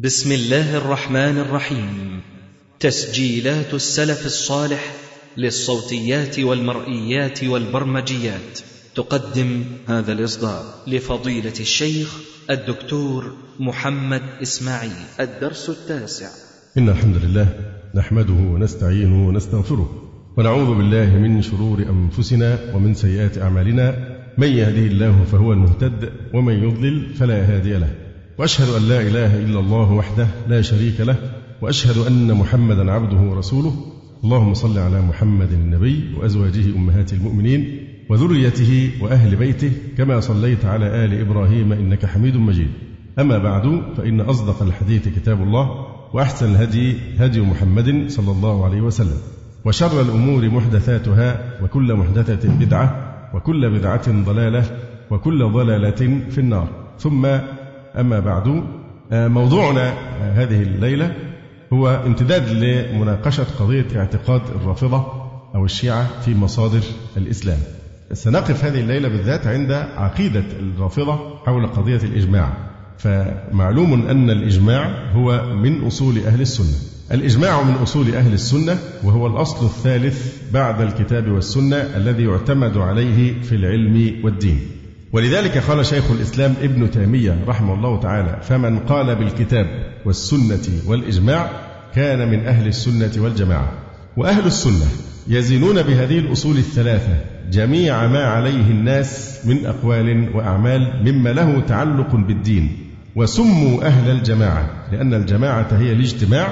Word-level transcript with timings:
بسم 0.00 0.32
الله 0.32 0.76
الرحمن 0.76 1.38
الرحيم. 1.38 2.20
تسجيلات 2.80 3.74
السلف 3.74 4.26
الصالح 4.26 4.94
للصوتيات 5.36 6.38
والمرئيات 6.38 7.44
والبرمجيات. 7.44 8.58
تقدم 8.94 9.64
هذا 9.88 10.12
الإصدار 10.12 10.64
لفضيلة 10.86 11.52
الشيخ 11.60 12.18
الدكتور 12.50 13.32
محمد 13.60 14.22
إسماعيل. 14.42 15.06
الدرس 15.20 15.70
التاسع. 15.70 16.28
إن 16.78 16.88
الحمد 16.88 17.16
لله 17.16 17.48
نحمده 17.94 18.32
ونستعينه 18.32 19.28
ونستغفره 19.28 20.12
ونعوذ 20.36 20.78
بالله 20.78 21.06
من 21.06 21.42
شرور 21.42 21.78
أنفسنا 21.78 22.58
ومن 22.74 22.94
سيئات 22.94 23.38
أعمالنا. 23.38 24.16
من 24.38 24.48
يهده 24.48 24.86
الله 24.86 25.24
فهو 25.32 25.52
المهتد 25.52 26.12
ومن 26.34 26.54
يضلل 26.54 27.14
فلا 27.14 27.56
هادي 27.56 27.72
له. 27.72 28.05
وأشهد 28.38 28.68
أن 28.68 28.88
لا 28.88 29.00
إله 29.00 29.38
إلا 29.38 29.60
الله 29.60 29.92
وحده 29.92 30.26
لا 30.48 30.62
شريك 30.62 31.00
له 31.00 31.16
وأشهد 31.62 32.06
أن 32.06 32.34
محمدا 32.34 32.92
عبده 32.92 33.16
ورسوله. 33.16 33.74
اللهم 34.24 34.54
صل 34.54 34.78
على 34.78 35.02
محمد 35.02 35.52
النبي 35.52 36.14
وأزواجه 36.16 36.76
أمهات 36.76 37.12
المؤمنين 37.12 37.78
وذريته 38.08 38.90
وأهل 39.00 39.36
بيته 39.36 39.72
كما 39.98 40.20
صليت 40.20 40.64
على 40.64 41.04
آل 41.04 41.20
إبراهيم 41.20 41.72
إنك 41.72 42.06
حميد 42.06 42.36
مجيد. 42.36 42.68
أما 43.18 43.38
بعد 43.38 43.82
فإن 43.96 44.20
أصدق 44.20 44.62
الحديث 44.62 45.08
كتاب 45.08 45.42
الله 45.42 45.86
وأحسن 46.12 46.50
الهدي 46.50 46.96
هدي 47.18 47.40
محمد 47.40 48.04
صلى 48.08 48.30
الله 48.32 48.64
عليه 48.64 48.80
وسلم. 48.80 49.18
وشر 49.64 50.00
الأمور 50.00 50.50
محدثاتها 50.50 51.40
وكل 51.62 51.94
محدثة 51.94 52.48
بدعة 52.48 52.88
وكل 53.34 53.70
بدعة 53.70 54.24
ضلالة 54.24 54.64
وكل 55.10 55.52
ضلالة 55.52 56.20
في 56.30 56.38
النار. 56.38 56.68
ثم 56.98 57.26
أما 57.98 58.20
بعد 58.20 58.62
موضوعنا 59.12 59.94
هذه 60.20 60.62
الليلة 60.62 61.14
هو 61.72 61.88
امتداد 62.06 62.48
لمناقشة 62.48 63.46
قضية 63.58 63.86
اعتقاد 63.96 64.42
الرافضة 64.60 65.06
أو 65.54 65.64
الشيعة 65.64 66.20
في 66.20 66.34
مصادر 66.34 66.80
الإسلام. 67.16 67.58
سنقف 68.12 68.64
هذه 68.64 68.80
الليلة 68.80 69.08
بالذات 69.08 69.46
عند 69.46 69.72
عقيدة 69.72 70.44
الرافضة 70.60 71.18
حول 71.46 71.66
قضية 71.66 71.96
الإجماع. 71.96 72.52
فمعلوم 72.98 74.06
أن 74.08 74.30
الإجماع 74.30 75.12
هو 75.12 75.54
من 75.54 75.86
أصول 75.86 76.18
أهل 76.18 76.40
السنة. 76.40 76.78
الإجماع 77.12 77.62
من 77.62 77.74
أصول 77.74 78.14
أهل 78.14 78.32
السنة 78.32 78.78
وهو 79.04 79.26
الأصل 79.26 79.66
الثالث 79.66 80.42
بعد 80.52 80.80
الكتاب 80.80 81.28
والسنة 81.28 81.76
الذي 81.76 82.24
يعتمد 82.24 82.76
عليه 82.76 83.42
في 83.42 83.54
العلم 83.54 84.24
والدين. 84.24 84.60
ولذلك 85.12 85.58
قال 85.58 85.86
شيخ 85.86 86.10
الإسلام 86.10 86.54
ابن 86.62 86.90
تيمية 86.90 87.44
رحمه 87.48 87.74
الله 87.74 88.00
تعالى 88.00 88.38
فمن 88.42 88.78
قال 88.78 89.16
بالكتاب 89.16 89.66
والسنة 90.04 90.80
والإجماع 90.86 91.50
كان 91.94 92.30
من 92.30 92.46
أهل 92.46 92.66
السنة 92.68 93.12
والجماعة. 93.18 93.72
وأهل 94.16 94.46
السنة 94.46 94.86
يزنون 95.28 95.82
بهذه 95.82 96.18
الأصول 96.18 96.56
الثلاثة 96.56 97.16
جميع 97.50 98.06
ما 98.06 98.24
عليه 98.24 98.70
الناس 98.70 99.40
من 99.44 99.66
أقوال 99.66 100.36
وأعمال 100.36 101.02
مما 101.04 101.30
له 101.30 101.60
تعلق 101.60 102.16
بالدين 102.16 102.76
وسموا 103.16 103.82
أهل 103.82 104.10
الجماعة 104.10 104.70
لأن 104.92 105.14
الجماعة 105.14 105.68
هي 105.72 105.92
الاجتماع 105.92 106.48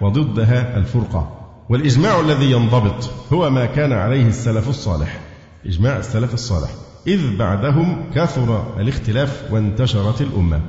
وضدها 0.00 0.76
الفرقة. 0.76 1.32
والإجماع 1.68 2.20
الذي 2.20 2.50
ينضبط 2.50 3.10
هو 3.32 3.50
ما 3.50 3.66
كان 3.66 3.92
عليه 3.92 4.26
السلف 4.26 4.68
الصالح 4.68 5.20
إجماع 5.66 5.96
السلف 5.98 6.34
الصالح. 6.34 6.85
إذ 7.06 7.36
بعدهم 7.36 7.96
كثر 8.14 8.80
الاختلاف 8.80 9.42
وانتشرت 9.50 10.20
الأمة. 10.20 10.60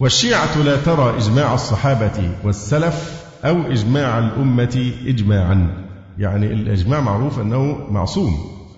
والشيعة 0.00 0.58
لا 0.62 0.76
ترى 0.76 1.16
إجماع 1.16 1.54
الصحابة 1.54 2.30
والسلف 2.44 3.22
أو 3.44 3.62
إجماع 3.62 4.18
الأمة 4.18 4.92
إجماعا. 5.06 5.84
يعني 6.18 6.52
الإجماع 6.52 7.00
معروف 7.00 7.40
أنه 7.40 7.78
معصوم. 7.90 8.34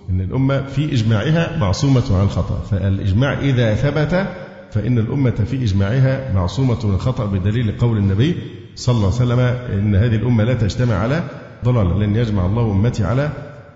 أن 0.09 0.21
الأمة 0.21 0.61
في 0.61 0.93
إجماعها 0.93 1.57
معصومة 1.57 2.03
عن 2.11 2.23
الخطأ. 2.23 2.61
فالإجماع 2.71 3.39
إذا 3.39 3.75
ثبت 3.75 4.27
فإن 4.71 4.97
الأمة 4.97 5.31
في 5.31 5.63
إجماعها 5.63 6.33
معصومة 6.33 6.77
من 6.83 6.93
الخطأ 6.93 7.25
بدليل 7.25 7.77
قول 7.77 7.97
النبي 7.97 8.35
صلى 8.75 8.95
الله 8.95 9.05
عليه 9.05 9.15
وسلم 9.15 9.39
إن 9.79 9.95
هذه 9.95 10.15
الأمة 10.15 10.43
لا 10.43 10.53
تجتمع 10.53 10.95
على 10.95 11.23
ضلالة 11.65 11.97
لن 11.97 12.15
يجمع 12.15 12.45
الله 12.45 12.71
أمتي 12.71 13.03
على 13.03 13.29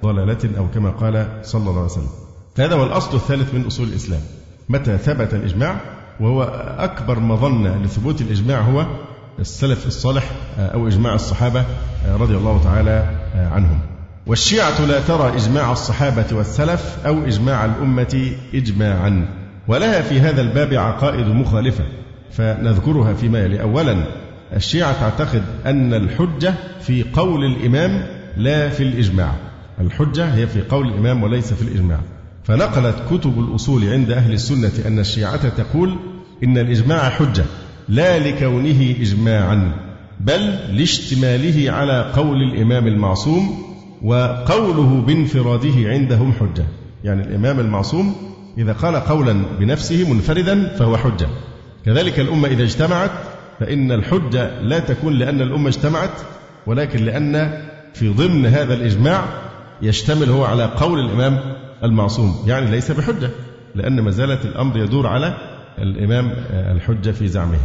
ضلالة 0.04 0.58
أو 0.58 0.68
كما 0.74 0.90
قال 0.90 1.40
صلى 1.42 1.62
الله 1.62 1.82
عليه 1.82 1.92
وسلم. 1.92 2.23
هذا 2.60 2.76
هو 2.76 2.84
الأصل 2.84 3.16
الثالث 3.16 3.54
من 3.54 3.66
أصول 3.66 3.88
الإسلام. 3.88 4.22
متى 4.70 4.98
ثبت 4.98 5.34
الإجماع؟ 5.34 5.76
وهو 6.20 6.44
أكبر 6.78 7.20
مظنة 7.20 7.84
لثبوت 7.84 8.22
الإجماع 8.22 8.62
هو 8.62 8.86
السلف 9.40 9.88
الصالح 9.88 10.32
أو 10.60 10.88
إجماع 10.88 11.14
الصحابة 11.14 11.66
رضي 12.08 12.38
الله 12.38 12.64
تعالى 12.64 13.10
عنهم. 13.36 13.80
والشيعة 14.28 14.86
لا 14.86 15.00
ترى 15.00 15.36
إجماع 15.36 15.72
الصحابة 15.72 16.26
والسلف 16.32 16.98
أو 17.06 17.26
إجماع 17.26 17.66
الأمة 17.66 18.32
إجماعا 18.54 19.28
ولها 19.68 20.02
في 20.02 20.20
هذا 20.20 20.42
الباب 20.42 20.74
عقائد 20.74 21.28
مخالفة 21.28 21.84
فنذكرها 22.32 23.14
فيما 23.14 23.40
يلي. 23.40 23.62
أولا 23.62 24.04
الشيعة 24.56 25.00
تعتقد 25.00 25.44
أن 25.66 25.94
الحجة 25.94 26.54
في 26.82 27.06
قول 27.14 27.46
الإمام 27.46 28.06
لا 28.38 28.70
في 28.70 28.84
الإجماع. 28.84 29.32
الحجة 29.82 30.36
هي 30.36 30.48
في 30.48 30.62
قول 30.62 30.88
الإمام 30.88 31.24
وليس 31.24 31.54
في 31.54 31.62
الإجماع. 31.62 32.00
فنقلت 32.44 32.96
كتب 33.12 33.40
الأصول 33.40 33.90
عند 33.90 34.12
أهل 34.12 34.34
السنة 34.34 34.72
أن 34.88 35.00
الشيعة 35.00 35.50
تقول 35.50 35.96
إن 36.44 36.58
الإجماع 36.58 37.10
حجة 37.10 37.46
لا 37.90 38.20
لكونه 38.20 38.96
إجماعا 39.02 39.72
بل 40.20 40.56
لاشتماله 40.78 41.72
على 41.72 42.12
قول 42.16 42.42
الإمام 42.42 42.88
المعصوم 42.88 43.64
وقوله 44.04 45.02
بانفراده 45.02 45.90
عندهم 45.90 46.34
حجة. 46.34 46.66
يعني 47.04 47.24
الإمام 47.24 47.60
المعصوم 47.60 48.16
إذا 48.58 48.74
قال 48.74 48.96
قولا 48.96 49.44
بنفسه 49.60 50.14
منفردا 50.14 50.76
فهو 50.76 50.98
حجة. 50.98 51.28
كذلك 51.86 52.20
الأمة 52.20 52.48
إذا 52.48 52.64
اجتمعت 52.64 53.12
فإن 53.60 53.92
الحجة 53.92 54.62
لا 54.62 54.80
تكون 54.80 55.14
لأن 55.14 55.42
الأمة 55.42 55.70
اجتمعت 55.70 56.12
ولكن 56.68 57.06
لأن 57.06 57.62
في 57.94 58.10
ضمن 58.10 58.46
هذا 58.46 58.74
الإجماع 58.74 59.26
يشتمل 59.82 60.30
هو 60.30 60.46
على 60.46 60.66
قول 60.66 61.00
الإمام 61.00 61.40
المعصوم. 61.84 62.44
يعني 62.48 62.72
ليس 62.72 62.92
بحجة 62.92 63.30
لأن 63.76 64.02
ما 64.02 64.12
زالت 64.12 64.46
الأمر 64.46 64.78
يدور 64.78 65.08
على 65.08 65.38
الإمام 65.78 66.32
الحجة 66.52 67.12
في 67.12 67.28
زعمه. 67.28 67.60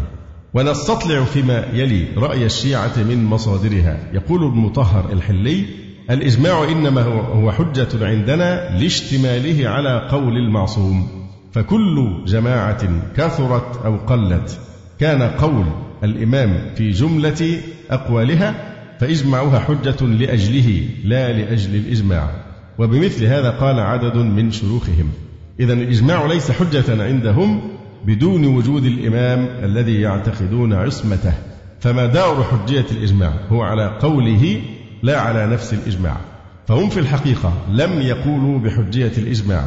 ونستطلع 0.55 1.25
فيما 1.25 1.65
يلي 1.73 2.05
رأي 2.17 2.47
الشيعة 2.47 2.99
من 3.09 3.25
مصادرها. 3.25 3.99
يقول 4.13 4.45
المطهر 4.45 5.13
الحلي 5.13 5.65
الإجماع 6.11 6.65
إنما 6.65 7.03
هو 7.03 7.53
حجة 7.53 8.07
عندنا 8.07 8.79
لاشتماله 8.79 9.69
على 9.69 10.09
قول 10.11 10.37
المعصوم. 10.37 11.09
فكل 11.53 12.25
جماعة 12.27 13.13
كثرت 13.17 13.85
أو 13.85 13.97
قلت 13.97 14.61
كان 14.99 15.23
قول 15.23 15.65
الإمام 16.05 16.75
في 16.75 16.91
جملة 16.91 17.61
أقوالها 17.91 18.55
فإجماعها 19.01 19.59
حجة 19.59 20.07
لأجله 20.07 20.89
لا 21.05 21.33
لأجل 21.33 21.75
الإجماع. 21.75 22.48
وبمثل 22.79 23.25
هذا 23.25 23.51
قال 23.51 23.81
عدد 23.81 24.17
من 24.17 24.51
شيوخهم. 24.51 25.11
إذا 25.61 25.73
الإجماع 25.73 26.27
ليس 26.27 26.51
حجة 26.51 27.05
عندهم 27.05 27.61
بدون 28.07 28.47
وجود 28.47 28.85
الإمام 28.85 29.49
الذي 29.63 30.01
يعتقدون 30.01 30.73
عصمته. 30.73 31.33
فمدار 31.81 32.45
حجية 32.45 32.87
الإجماع 32.91 33.33
هو 33.53 33.63
على 33.63 33.99
قوله 34.01 34.61
لا 35.03 35.21
على 35.21 35.47
نفس 35.47 35.75
الإجماع. 35.75 36.17
فهم 36.67 36.89
في 36.89 37.01
الحقيقة 37.01 37.53
لم 37.73 38.01
يقولوا 38.01 38.59
بحجية 38.59 39.13
الإجماع 39.19 39.65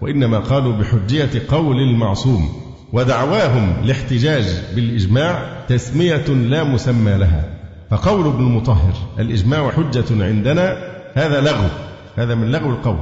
وإنما 0.00 0.38
قالوا 0.38 0.72
بحجية 0.72 1.30
قول 1.48 1.76
المعصوم 1.76 2.48
ودعواهم 2.92 3.72
الاحتجاج 3.84 4.44
بالإجماع 4.74 5.42
تسمية 5.68 6.26
لا 6.28 6.64
مسمى 6.64 7.12
لها. 7.18 7.44
فقول 7.90 8.26
ابن 8.26 8.46
المطهر 8.46 8.92
الإجماع 9.18 9.70
حجة 9.70 10.24
عندنا 10.24 10.76
هذا 11.14 11.40
لغو. 11.40 11.68
هذا 12.16 12.34
من 12.34 12.50
لغو 12.50 12.70
القول 12.70 12.96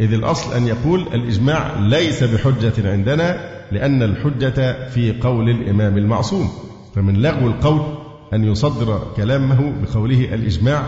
إذ 0.00 0.12
الأصل 0.12 0.56
أن 0.56 0.66
يقول 0.66 1.00
الإجماع 1.00 1.78
ليس 1.78 2.24
بحجة 2.24 2.90
عندنا 2.92 3.54
لأن 3.72 4.02
الحجة 4.02 4.88
في 4.88 5.20
قول 5.20 5.50
الإمام 5.50 5.98
المعصوم. 5.98 6.50
فمن 6.94 7.22
لغو 7.22 7.46
القول 7.46 7.82
أن 8.32 8.44
يصدر 8.44 9.02
كلامه 9.16 9.72
بقوله 9.82 10.34
الإجماع 10.34 10.82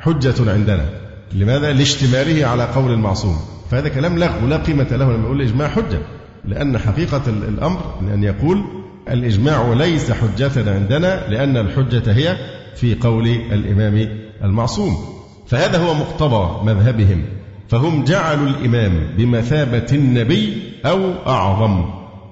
حجة 0.00 0.52
عندنا. 0.52 0.84
لماذا؟ 1.32 1.72
لاشتماله 1.72 2.46
على 2.46 2.64
قول 2.64 2.92
المعصوم. 2.92 3.36
فهذا 3.70 3.88
كلام 3.88 4.18
لغو 4.18 4.46
لا 4.46 4.56
قيمة 4.56 4.86
له 4.90 5.12
لما 5.12 5.24
يقول 5.24 5.40
الإجماع 5.40 5.68
حجة. 5.68 5.98
لأن 6.44 6.78
حقيقة 6.78 7.22
الأمر 7.26 7.80
أن 8.14 8.24
يقول 8.24 8.64
الإجماع 9.10 9.72
ليس 9.72 10.12
حجة 10.12 10.74
عندنا 10.74 11.28
لأن 11.28 11.56
الحجة 11.56 12.12
هي 12.12 12.36
في 12.76 12.94
قول 12.94 13.28
الإمام 13.28 14.08
المعصوم. 14.44 15.19
فهذا 15.50 15.78
هو 15.78 15.94
مقتضى 15.94 16.64
مذهبهم 16.64 17.22
فهم 17.68 18.04
جعلوا 18.04 18.48
الإمام 18.48 18.92
بمثابة 19.18 19.86
النبي 19.92 20.62
أو 20.86 21.12
أعظم 21.26 21.84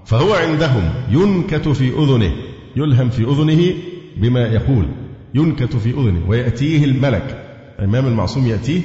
فهو 0.04 0.34
عندهم 0.34 0.90
ينكت 1.10 1.68
في 1.68 1.88
أذنه 1.88 2.32
يلهم 2.76 3.10
في 3.10 3.22
أذنه 3.22 3.74
بما 4.16 4.40
يقول 4.40 4.88
ينكت 5.34 5.76
في 5.76 5.90
أذنه 5.90 6.28
ويأتيه 6.28 6.84
الملك 6.84 7.44
الإمام 7.78 8.06
المعصوم 8.06 8.46
يأتيه 8.46 8.80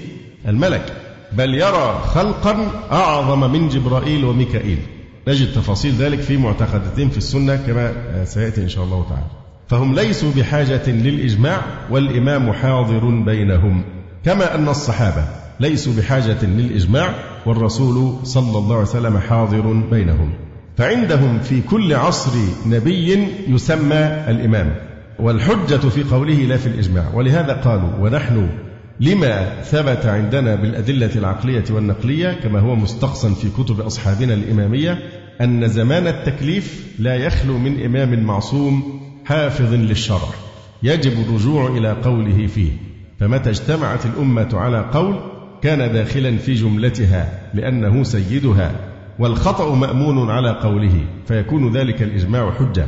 الملك 0.47 0.93
بل 1.31 1.55
يرى 1.55 2.01
خلقا 2.05 2.67
أعظم 2.91 3.51
من 3.51 3.69
جبرائيل 3.69 4.25
وميكائيل. 4.25 4.77
نجد 5.27 5.53
تفاصيل 5.53 5.93
ذلك 5.93 6.19
في 6.19 6.37
معتقداتهم 6.37 7.09
في 7.09 7.17
السنة 7.17 7.55
كما 7.55 7.93
سيأتي 8.25 8.63
إن 8.63 8.69
شاء 8.69 8.83
الله 8.83 9.05
تعالى. 9.09 9.25
فهم 9.67 9.95
ليسوا 9.95 10.31
بحاجة 10.37 10.89
للإجماع 10.89 11.61
والإمام 11.91 12.53
حاضر 12.53 13.05
بينهم. 13.09 13.83
كما 14.25 14.55
أن 14.55 14.69
الصحابة 14.69 15.23
ليسوا 15.59 15.93
بحاجة 15.97 16.45
للإجماع 16.45 17.13
والرسول 17.45 18.15
صلى 18.23 18.57
الله 18.57 18.75
عليه 18.75 18.87
وسلم 18.87 19.17
حاضر 19.17 19.73
بينهم. 19.91 20.33
فعندهم 20.77 21.39
في 21.39 21.61
كل 21.61 21.93
عصر 21.93 22.31
نبي 22.65 23.27
يسمى 23.47 24.25
الإمام 24.27 24.75
والحجة 25.19 25.89
في 25.89 26.03
قوله 26.03 26.33
لا 26.33 26.57
في 26.57 26.67
الإجماع. 26.67 27.05
ولهذا 27.13 27.53
قالوا 27.53 27.89
ونحن 27.99 28.49
لما 28.99 29.61
ثبت 29.61 30.05
عندنا 30.05 30.55
بالأدلة 30.55 31.15
العقلية 31.15 31.63
والنقلية 31.69 32.39
كما 32.43 32.59
هو 32.59 32.75
مستقصا 32.75 33.33
في 33.33 33.47
كتب 33.63 33.81
أصحابنا 33.81 34.33
الإمامية 34.33 34.99
أن 35.41 35.67
زمان 35.67 36.07
التكليف 36.07 36.87
لا 36.99 37.15
يخلو 37.15 37.57
من 37.57 37.85
إمام 37.85 38.23
معصوم 38.23 39.01
حافظ 39.25 39.73
للشرع 39.73 40.29
يجب 40.83 41.11
الرجوع 41.11 41.67
إلى 41.67 41.91
قوله 41.91 42.47
فيه. 42.47 42.92
فمتى 43.19 43.49
اجتمعت 43.49 44.05
الأمة 44.05 44.49
على 44.53 44.85
قول 44.93 45.15
كان 45.61 45.93
داخلا 45.93 46.37
في 46.37 46.53
جملتها 46.53 47.49
لأنه 47.53 48.03
سيدها 48.03 48.71
والخطأ 49.19 49.75
مأمون 49.75 50.29
على 50.29 50.49
قوله 50.49 51.05
فيكون 51.27 51.77
ذلك 51.77 52.01
الإجماع 52.01 52.51
حجة. 52.51 52.85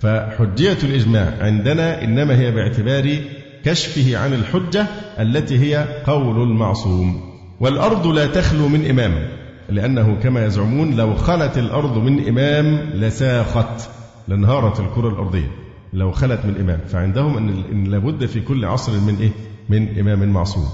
فحجية 0.00 0.78
الإجماع 0.84 1.34
عندنا 1.40 2.04
إنما 2.04 2.38
هي 2.38 2.50
باعتبار 2.50 3.16
كشفه 3.64 4.18
عن 4.18 4.34
الحجة 4.34 4.86
التي 5.20 5.58
هي 5.58 5.86
قول 6.06 6.42
المعصوم. 6.42 7.20
والأرض 7.60 8.06
لا 8.06 8.26
تخلو 8.26 8.68
من 8.68 8.90
إمام 8.90 9.28
لأنه 9.68 10.16
كما 10.22 10.46
يزعمون 10.46 10.96
لو 10.96 11.14
خلت 11.14 11.58
الأرض 11.58 11.98
من 11.98 12.28
إمام 12.28 12.78
لساخت 12.94 13.88
لانهارت 14.28 14.80
الكرة 14.80 15.08
الأرضية. 15.08 15.50
لو 15.92 16.12
خلت 16.12 16.40
من 16.44 16.60
إمام 16.60 16.80
فعندهم 16.88 17.36
أن 17.72 17.84
لابد 17.84 18.26
في 18.26 18.40
كل 18.40 18.64
عصر 18.64 18.92
من 18.92 19.16
إيه؟ 19.20 19.30
من 19.68 19.98
إمام 19.98 20.28
معصوم. 20.28 20.68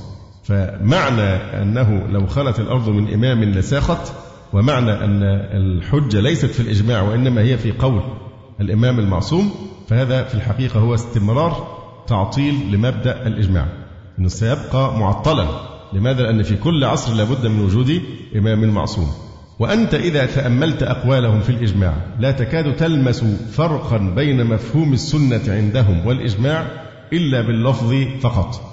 فمعنى 0.45 1.23
أنه 1.63 2.07
لو 2.07 2.27
خلت 2.27 2.61
الأرض 2.61 2.89
من 2.89 3.15
إمام 3.15 3.45
لساخت 3.45 4.13
ومعنى 4.53 4.93
أن 4.93 5.23
الحجة 5.53 6.21
ليست 6.21 6.47
في 6.47 6.61
الإجماع 6.61 7.03
وإنما 7.03 7.41
هي 7.41 7.59
في 7.59 7.73
قول 7.73 8.03
الإمام 8.61 8.99
المعصوم 8.99 9.51
فهذا 9.89 10.25
في 10.25 10.35
الحقيقة 10.35 10.81
هو 10.81 10.95
استمرار 10.95 11.79
تعطيل 12.07 12.73
لمبدأ 12.73 13.27
الإجماع. 13.27 13.67
أنه 14.19 14.29
سيبقى 14.29 14.99
معطلا. 14.99 15.47
لماذا؟ 15.93 16.23
لأن 16.23 16.43
في 16.43 16.57
كل 16.57 16.85
عصر 16.85 17.15
لابد 17.15 17.47
من 17.47 17.61
وجود 17.65 18.03
إمام 18.37 18.75
معصوم. 18.75 19.09
وأنت 19.59 19.95
إذا 19.95 20.27
تأملت 20.27 20.83
أقوالهم 20.83 21.41
في 21.41 21.51
الإجماع 21.51 21.95
لا 22.21 22.31
تكاد 22.31 22.77
تلمس 22.77 23.25
فرقا 23.53 23.99
بين 23.99 24.47
مفهوم 24.47 24.93
السنة 24.93 25.43
عندهم 25.49 26.07
والإجماع 26.07 26.67
إلا 27.13 27.41
باللفظ 27.41 27.95
فقط. 28.21 28.68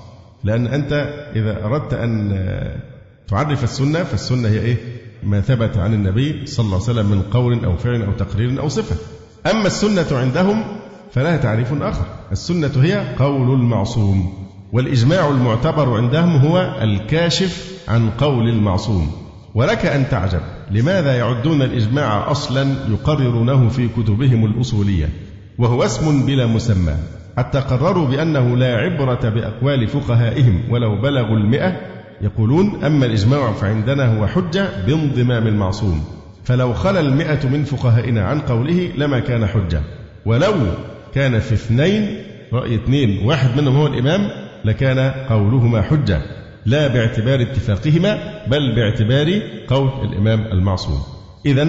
لأن 0.45 0.67
أنت 0.67 0.93
إذا 1.35 1.65
أردت 1.65 1.93
أن 1.93 2.37
تعرف 3.27 3.63
السنة 3.63 4.03
فالسنة 4.03 4.49
هي 4.49 4.59
إيه؟ 4.59 4.77
ما 5.23 5.41
ثبت 5.41 5.77
عن 5.77 5.93
النبي 5.93 6.45
صلى 6.45 6.63
الله 6.65 6.75
عليه 6.75 6.83
وسلم 6.83 7.11
من 7.11 7.21
قول 7.21 7.65
أو 7.65 7.77
فعل 7.77 8.01
أو 8.01 8.11
تقرير 8.11 8.59
أو 8.59 8.69
صفة. 8.69 8.95
أما 9.51 9.67
السنة 9.67 10.19
عندهم 10.19 10.63
فلها 11.11 11.37
تعريف 11.37 11.81
آخر. 11.81 12.05
السنة 12.31 12.71
هي 12.75 13.15
قول 13.19 13.53
المعصوم 13.59 14.47
والإجماع 14.73 15.29
المعتبر 15.29 15.97
عندهم 15.97 16.35
هو 16.37 16.77
الكاشف 16.81 17.81
عن 17.87 18.09
قول 18.09 18.49
المعصوم. 18.49 19.11
ولك 19.55 19.85
أن 19.85 20.09
تعجب 20.09 20.41
لماذا 20.71 21.17
يعدون 21.17 21.61
الإجماع 21.61 22.31
أصلا 22.31 22.75
يقررونه 22.89 23.69
في 23.69 23.87
كتبهم 23.87 24.45
الأصولية؟ 24.45 25.09
وهو 25.57 25.83
اسم 25.83 26.25
بلا 26.25 26.45
مسمى. 26.45 26.95
حتى 27.37 27.59
قرروا 27.59 28.07
بأنه 28.07 28.57
لا 28.57 28.75
عبرة 28.75 29.29
بأقوال 29.29 29.87
فقهائهم 29.87 30.61
ولو 30.69 31.01
بلغوا 31.01 31.37
المئة 31.37 31.81
يقولون 32.21 32.83
أما 32.83 33.05
الإجماع 33.05 33.51
فعندنا 33.51 34.17
هو 34.17 34.27
حجة 34.27 34.85
بانضمام 34.87 35.47
المعصوم. 35.47 36.03
فلو 36.43 36.73
خلا 36.73 36.99
المئة 36.99 37.49
من 37.49 37.63
فقهائنا 37.63 38.23
عن 38.25 38.39
قوله 38.39 38.91
لما 38.97 39.19
كان 39.19 39.45
حجة. 39.45 39.81
ولو 40.25 40.53
كان 41.13 41.39
في 41.39 41.53
اثنين 41.53 42.17
رأي 42.53 42.75
اثنين 42.75 43.25
واحد 43.25 43.61
منهم 43.61 43.75
هو 43.75 43.87
الإمام 43.87 44.29
لكان 44.65 45.11
قولهما 45.29 45.81
حجة 45.81 46.21
لا 46.65 46.87
باعتبار 46.87 47.41
اتفاقهما 47.41 48.19
بل 48.47 48.75
باعتبار 48.75 49.41
قول 49.67 49.89
الإمام 50.03 50.41
المعصوم. 50.41 50.99
إذا 51.45 51.67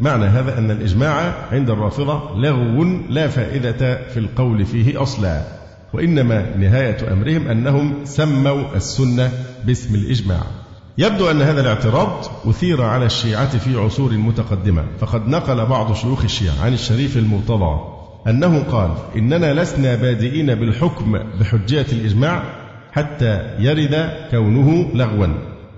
معنى 0.00 0.24
هذا 0.24 0.58
أن 0.58 0.70
الإجماع 0.70 1.34
عند 1.52 1.70
الرافضة 1.70 2.36
لغو 2.36 2.84
لا 3.08 3.28
فائدة 3.28 4.08
في 4.08 4.16
القول 4.16 4.64
فيه 4.64 5.02
أصلا 5.02 5.42
وإنما 5.92 6.56
نهاية 6.56 7.12
أمرهم 7.12 7.48
أنهم 7.48 7.94
سموا 8.04 8.76
السنة 8.76 9.32
باسم 9.64 9.94
الإجماع. 9.94 10.42
يبدو 10.98 11.30
أن 11.30 11.42
هذا 11.42 11.60
الاعتراض 11.60 12.24
أثير 12.46 12.82
على 12.82 13.06
الشيعة 13.06 13.58
في 13.58 13.76
عصور 13.76 14.12
متقدمة. 14.12 14.84
فقد 15.00 15.28
نقل 15.28 15.66
بعض 15.66 15.94
شيوخ 15.94 16.24
الشيعة 16.24 16.64
عن 16.64 16.72
الشريف 16.72 17.16
المرتضى 17.16 17.80
أنه 18.26 18.62
قال 18.62 18.90
إننا 19.16 19.62
لسنا 19.62 19.94
بادئين 19.94 20.54
بالحكم 20.54 21.18
بحجية 21.40 21.86
الإجماع 21.92 22.42
حتى 22.92 23.56
يرد 23.58 24.10
كونه 24.30 24.90
لغوا 24.94 25.26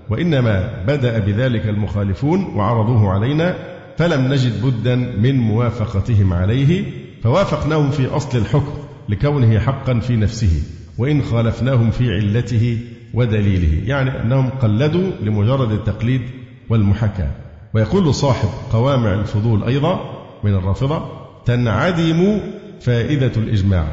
وإنما 0.09 0.83
بدأ 0.87 1.19
بذلك 1.19 1.65
المخالفون 1.67 2.43
وعرضوه 2.55 3.09
علينا 3.13 3.74
فلم 3.97 4.33
نجد 4.33 4.65
بدا 4.65 4.95
من 4.95 5.35
موافقتهم 5.35 6.33
عليه 6.33 6.83
فوافقناهم 7.23 7.91
في 7.91 8.07
أصل 8.07 8.37
الحكم 8.37 8.73
لكونه 9.09 9.59
حقا 9.59 9.99
في 9.99 10.15
نفسه 10.15 10.61
وإن 10.97 11.21
خالفناهم 11.21 11.91
في 11.91 12.13
علته 12.13 12.77
ودليله 13.13 13.89
يعني 13.89 14.21
أنهم 14.21 14.49
قلدوا 14.49 15.11
لمجرد 15.23 15.71
التقليد 15.71 16.21
والمحاكاة. 16.69 17.31
ويقول 17.73 18.13
صاحب 18.13 18.49
قوامع 18.71 19.13
الفضول 19.13 19.63
أيضا 19.63 19.99
من 20.43 20.53
الرافضة 20.53 21.05
تنعدم 21.45 22.39
فائدة 22.81 23.31
الإجماع 23.37 23.87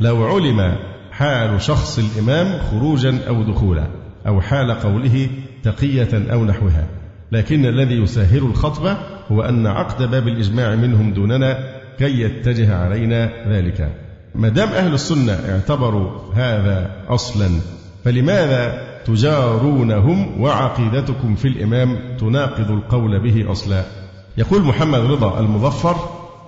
لو 0.00 0.24
علم 0.24 0.76
حال 1.10 1.62
شخص 1.62 1.98
الإمام 1.98 2.58
خروجا 2.58 3.18
أو 3.28 3.42
دخولا 3.42 3.86
أو 4.26 4.40
حال 4.40 4.70
قوله 4.72 5.28
تقية 5.62 6.32
أو 6.32 6.44
نحوها. 6.44 6.86
لكن 7.32 7.66
الذي 7.66 7.94
يسهل 7.94 8.38
الخطبة 8.38 8.96
هو 9.32 9.42
أن 9.42 9.66
عقد 9.66 10.10
باب 10.10 10.28
الإجماع 10.28 10.74
منهم 10.74 11.12
دوننا 11.12 11.58
كي 11.98 12.20
يتجه 12.20 12.76
علينا 12.76 13.30
ذلك. 13.48 13.92
ما 14.34 14.48
دام 14.48 14.68
أهل 14.68 14.94
السنة 14.94 15.32
اعتبروا 15.32 16.10
هذا 16.34 16.90
أصلا 17.08 17.48
فلماذا 18.04 18.88
تجارونهم 19.04 20.40
وعقيدتكم 20.40 21.34
في 21.34 21.48
الإمام 21.48 21.98
تناقض 22.20 22.70
القول 22.70 23.20
به 23.20 23.52
أصلا؟ 23.52 23.82
يقول 24.38 24.62
محمد 24.62 25.00
رضا 25.00 25.40
المظفر 25.40 25.96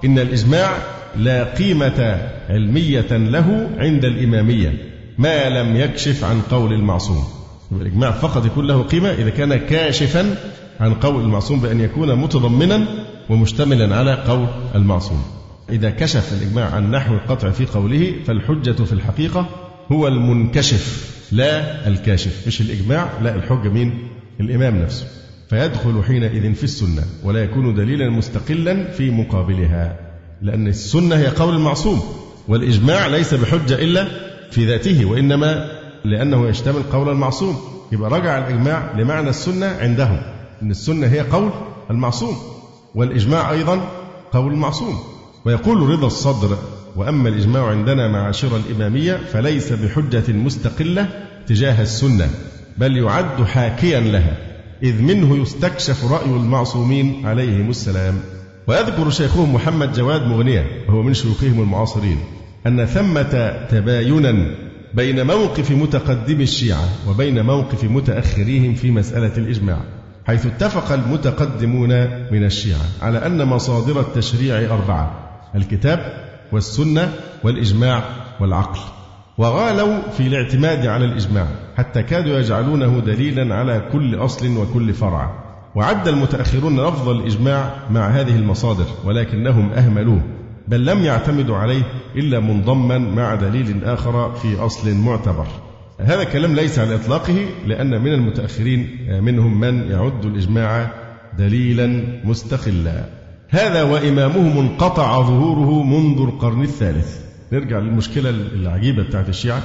إن 0.04 0.18
الإجماع 0.18 0.70
لا 1.16 1.44
قيمة 1.44 2.28
علمية 2.48 3.16
له 3.16 3.70
عند 3.78 4.04
الإمامية 4.04 4.74
ما 5.18 5.48
لم 5.48 5.76
يكشف 5.76 6.24
عن 6.24 6.40
قول 6.50 6.72
المعصوم. 6.72 7.24
الإجماع 7.72 8.10
فقط 8.10 8.46
يكون 8.46 8.66
له 8.66 8.82
قيمة 8.82 9.10
إذا 9.10 9.30
كان 9.30 9.56
كاشفا 9.56 10.36
عن 10.80 10.94
قول 10.94 11.24
المعصوم 11.24 11.60
بأن 11.60 11.80
يكون 11.80 12.14
متضمنا 12.14 12.86
ومشتملا 13.30 13.96
على 13.96 14.14
قول 14.14 14.46
المعصوم. 14.74 15.22
إذا 15.70 15.90
كشف 15.90 16.32
الإجماع 16.32 16.74
عن 16.74 16.90
نحو 16.90 17.14
القطع 17.14 17.50
في 17.50 17.66
قوله 17.66 18.14
فالحجة 18.26 18.84
في 18.84 18.92
الحقيقة 18.92 19.46
هو 19.92 20.08
المنكشف 20.08 21.10
لا 21.32 21.86
الكاشف. 21.88 22.46
مش 22.46 22.60
الإجماع؟ 22.60 23.08
لا 23.22 23.34
الحجة 23.34 23.68
مين 23.68 24.08
الإمام 24.40 24.82
نفسه. 24.82 25.06
فيدخل 25.50 26.02
حينئذ 26.06 26.54
في 26.54 26.64
السنة 26.64 27.02
ولا 27.24 27.44
يكون 27.44 27.74
دليلا 27.74 28.10
مستقلا 28.10 28.90
في 28.92 29.10
مقابلها 29.10 29.96
لأن 30.42 30.66
السنة 30.68 31.16
هي 31.16 31.26
قول 31.28 31.54
المعصوم 31.54 32.00
والإجماع 32.48 33.06
ليس 33.06 33.34
بحجة 33.34 33.74
إلا 33.74 34.06
في 34.50 34.66
ذاته 34.66 35.04
وإنما 35.04 35.68
لأنه 36.04 36.48
يشتمل 36.48 36.82
قول 36.82 37.08
المعصوم. 37.08 37.56
يبقى 37.92 38.10
رجع 38.10 38.38
الإجماع 38.38 38.92
لمعنى 38.98 39.30
السنة 39.30 39.66
عندهم. 39.66 40.39
أن 40.62 40.70
السنة 40.70 41.06
هي 41.06 41.20
قول 41.20 41.50
المعصوم 41.90 42.36
والإجماع 42.94 43.50
أيضا 43.50 43.80
قول 44.32 44.52
المعصوم. 44.52 44.98
ويقول 45.44 45.90
رضا 45.90 46.06
الصدر 46.06 46.58
وأما 46.96 47.28
الإجماع 47.28 47.66
عندنا 47.66 48.08
معاشر 48.08 48.56
الإمامية 48.56 49.16
فليس 49.32 49.72
بحجة 49.72 50.32
مستقلة 50.32 51.08
تجاه 51.46 51.82
السنة 51.82 52.28
بل 52.78 52.96
يعد 52.96 53.44
حاكيا 53.44 54.00
لها 54.00 54.36
إذ 54.82 55.02
منه 55.02 55.36
يستكشف 55.36 56.12
رأي 56.12 56.30
المعصومين 56.30 57.26
عليهم 57.26 57.70
السلام. 57.70 58.14
ويذكر 58.66 59.10
شيخهم 59.10 59.54
محمد 59.54 59.92
جواد 59.92 60.22
مغنية 60.26 60.66
وهو 60.88 61.02
من 61.02 61.14
شيوخهم 61.14 61.60
المعاصرين 61.60 62.18
أن 62.66 62.84
ثمة 62.86 63.66
تباينا 63.70 64.46
بين 64.94 65.26
موقف 65.26 65.70
متقدم 65.70 66.40
الشيعة 66.40 66.88
وبين 67.08 67.44
موقف 67.44 67.84
متأخريهم 67.84 68.74
في 68.74 68.90
مسألة 68.90 69.32
الإجماع. 69.36 69.80
حيث 70.30 70.46
اتفق 70.46 70.92
المتقدمون 70.92 71.88
من 72.32 72.44
الشيعة 72.44 72.84
على 73.02 73.26
أن 73.26 73.46
مصادر 73.46 74.00
التشريع 74.00 74.74
أربعة 74.74 75.12
الكتاب 75.54 75.98
والسنة 76.52 77.12
والإجماع 77.44 78.02
والعقل. 78.40 78.78
وغالوا 79.38 80.10
في 80.16 80.26
الاعتماد 80.26 80.86
على 80.86 81.04
الإجماع 81.04 81.46
حتى 81.76 82.02
كادوا 82.02 82.38
يجعلونه 82.38 83.00
دليلا 83.00 83.54
على 83.54 83.88
كل 83.92 84.14
أصل 84.14 84.56
وكل 84.56 84.94
فرع. 84.94 85.30
وعد 85.74 86.08
المتأخرون 86.08 86.80
لفظ 86.80 87.08
الإجماع 87.08 87.74
مع 87.90 88.08
هذه 88.08 88.36
المصادر 88.36 88.86
ولكنهم 89.04 89.72
أهملوه 89.72 90.20
بل 90.68 90.86
لم 90.86 91.04
يعتمدوا 91.04 91.56
عليه 91.56 91.82
إلا 92.16 92.40
منضما 92.40 92.98
مع 92.98 93.34
دليل 93.34 93.84
آخر 93.84 94.34
في 94.34 94.58
أصل 94.58 94.94
معتبر. 94.94 95.46
هذا 96.04 96.22
الكلام 96.22 96.54
ليس 96.54 96.78
على 96.78 96.94
إطلاقه 96.94 97.46
لأن 97.66 98.00
من 98.02 98.12
المتأخرين 98.12 98.88
منهم 99.20 99.60
من 99.60 99.90
يعد 99.90 100.24
الإجماع 100.24 100.90
دليلا 101.38 102.02
مستقلا. 102.24 103.04
هذا 103.48 103.82
وإمامهم 103.82 104.58
انقطع 104.58 105.22
ظهوره 105.22 105.82
منذ 105.82 106.20
القرن 106.20 106.62
الثالث. 106.62 107.18
نرجع 107.52 107.78
للمشكلة 107.78 108.30
العجيبة 108.30 109.02
بتاعت 109.02 109.28
الشيعة 109.28 109.62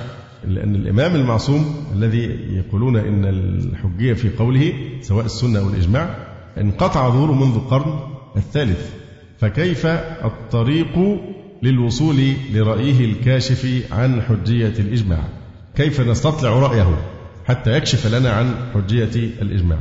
لأن 0.47 0.75
الإمام 0.75 1.15
المعصوم 1.15 1.75
الذي 1.93 2.39
يقولون 2.51 2.97
إن 2.97 3.25
الحجية 3.25 4.13
في 4.13 4.29
قوله 4.29 4.73
سواء 5.01 5.25
السنة 5.25 5.59
أو 5.59 5.69
الإجماع 5.69 6.15
انقطع 6.57 7.09
ظهوره 7.09 7.33
منذ 7.33 7.55
القرن 7.55 7.99
الثالث. 8.37 8.89
فكيف 9.39 9.85
الطريق 10.25 11.19
للوصول 11.63 12.15
لرأيه 12.53 13.05
الكاشف 13.05 13.83
عن 13.91 14.21
حجية 14.21 14.73
الإجماع؟ 14.79 15.44
كيف 15.75 16.01
نستطلع 16.01 16.49
رأيه 16.49 16.97
حتى 17.45 17.77
يكشف 17.77 18.07
لنا 18.07 18.29
عن 18.29 18.55
حجية 18.73 19.31
الإجماع. 19.41 19.77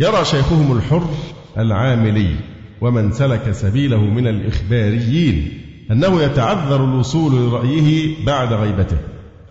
يرى 0.00 0.24
شيخهم 0.24 0.76
الحر 0.76 1.10
العاملي 1.58 2.36
ومن 2.80 3.12
سلك 3.12 3.52
سبيله 3.52 4.00
من 4.00 4.26
الإخباريين 4.26 5.58
أنه 5.90 6.22
يتعذر 6.22 6.84
الوصول 6.84 7.32
لرأيه 7.32 8.14
بعد 8.26 8.52
غيبته. 8.52 8.96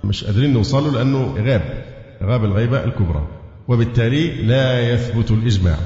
مش 0.04 0.24
قادرين 0.24 0.54
نوصله 0.54 0.92
لأنه 0.92 1.36
غاب 1.38 1.84
غاب 2.24 2.46
الغيبة 2.46 2.84
الكبرى. 2.84 3.28
وبالتالي 3.68 4.28
لا 4.42 4.94
يثبت 4.94 5.32
الإجماع 5.32 5.78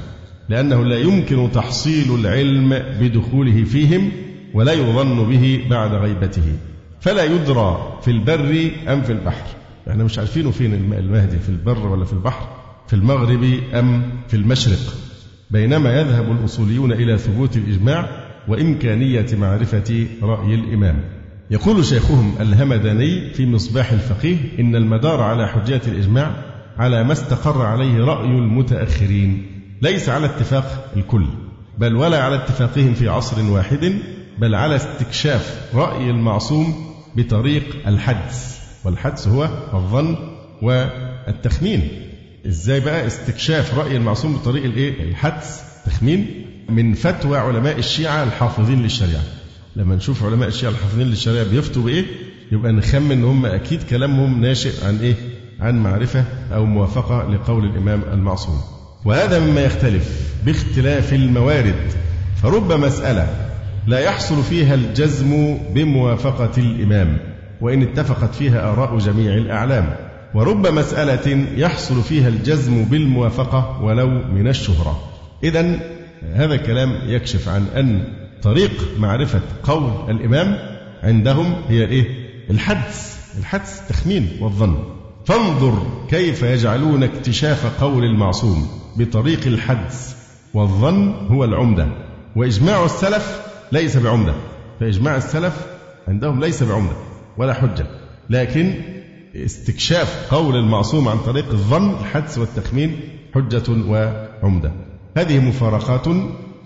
لأنه 0.48 0.84
لا 0.84 0.98
يمكن 0.98 1.50
تحصيل 1.52 2.14
العلم 2.14 2.82
بدخوله 3.00 3.64
فيهم 3.64 4.12
ولا 4.54 4.72
يظن 4.72 5.30
به 5.30 5.64
بعد 5.70 5.94
غيبته. 5.94 6.52
فلا 7.00 7.24
يدرى 7.24 7.98
في 8.02 8.10
البر 8.10 8.70
أم 8.88 9.02
في 9.02 9.12
البحر. 9.12 9.46
إحنا 9.90 10.04
مش 10.04 10.18
عارفينه 10.18 10.50
فين 10.50 10.74
المهدي 10.74 11.38
في 11.38 11.48
البر 11.48 11.86
ولا 11.86 12.04
في 12.04 12.12
البحر؟ 12.12 12.48
في 12.86 12.94
المغرب 12.96 13.60
أم 13.74 14.02
في 14.28 14.34
المشرق؟ 14.36 14.94
بينما 15.50 16.00
يذهب 16.00 16.32
الأصوليون 16.32 16.92
إلى 16.92 17.18
ثبوت 17.18 17.56
الإجماع 17.56 18.08
وإمكانية 18.48 19.26
معرفة 19.32 20.06
رأي 20.22 20.54
الإمام. 20.54 21.00
يقول 21.50 21.84
شيخهم 21.84 22.34
الهمداني 22.40 23.30
في 23.34 23.46
مصباح 23.46 23.92
الفقيه 23.92 24.36
إن 24.58 24.76
المدار 24.76 25.20
على 25.22 25.48
حجية 25.48 25.82
الإجماع 25.86 26.30
على 26.78 27.04
ما 27.04 27.12
استقر 27.12 27.62
عليه 27.62 28.04
رأي 28.04 28.26
المتأخرين. 28.26 29.46
ليس 29.82 30.08
على 30.08 30.26
اتفاق 30.26 30.92
الكل 30.96 31.26
بل 31.78 31.96
ولا 31.96 32.22
على 32.24 32.36
اتفاقهم 32.36 32.94
في 32.94 33.08
عصر 33.08 33.50
واحد 33.50 33.94
بل 34.38 34.54
على 34.54 34.76
استكشاف 34.76 35.70
رأي 35.74 36.10
المعصوم 36.10 36.74
بطريق 37.16 37.64
الحدس. 37.86 38.65
والحدس 38.86 39.28
هو 39.28 39.48
الظن 39.74 40.16
والتخمين. 40.62 41.88
إزاي 42.46 42.80
بقى؟ 42.80 43.06
استكشاف 43.06 43.78
رأي 43.78 43.96
المعصوم 43.96 44.36
بطريق 44.36 44.64
الإيه؟ 44.64 45.02
الحدس. 45.10 45.60
تخمين 45.86 46.46
من 46.68 46.94
فتوى 46.94 47.38
علماء 47.38 47.78
الشيعة 47.78 48.22
الحافظين 48.22 48.82
للشريعة. 48.82 49.22
لما 49.76 49.96
نشوف 49.96 50.24
علماء 50.24 50.48
الشيعة 50.48 50.70
الحافظين 50.70 51.06
للشريعة 51.06 51.44
بيفتوا 51.44 51.82
بإيه؟ 51.82 52.04
يبقى 52.52 52.72
نخمن 52.72 53.12
إن 53.12 53.24
هم 53.24 53.46
أكيد 53.46 53.82
كلامهم 53.82 54.40
ناشئ 54.40 54.86
عن 54.86 54.98
إيه؟ 54.98 55.14
عن 55.60 55.82
معرفة 55.82 56.24
أو 56.54 56.64
موافقة 56.66 57.30
لقول 57.34 57.64
الإمام 57.64 58.02
المعصوم. 58.12 58.60
وهذا 59.04 59.38
مما 59.40 59.60
يختلف 59.60 60.32
باختلاف 60.44 61.12
الموارد. 61.14 61.92
فرب 62.42 62.72
مسألة 62.72 63.50
لا 63.86 63.98
يحصل 63.98 64.42
فيها 64.42 64.74
الجزم 64.74 65.58
بموافقة 65.74 66.52
الإمام. 66.58 67.35
وإن 67.60 67.82
اتفقت 67.82 68.34
فيها 68.34 68.72
آراء 68.72 68.98
جميع 68.98 69.34
الأعلام. 69.34 69.96
ورب 70.34 70.66
مسألة 70.66 71.46
يحصل 71.56 72.02
فيها 72.02 72.28
الجزم 72.28 72.84
بالموافقة 72.84 73.82
ولو 73.82 74.08
من 74.08 74.48
الشهرة. 74.48 75.00
إذا 75.44 75.78
هذا 76.34 76.54
الكلام 76.54 76.98
يكشف 77.06 77.48
عن 77.48 77.66
أن 77.76 78.02
طريق 78.42 78.72
معرفة 78.98 79.40
قول 79.62 79.90
الإمام 80.08 80.58
عندهم 81.02 81.54
هي 81.68 81.84
الإيه؟ 81.84 82.04
الحدس. 82.50 83.16
الحدس 83.38 83.80
التخمين 83.80 84.28
والظن. 84.40 84.76
فانظر 85.26 85.82
كيف 86.08 86.42
يجعلون 86.42 87.02
اكتشاف 87.02 87.82
قول 87.82 88.04
المعصوم 88.04 88.68
بطريق 88.96 89.46
الحدس 89.46 90.16
والظن 90.54 91.12
هو 91.30 91.44
العمدة. 91.44 91.86
وإجماع 92.36 92.84
السلف 92.84 93.40
ليس 93.72 93.96
بعمدة. 93.96 94.34
فإجماع 94.80 95.16
السلف 95.16 95.66
عندهم 96.08 96.40
ليس 96.40 96.62
بعمدة. 96.62 97.05
ولا 97.38 97.54
حجة. 97.54 97.86
لكن 98.30 98.74
استكشاف 99.36 100.34
قول 100.34 100.56
المعصوم 100.56 101.08
عن 101.08 101.18
طريق 101.18 101.50
الظن 101.50 101.90
الحدس 101.90 102.38
والتخمين 102.38 103.00
حجة 103.34 103.62
وعمدة. 103.88 104.72
هذه 105.16 105.40
مفارقات 105.40 106.08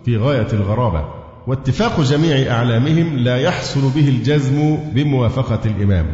في 0.04 0.16
غاية 0.16 0.46
الغرابة. 0.52 1.04
واتفاق 1.46 2.00
جميع 2.00 2.52
أعلامهم 2.52 3.16
لا 3.16 3.38
يحصل 3.38 3.80
به 3.80 4.08
الجزم 4.08 4.76
بموافقة 4.94 5.60
الإمام. 5.64 6.06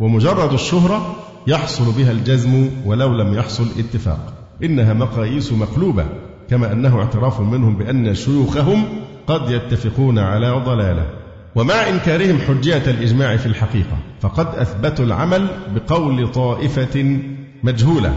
ومجرد 0.00 0.52
الشهرة 0.52 1.16
يحصل 1.46 1.92
بها 1.92 2.12
الجزم 2.12 2.70
ولو 2.86 3.14
لم 3.14 3.34
يحصل 3.34 3.66
اتفاق. 3.78 4.32
إنها 4.64 4.92
مقاييس 4.92 5.52
مقلوبة 5.52 6.04
كما 6.50 6.72
أنه 6.72 6.98
اعتراف 6.98 7.40
منهم 7.40 7.76
بأن 7.76 8.14
شيوخهم 8.14 8.84
قد 9.26 9.50
يتفقون 9.50 10.18
على 10.18 10.50
ضلالة. 10.50 11.21
ومع 11.54 11.88
إنكارهم 11.88 12.38
حجية 12.38 12.82
الإجماع 12.86 13.36
في 13.36 13.46
الحقيقة 13.46 13.98
فقد 14.20 14.46
أثبتوا 14.46 15.04
العمل 15.04 15.48
بقول 15.74 16.32
طائفة 16.32 17.18
مجهولة 17.62 18.14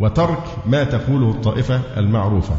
وترك 0.00 0.42
ما 0.66 0.84
تقوله 0.84 1.30
الطائفة 1.30 1.80
المعروفة. 1.96 2.54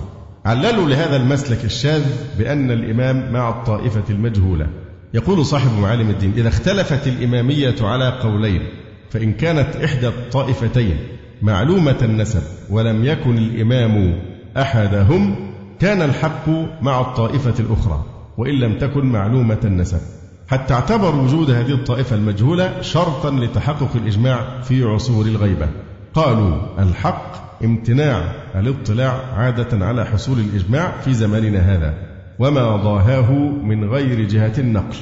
عللوا 0.46 0.90
لهذا 0.90 1.16
المسلك 1.16 1.66
الشاذ 1.66 2.06
بأن 2.38 2.72
الإمام 2.72 3.34
مع 3.34 3.50
الطائفة 3.50 4.04
المجهولة. 4.10 4.68
يقول 5.14 5.46
صاحب 5.46 5.80
معالم 5.80 6.10
الدين 6.10 6.34
إذا 6.38 6.48
اختلفت 6.48 7.08
الإمامية 7.08 7.76
على 7.82 8.10
قولين 8.10 8.62
فإن 9.10 9.34
كانت 9.34 9.76
إحدى 9.76 10.08
الطائفتين 10.08 10.98
معلومة 11.42 11.98
النسب 12.02 12.42
ولم 12.70 13.06
يكن 13.06 13.38
الإمام 13.38 14.20
أحدهم 14.58 15.36
كان 15.80 16.02
الحق 16.02 16.50
مع 16.82 17.02
الطائفة 17.02 17.54
الأخرى. 17.60 18.06
وإن 18.42 18.56
لم 18.56 18.78
تكن 18.78 19.06
معلومة 19.06 19.60
النسب. 19.66 20.00
حتى 20.48 20.74
اعتبروا 20.74 21.22
وجود 21.22 21.52
هذه 21.52 21.72
الطائفة 21.72 22.16
المجهولة 22.16 22.82
شرطا 22.82 23.32
لتحقق 23.32 23.96
الإجماع 23.96 24.62
في 24.62 24.84
عصور 24.84 25.26
الغيبة. 25.26 25.68
قالوا 26.14 26.58
الحق 26.80 27.62
امتناع 27.64 28.34
الاطلاع 28.56 29.12
عادة 29.38 29.86
على 29.86 30.06
حصول 30.06 30.40
الإجماع 30.40 30.92
في 31.02 31.14
زماننا 31.14 31.60
هذا 31.60 31.94
وما 32.40 32.76
ضاهاه 32.76 33.32
من 33.64 33.90
غير 33.90 34.28
جهة 34.28 34.54
النقل. 34.58 34.98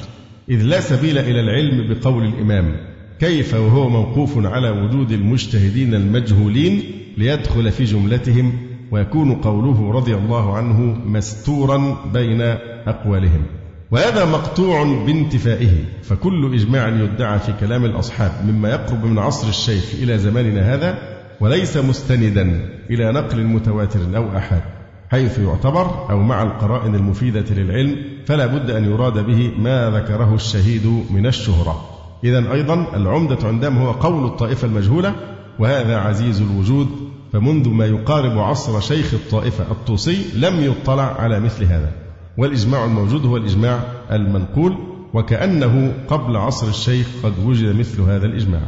إذ 0.48 0.62
لا 0.62 0.80
سبيل 0.80 1.18
إلى 1.18 1.40
العلم 1.40 1.94
بقول 1.94 2.24
الإمام 2.24 2.76
كيف 3.20 3.54
وهو 3.54 3.88
موقوف 3.88 4.46
على 4.46 4.70
وجود 4.70 5.12
المجتهدين 5.12 5.94
المجهولين 5.94 6.82
ليدخل 7.18 7.70
في 7.70 7.84
جملتهم 7.84 8.69
ويكون 8.90 9.34
قوله 9.34 9.92
رضي 9.92 10.14
الله 10.14 10.56
عنه 10.56 10.80
مستورا 11.06 11.96
بين 12.12 12.40
أقوالهم. 12.86 13.42
وهذا 13.90 14.24
مقطوع 14.24 14.82
بانتفائه 14.82 15.84
فكل 16.02 16.54
إجماع 16.54 16.88
يدعى 16.88 17.38
في 17.38 17.52
كلام 17.60 17.84
الأصحاب 17.84 18.32
مما 18.46 18.70
يقرب 18.70 19.04
من 19.04 19.18
عصر 19.18 19.48
الشيخ 19.48 19.84
إلى 20.02 20.18
زماننا 20.18 20.74
هذا 20.74 20.98
وليس 21.40 21.76
مستندا 21.76 22.68
إلى 22.90 23.12
نقل 23.12 23.44
متواتر 23.44 24.00
أو 24.16 24.36
أحاد 24.36 24.62
حيث 25.10 25.38
يعتبر 25.38 26.10
أو 26.10 26.18
مع 26.18 26.42
القرائن 26.42 26.94
المفيدة 26.94 27.44
للعلم 27.50 27.96
فلا 28.26 28.46
بد 28.46 28.70
أن 28.70 28.84
يراد 28.84 29.26
به 29.26 29.52
ما 29.58 29.90
ذكره 29.90 30.34
الشهيد 30.34 30.86
من 31.10 31.26
الشهرة. 31.26 31.84
إذا 32.24 32.52
أيضا 32.52 32.96
العمدة 32.96 33.48
عندهم 33.48 33.78
هو 33.78 33.90
قول 33.90 34.24
الطائفة 34.24 34.66
المجهولة 34.66 35.14
وهذا 35.58 35.96
عزيز 35.96 36.40
الوجود 36.40 37.09
فمنذ 37.32 37.68
ما 37.68 37.86
يقارب 37.86 38.38
عصر 38.38 38.80
شيخ 38.80 39.14
الطائفة 39.14 39.64
الطوسي 39.70 40.24
لم 40.34 40.64
يطلع 40.64 41.20
على 41.20 41.40
مثل 41.40 41.64
هذا. 41.64 41.92
والإجماع 42.38 42.84
الموجود 42.84 43.26
هو 43.26 43.36
الإجماع 43.36 43.80
المنقول 44.12 44.76
وكأنه 45.14 45.94
قبل 46.08 46.36
عصر 46.36 46.68
الشيخ 46.68 47.06
قد 47.22 47.32
وجد 47.44 47.76
مثل 47.76 48.02
هذا 48.02 48.26
الإجماع. 48.26 48.60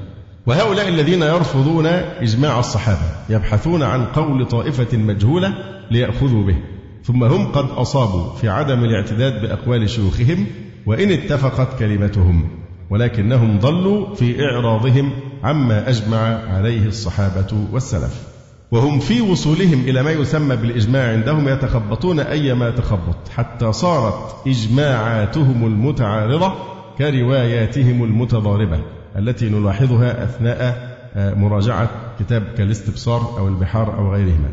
وهؤلاء 0.47 0.89
الذين 0.89 1.23
يرفضون 1.23 1.87
إجماع 1.87 2.59
الصحابة 2.59 3.09
يبحثون 3.29 3.83
عن 3.83 4.05
قول 4.05 4.47
طائفة 4.47 4.97
مجهولة 4.99 5.55
ليأخذوا 5.91 6.47
به. 6.47 6.57
ثم 7.05 7.25
هم 7.25 7.53
قد 7.53 7.65
أصابوا 7.71 8.35
في 8.35 8.49
عدم 8.49 8.85
الاعتداد 8.85 9.43
بأقوال 9.43 9.91
شيوخهم 9.91 10.47
وإن 10.87 11.11
اتفقت 11.11 11.79
كلمتهم 11.79 12.49
ولكنهم 12.91 13.59
ضلوا 13.59 14.15
في 14.15 14.45
إعراضهم 14.45 15.11
عما 15.45 15.89
أجمع 15.89 16.19
عليه 16.49 16.87
الصحابة 16.87 17.67
والسلف. 17.73 18.32
وهم 18.73 18.99
في 18.99 19.21
وصولهم 19.21 19.81
إلى 19.81 20.03
ما 20.03 20.11
يسمى 20.11 20.57
بالإجماع 20.57 21.13
عندهم 21.13 21.49
يتخبطون 21.49 22.21
أيما 22.21 22.71
تخبط 22.71 23.29
حتى 23.29 23.73
صارت 23.73 24.47
إجماعاتهم 24.47 25.67
المتعارضة 25.67 26.53
كرواياتهم 26.99 28.05
المتضاربة 28.05 28.81
التي 29.17 29.51
نلاحظها 29.51 30.25
أثناء 30.25 30.93
آه، 31.15 31.35
مراجعة 31.35 31.91
كتاب 32.21 32.43
كالاستبصار 32.57 33.39
أو 33.39 33.49
البحار 33.49 33.99
أو 33.99 34.13
غيرهما. 34.13 34.49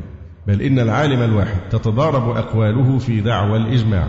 بل 0.47 0.61
إن 0.61 0.79
العالم 0.79 1.21
الواحد 1.21 1.59
تتضارب 1.69 2.29
أقواله 2.29 2.97
في 2.97 3.21
دعوى 3.21 3.57
الإجماع. 3.57 4.07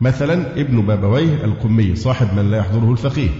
مثلا 0.00 0.60
ابن 0.60 0.82
بابويه 0.82 1.44
القمي 1.44 1.96
صاحب 1.96 2.26
من 2.36 2.50
لا 2.50 2.58
يحضره 2.58 2.92
الفقيه. 2.92 3.30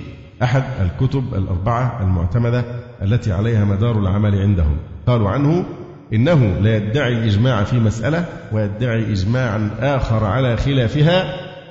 أحد 0.43 0.63
الكتب 0.81 1.35
الأربعة 1.35 2.03
المعتمدة 2.03 2.65
التي 3.03 3.33
عليها 3.33 3.65
مدار 3.65 3.99
العمل 3.99 4.41
عندهم. 4.41 4.77
قالوا 5.07 5.31
عنه 5.31 5.65
إنه 6.13 6.59
لا 6.61 6.77
يدعي 6.77 7.13
الإجماع 7.13 7.65
في 7.65 7.77
مسألة 7.77 8.25
ويدعي 8.53 9.13
إجماعا 9.13 9.71
آخر 9.81 10.25
على 10.25 10.57
خلافها 10.57 11.25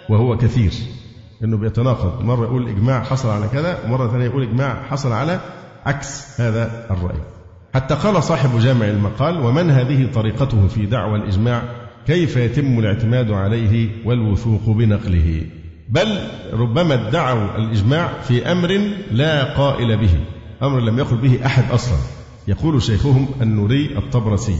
وهو 0.09 0.37
كثير. 0.37 0.71
إنه 1.43 1.57
بيتناقض. 1.57 2.23
مرة 2.23 2.45
يقول 2.45 2.69
إجماع 2.69 3.03
حصل 3.03 3.29
على 3.29 3.47
كذا 3.47 3.77
ومرة 3.85 4.11
ثانية 4.11 4.25
يقول 4.25 4.43
إجماع 4.43 4.83
حصل 4.89 5.11
على 5.11 5.39
عكس. 5.85 6.41
هذا 6.41 6.85
الرأي. 6.91 7.17
حتى 7.73 7.95
قال 7.95 8.23
صاحب 8.23 8.59
جامع 8.59 8.85
المقال 8.85 9.39
ومن 9.45 9.71
هذه 9.71 10.11
طريقته 10.13 10.67
في 10.67 10.85
دعوى 10.85 11.17
الإجماع؟ 11.17 11.61
كيف 12.07 12.37
يتم 12.37 12.79
الاعتماد 12.79 13.31
عليه 13.31 13.89
والوثوق 14.05 14.69
بنقله؟ 14.69 15.41
بل 15.89 16.19
ربما 16.53 17.07
ادعوا 17.07 17.57
الإجماع 17.57 18.09
في 18.21 18.51
أمر 18.51 18.79
لا 19.11 19.43
قائل 19.43 19.97
به 19.97 20.19
أمر 20.63 20.79
لم 20.79 20.99
يقل 20.99 21.17
به 21.17 21.45
أحد 21.45 21.71
أصلا. 21.71 21.97
يقول 22.47 22.81
شيخهم 22.81 23.27
النوري 23.41 23.97
الطبرسي 23.97 24.55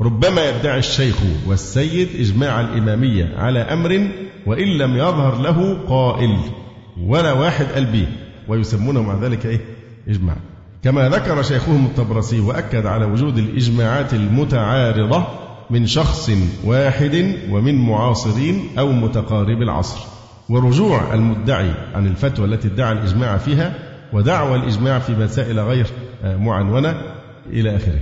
ربما 0.00 0.48
يدعي 0.50 0.78
الشيخ 0.78 1.16
والسيد 1.46 2.08
إجماع 2.18 2.60
الإمامية 2.60 3.36
على 3.36 3.58
أمر 3.58 4.08
وإن 4.46 4.68
لم 4.78 4.96
يظهر 4.96 5.40
له 5.40 5.78
قائل 5.88 6.36
ولا 7.02 7.32
واحد 7.32 7.66
قال 7.74 8.06
ويسمونه 8.48 9.02
مع 9.02 9.14
ذلك 9.22 9.46
إيه؟ 9.46 9.60
إجماع 10.08 10.36
كما 10.84 11.08
ذكر 11.08 11.42
شيخهم 11.42 11.86
الطبرسي 11.86 12.40
وأكد 12.40 12.86
على 12.86 13.04
وجود 13.04 13.38
الإجماعات 13.38 14.14
المتعارضة 14.14 15.26
من 15.70 15.86
شخص 15.86 16.30
واحد 16.64 17.34
ومن 17.50 17.74
معاصرين 17.74 18.64
أو 18.78 18.92
متقارب 18.92 19.62
العصر 19.62 19.98
ورجوع 20.48 21.14
المدعي 21.14 21.70
عن 21.94 22.06
الفتوى 22.06 22.46
التي 22.46 22.68
ادعى 22.68 22.92
الإجماع 22.92 23.36
فيها 23.36 23.74
ودعوى 24.12 24.56
الإجماع 24.56 24.98
في 24.98 25.12
مسائل 25.12 25.60
غير 25.60 25.86
معنونة 26.24 26.94
إلى 27.52 27.76
آخره. 27.76 28.00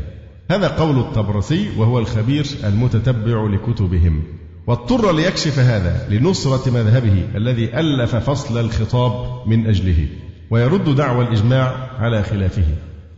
هذا 0.51 0.69
قول 0.69 0.99
الطبرسي 0.99 1.69
وهو 1.79 1.99
الخبير 1.99 2.47
المتتبع 2.65 3.49
لكتبهم. 3.51 4.23
واضطر 4.67 5.13
ليكشف 5.13 5.59
هذا 5.59 6.07
لنصرة 6.11 6.71
مذهبه 6.71 7.25
الذي 7.35 7.81
ألف 7.81 8.17
فصل 8.17 8.61
الخطاب 8.61 9.13
من 9.49 9.67
أجله 9.67 10.07
ويرد 10.51 10.95
دعوى 10.95 11.25
الإجماع 11.25 11.91
على 11.99 12.23
خلافه. 12.23 12.67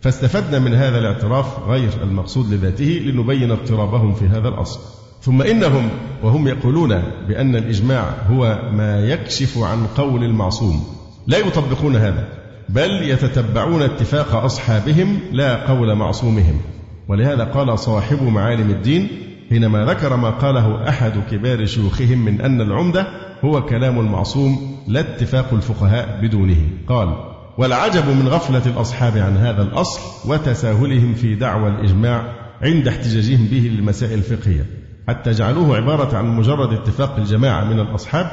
فاستفدنا 0.00 0.58
من 0.58 0.74
هذا 0.74 0.98
الاعتراف 0.98 1.68
غير 1.68 1.90
المقصود 2.02 2.52
لذاته 2.52 3.02
لنبين 3.06 3.50
اضطرابهم 3.50 4.14
في 4.14 4.26
هذا 4.26 4.48
الأصل. 4.48 4.80
ثم 5.22 5.42
إنهم 5.42 5.88
وهم 6.22 6.48
يقولون 6.48 7.02
بأن 7.28 7.56
الإجماع 7.56 8.14
هو 8.30 8.70
ما 8.72 9.00
يكشف 9.00 9.58
عن 9.58 9.86
قول 9.86 10.24
المعصوم. 10.24 10.86
لا 11.26 11.38
يطبقون 11.38 11.96
هذا. 11.96 12.28
بل 12.68 13.02
يتتبعون 13.02 13.82
اتفاق 13.82 14.34
أصحابهم 14.34 15.20
لا 15.32 15.66
قول 15.68 15.94
معصومهم. 15.94 16.60
ولهذا 17.08 17.44
قال 17.44 17.78
صاحب 17.78 18.22
معالم 18.22 18.70
الدين 18.70 19.08
حينما 19.50 19.84
ذكر 19.84 20.16
ما 20.16 20.30
قاله 20.30 20.88
أحد 20.88 21.12
كبار 21.30 21.66
شيوخهم 21.66 22.24
من 22.24 22.40
أن 22.40 22.60
العمدة 22.60 23.06
هو 23.44 23.62
كلام 23.62 24.00
المعصوم 24.00 24.76
لا 24.88 25.00
اتفاق 25.00 25.54
الفقهاء 25.54 26.20
بدونه. 26.22 26.68
قال 26.88 27.14
والعجب 27.58 28.08
من 28.08 28.28
غفلة 28.28 28.66
الأصحاب 28.66 29.18
عن 29.18 29.36
هذا 29.36 29.62
الأصل 29.62 30.30
وتساهلهم 30.30 31.14
في 31.14 31.34
دعوى 31.34 31.68
الإجماع 31.68 32.32
عند 32.62 32.88
احتجاجهم 32.88 33.46
به 33.46 33.70
للمسائل 33.74 34.18
الفقهية. 34.18 34.66
حتى 35.08 35.30
جعلوه 35.30 35.76
عبارة 35.76 36.16
عن 36.16 36.36
مجرد 36.36 36.72
اتفاق 36.72 37.16
الجماعة 37.16 37.64
من 37.64 37.80
الأصحاب 37.80 38.30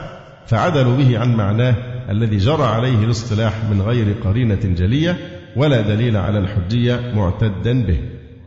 فعدلوا 0.47 0.97
به 0.97 1.19
عن 1.19 1.35
معناه 1.35 1.92
الذي 2.09 2.37
جرى 2.37 2.63
عليه 2.63 3.03
الاصطلاح 3.03 3.53
من 3.71 3.81
غير 3.81 4.15
قرينة 4.23 4.59
جلية 4.63 5.17
ولا 5.55 5.81
دليل 5.81 6.17
على 6.17 6.39
الحجية 6.39 7.13
معتدا 7.15 7.83
به. 7.83 7.99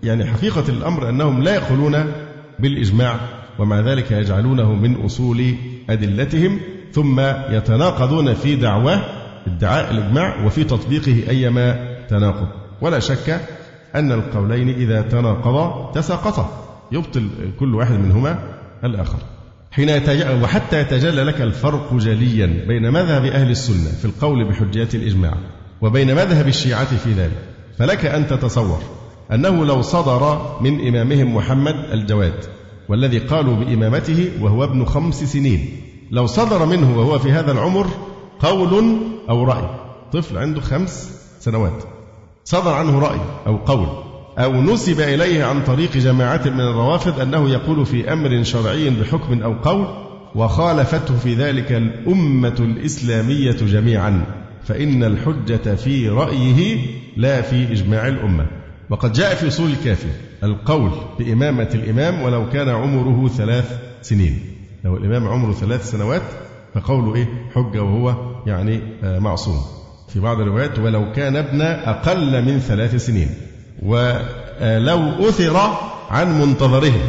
يعني 0.02 0.24
حقيقة 0.24 0.64
الأمر 0.68 1.08
أنهم 1.08 1.42
لا 1.42 1.54
يقولون 1.54 2.12
بالإجماع 2.58 3.16
ومع 3.58 3.80
ذلك 3.80 4.12
يجعلونه 4.12 4.74
من 4.74 5.04
أصول 5.04 5.54
أدلتهم 5.90 6.60
ثم 6.92 7.20
يتناقضون 7.50 8.34
في 8.34 8.56
دعواه 8.56 9.00
ادعاء 9.46 9.90
الإجماع 9.90 10.44
وفي 10.44 10.64
تطبيقه 10.64 11.30
أيما 11.30 11.96
تناقض. 12.08 12.48
ولا 12.80 12.98
شك 12.98 13.40
أن 13.94 14.12
القولين 14.12 14.68
إذا 14.68 15.02
تناقضا 15.02 15.92
تساقطا. 15.94 16.62
يبطل 16.92 17.28
كل 17.60 17.74
واحد 17.74 17.98
منهما 17.98 18.38
الآخر. 18.84 19.18
حين 19.70 19.90
وحتى 20.42 20.80
يتجلى 20.80 21.22
لك 21.22 21.40
الفرق 21.40 21.94
جليا 21.94 22.46
بين 22.68 22.92
مذهب 22.92 23.24
أهل 23.24 23.50
السنة 23.50 23.90
في 23.90 24.04
القول 24.04 24.48
بحجية 24.48 24.88
الإجماع 24.94 25.34
وبين 25.82 26.14
مذهب 26.14 26.48
الشيعة 26.48 26.96
في 26.96 27.12
ذلك. 27.12 27.42
فلك 27.78 28.06
أن 28.06 28.26
تتصور 28.26 28.82
أنه 29.32 29.64
لو 29.64 29.82
صدر 29.82 30.56
من 30.60 30.88
إمامهم 30.88 31.34
محمد 31.34 31.74
الجواد 31.92 32.44
والذي 32.88 33.18
قالوا 33.18 33.54
بإمامته 33.54 34.30
وهو 34.40 34.64
ابن 34.64 34.84
خمس 34.84 35.24
سنين 35.24 35.80
لو 36.10 36.26
صدر 36.26 36.66
منه 36.66 36.98
وهو 36.98 37.18
في 37.18 37.32
هذا 37.32 37.52
العمر 37.52 37.86
قول 38.38 38.98
أو 39.28 39.44
رأي. 39.44 39.68
طفل 40.12 40.38
عنده 40.38 40.60
خمس 40.60 41.20
سنوات. 41.40 41.84
صدر 42.44 42.72
عنه 42.72 42.98
رأي 42.98 43.20
أو 43.46 43.56
قول. 43.56 44.05
أو 44.38 44.62
نسب 44.62 45.00
إليه 45.00 45.44
عن 45.44 45.64
طريق 45.64 45.92
جماعة 45.92 46.42
من 46.46 46.60
الروافض 46.60 47.20
أنه 47.20 47.50
يقول 47.50 47.86
في 47.86 48.12
أمر 48.12 48.42
شرعي 48.42 48.90
بحكم 48.90 49.42
أو 49.42 49.52
قول 49.52 49.86
وخالفته 50.34 51.16
في 51.16 51.34
ذلك 51.34 51.72
الأمة 51.72 52.56
الإسلامية 52.60 53.52
جميعا 53.52 54.26
فإن 54.64 55.04
الحجة 55.04 55.74
في 55.74 56.08
رأيه 56.08 56.78
لا 57.16 57.42
في 57.42 57.72
إجماع 57.72 58.08
الأمة. 58.08 58.46
وقد 58.90 59.12
جاء 59.12 59.34
في 59.34 59.48
أصول 59.48 59.70
الكافي 59.70 60.08
القول 60.42 60.90
بإمامة 61.18 61.68
الإمام 61.74 62.22
ولو 62.22 62.50
كان 62.50 62.68
عمره 62.68 63.28
ثلاث 63.28 63.78
سنين. 64.02 64.40
لو 64.84 64.96
الإمام 64.96 65.28
عمره 65.28 65.52
ثلاث 65.52 65.90
سنوات 65.90 66.22
فقوله 66.74 67.14
إيه؟ 67.14 67.28
حجة 67.54 67.82
وهو 67.82 68.14
يعني 68.46 68.80
آه، 69.04 69.18
معصوم. 69.18 69.60
في 70.08 70.20
بعض 70.20 70.40
الروايات 70.40 70.78
ولو 70.78 71.12
كان 71.12 71.36
ابن 71.36 71.60
أقل 71.62 72.44
من 72.44 72.58
ثلاث 72.58 73.06
سنين. 73.06 73.28
ولو 73.82 75.28
أثر 75.28 75.56
عن 76.10 76.40
منتظرهم. 76.40 77.00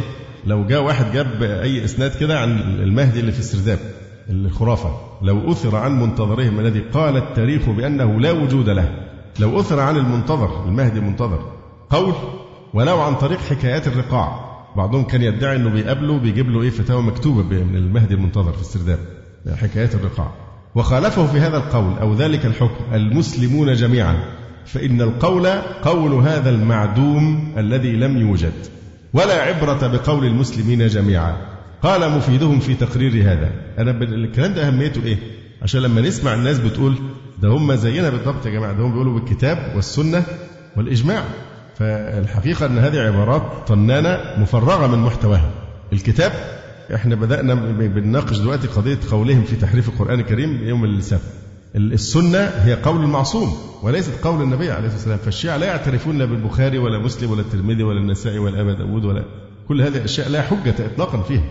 لو 0.46 0.66
جاء 0.66 0.82
واحد 0.82 1.12
جاب 1.12 1.42
أي 1.42 1.84
إسناد 1.84 2.14
كده 2.20 2.40
عن 2.40 2.58
المهدي 2.58 3.20
اللي 3.20 3.32
في 3.32 3.38
السرداب 3.38 3.78
الخرافة. 4.30 4.96
لو 5.22 5.52
أثر 5.52 5.76
عن 5.76 6.00
منتظرهم 6.00 6.60
الذي 6.60 6.80
قال 6.80 7.16
التاريخ 7.16 7.68
بأنه 7.68 8.20
لا 8.20 8.32
وجود 8.32 8.68
له. 8.68 8.88
لو 9.40 9.60
أثر 9.60 9.80
عن 9.80 9.96
المنتظر 9.96 10.64
المهدي 10.68 10.98
المنتظر 10.98 11.52
قول 11.90 12.14
ولو 12.74 13.00
عن 13.00 13.14
طريق 13.14 13.38
حكايات 13.38 13.86
الرقاع. 13.86 14.48
بعضهم 14.76 15.04
كان 15.04 15.22
يدعي 15.22 15.56
إنه 15.56 15.70
بيقابله 15.70 16.18
بيجيب 16.18 16.50
له 16.50 16.62
إيه 16.62 16.70
فتاوى 16.70 17.02
مكتوبة 17.02 17.42
من 17.42 17.76
المهدي 17.76 18.14
المنتظر 18.14 18.52
في 18.52 18.60
السرداب 18.60 18.98
حكايات 19.56 19.94
الرقاع. 19.94 20.32
وخالفه 20.74 21.26
في 21.26 21.38
هذا 21.38 21.56
القول 21.56 21.98
أو 21.98 22.14
ذلك 22.14 22.46
الحكم 22.46 22.94
المسلمون 22.94 23.74
جميعا. 23.74 24.16
فإن 24.68 25.00
القول 25.02 25.46
قول 25.82 26.12
هذا 26.12 26.50
المعدوم 26.50 27.54
الذي 27.58 27.92
لم 27.92 28.16
يوجد. 28.16 28.52
ولا 29.12 29.42
عبرة 29.42 29.86
بقول 29.86 30.24
المسلمين 30.26 30.86
جميعا. 30.86 31.36
قال 31.82 32.10
مفيدهم 32.10 32.60
في 32.60 32.74
تقرير 32.74 33.32
هذا. 33.32 33.50
أنا 33.78 33.90
الكلام 33.90 34.54
ده 34.54 34.68
أهميته 34.68 35.02
إيه؟ 35.04 35.16
عشان 35.62 35.80
لما 35.80 36.00
نسمع 36.00 36.34
الناس 36.34 36.58
بتقول 36.58 36.94
ده 37.42 37.48
هم 37.48 37.74
زينا 37.74 38.10
بالضبط 38.10 38.46
يا 38.46 38.50
جماعة 38.50 38.72
ده 38.72 38.82
هم 38.84 38.92
بيقولوا 38.92 39.20
بالكتاب 39.20 39.72
والسنة 39.76 40.22
والإجماع. 40.76 41.24
فالحقيقة 41.78 42.66
أن 42.66 42.78
هذه 42.78 42.98
عبارات 43.00 43.42
طنانة 43.66 44.18
مفرغة 44.38 44.86
من 44.86 44.98
محتواها. 44.98 45.50
الكتاب 45.92 46.32
إحنا 46.94 47.14
بدأنا 47.14 47.54
بنناقش 47.54 48.38
دلوقتي 48.38 48.68
قضية 48.68 48.98
قولهم 49.10 49.42
في 49.44 49.56
تحريف 49.56 49.88
القرآن 49.88 50.20
الكريم 50.20 50.68
يوم 50.68 50.84
السبت. 50.84 51.47
السنة 51.76 52.38
هي 52.38 52.74
قول 52.74 53.00
المعصوم 53.00 53.56
وليست 53.82 54.24
قول 54.24 54.42
النبي 54.42 54.70
عليه 54.70 54.86
الصلاة 54.86 54.94
والسلام. 54.94 55.18
فالشيعة 55.18 55.56
لا 55.56 55.66
يعترفون 55.66 56.18
لا 56.18 56.24
بالبخاري 56.24 56.78
ولا 56.78 56.98
مسلم 56.98 57.30
ولا 57.30 57.40
الترمذي 57.40 57.82
ولا 57.82 58.00
النسائي 58.00 58.38
ولا 58.38 58.60
أبا 58.60 58.72
داود 58.72 59.04
ولا 59.04 59.24
كل 59.68 59.82
هذه 59.82 59.96
الأشياء 59.96 60.28
لا 60.28 60.42
حجة 60.42 60.74
إطلاقا 60.86 61.22
فيها 61.22 61.42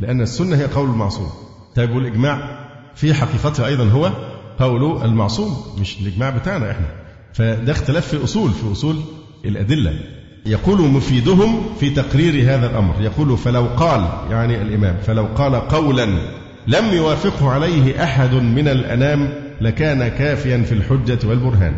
لأن 0.00 0.20
السنة 0.20 0.56
هي 0.56 0.64
قول 0.64 0.88
المعصوم. 0.90 1.30
طيب 1.74 1.90
والإجماع 1.90 2.66
في 2.94 3.14
حقيقته 3.14 3.66
أيضا 3.66 3.84
هو 3.84 4.10
قول 4.58 5.02
المعصوم 5.04 5.56
مش 5.80 6.00
الإجماع 6.00 6.30
بتاعنا 6.30 6.70
إحنا. 6.70 6.86
فده 7.32 7.72
اختلاف 7.72 8.08
في 8.08 8.24
أصول 8.24 8.50
في 8.50 8.72
أصول 8.72 8.96
الأدلة. 9.44 10.00
يقول 10.46 10.80
مفيدهم 10.80 11.74
في 11.80 11.90
تقرير 11.90 12.54
هذا 12.54 12.70
الأمر. 12.70 12.94
يقول 13.00 13.38
فلو 13.38 13.66
قال 13.76 14.30
يعني 14.30 14.62
الإمام 14.62 14.96
فلو 15.06 15.26
قال 15.36 15.54
قولا 15.54 16.04
لم 16.66 16.84
يوافقه 16.92 17.50
عليه 17.50 18.04
أحد 18.04 18.34
من 18.34 18.68
الأنام 18.68 19.45
لكان 19.60 20.08
كافيا 20.08 20.62
في 20.62 20.72
الحجة 20.72 21.28
والبرهان. 21.28 21.72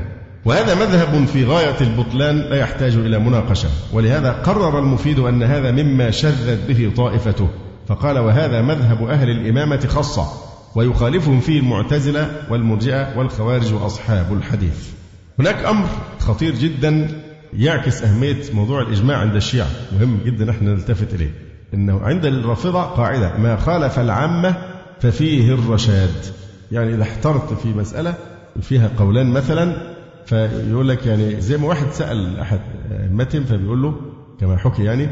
وهذا 0.44 0.74
مذهب 0.74 1.24
في 1.26 1.44
غاية 1.44 1.80
البطلان 1.80 2.36
لا 2.36 2.56
يحتاج 2.56 2.94
إلى 2.94 3.18
مناقشة. 3.18 3.68
ولهذا 3.92 4.32
قرر 4.32 4.78
المفيد 4.78 5.18
أن 5.18 5.42
هذا 5.42 5.70
مما 5.70 6.10
شذت 6.10 6.68
به 6.68 6.92
طائفته. 6.96 7.48
فقال 7.88 8.18
وهذا 8.18 8.62
مذهب 8.62 9.08
أهل 9.08 9.30
الإمامة 9.30 9.86
خاصة 9.86 10.26
ويخالفهم 10.74 11.40
فيه 11.40 11.60
المعتزلة 11.60 12.30
والمرجئة 12.50 13.18
والخوارج 13.18 13.72
وأصحاب 13.72 14.32
الحديث. 14.32 14.88
هناك 15.38 15.64
أمر 15.64 15.86
خطير 16.18 16.54
جدا 16.54 17.08
يعكس 17.52 18.02
أهمية 18.02 18.42
موضوع 18.54 18.82
الإجماع 18.82 19.16
عند 19.16 19.34
الشيعة. 19.34 19.68
مهم 19.92 20.20
جدا 20.24 20.50
إحنا 20.50 20.70
نلتفت 20.70 21.14
إليه. 21.14 21.30
أنه 21.74 22.00
عند 22.00 22.26
الرافضة 22.26 22.82
قاعدة 22.82 23.36
ما 23.38 23.56
خالف 23.56 23.98
العامة 23.98 24.54
ففيه 25.00 25.54
الرشاد. 25.54 26.14
يعني 26.72 26.94
إذا 26.94 27.02
احترت 27.02 27.52
في 27.52 27.68
مسألة 27.68 28.14
فيها 28.62 28.90
قولان 28.98 29.26
مثلا 29.30 29.76
فيقول 30.26 30.88
لك 30.88 31.06
يعني 31.06 31.40
زي 31.40 31.56
ما 31.56 31.66
واحد 31.66 31.86
سأل 31.92 32.40
أحد 32.40 32.60
متن 33.10 33.44
فبيقول 33.44 33.82
له 33.82 33.94
كما 34.40 34.56
حكي 34.56 34.84
يعني 34.84 35.08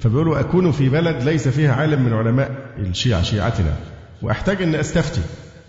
فبيقول 0.00 0.26
له 0.26 0.40
أكون 0.40 0.72
في 0.72 0.88
بلد 0.88 1.22
ليس 1.22 1.48
فيها 1.48 1.72
عالم 1.74 2.02
من 2.02 2.12
علماء 2.12 2.50
الشيعة 2.78 3.22
شيعتنا 3.22 3.74
وأحتاج 4.22 4.62
أن 4.62 4.74
أستفتي. 4.74 5.20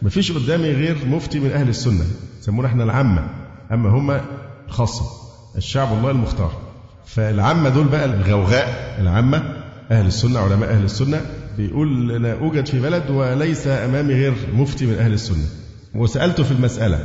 ما 0.02 0.10
فيش 0.10 0.32
قدامي 0.32 0.72
غير 0.72 0.98
مفتي 1.08 1.40
من 1.40 1.52
أهل 1.52 1.70
السنة 1.70 2.06
يسمونه 2.40 2.68
إحنا 2.68 2.84
العامة 2.84 3.28
أما 3.72 3.90
هم 3.90 4.22
الخاصة 4.68 5.06
الشعب 5.58 5.94
الله 5.98 6.12
المختار. 6.12 6.52
فالعامة 7.06 7.70
دول 7.70 7.88
بقى 7.88 8.06
الغوغاء 8.06 8.98
العامة 9.02 9.44
أهل 9.92 10.06
السنة 10.06 10.40
علماء 10.40 10.70
أهل 10.70 10.84
السنة 10.84 11.22
بيقول 11.58 12.12
أنا 12.12 12.34
أوجد 12.34 12.66
في 12.66 12.80
بلد 12.80 13.10
وليس 13.10 13.68
أمامي 13.68 14.14
غير 14.14 14.34
مفتي 14.54 14.86
من 14.86 14.94
أهل 14.94 15.14
السنة. 15.14 15.46
وسألته 15.96 16.44
في 16.44 16.52
المسألة 16.52 17.00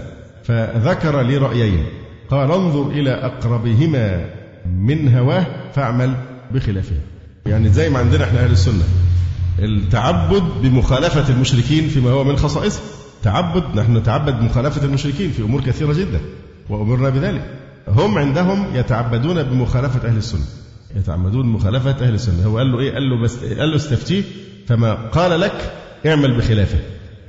فذكر 0.44 1.22
لي 1.22 1.36
رأيين. 1.36 1.86
قال 2.30 2.52
انظر 2.52 2.90
إلى 2.90 3.10
أقربهما 3.10 4.26
من 4.78 5.14
هواه 5.16 5.46
فاعمل 5.74 6.14
بخلافه. 6.54 6.96
يعني 7.46 7.68
زي 7.68 7.90
ما 7.90 7.98
عندنا 7.98 8.24
إحنا 8.24 8.44
أهل 8.44 8.50
السنة 8.50 8.84
التعبد 9.58 10.42
بمخالفة 10.62 11.34
المشركين 11.34 11.88
فيما 11.88 12.10
هو 12.10 12.24
من 12.24 12.36
خصائصه. 12.36 12.80
تعبد 13.22 13.78
نحن 13.78 13.96
نتعبد 13.96 14.40
بمخالفة 14.40 14.84
المشركين 14.84 15.30
في 15.30 15.42
أمور 15.42 15.60
كثيرة 15.60 15.92
جدا 15.92 16.20
وأمرنا 16.68 17.08
بذلك. 17.08 17.50
هم 17.88 18.18
عندهم 18.18 18.66
يتعبدون 18.74 19.42
بمخالفة 19.42 20.08
أهل 20.08 20.16
السنة. 20.16 20.44
يتعمدون 20.96 21.52
بمخالفة 21.52 21.90
أهل 21.90 22.14
السنة. 22.14 22.46
هو 22.46 22.58
قال 22.58 22.72
له 22.72 22.80
إيه؟ 22.80 22.92
قال 22.92 23.10
له 23.10 23.22
بس 23.22 23.44
قال 23.44 23.70
له 23.70 23.76
استفتيه. 23.76 24.22
فما 24.66 24.94
قال 24.94 25.40
لك 25.40 25.72
اعمل 26.06 26.36
بخلافة. 26.36 26.78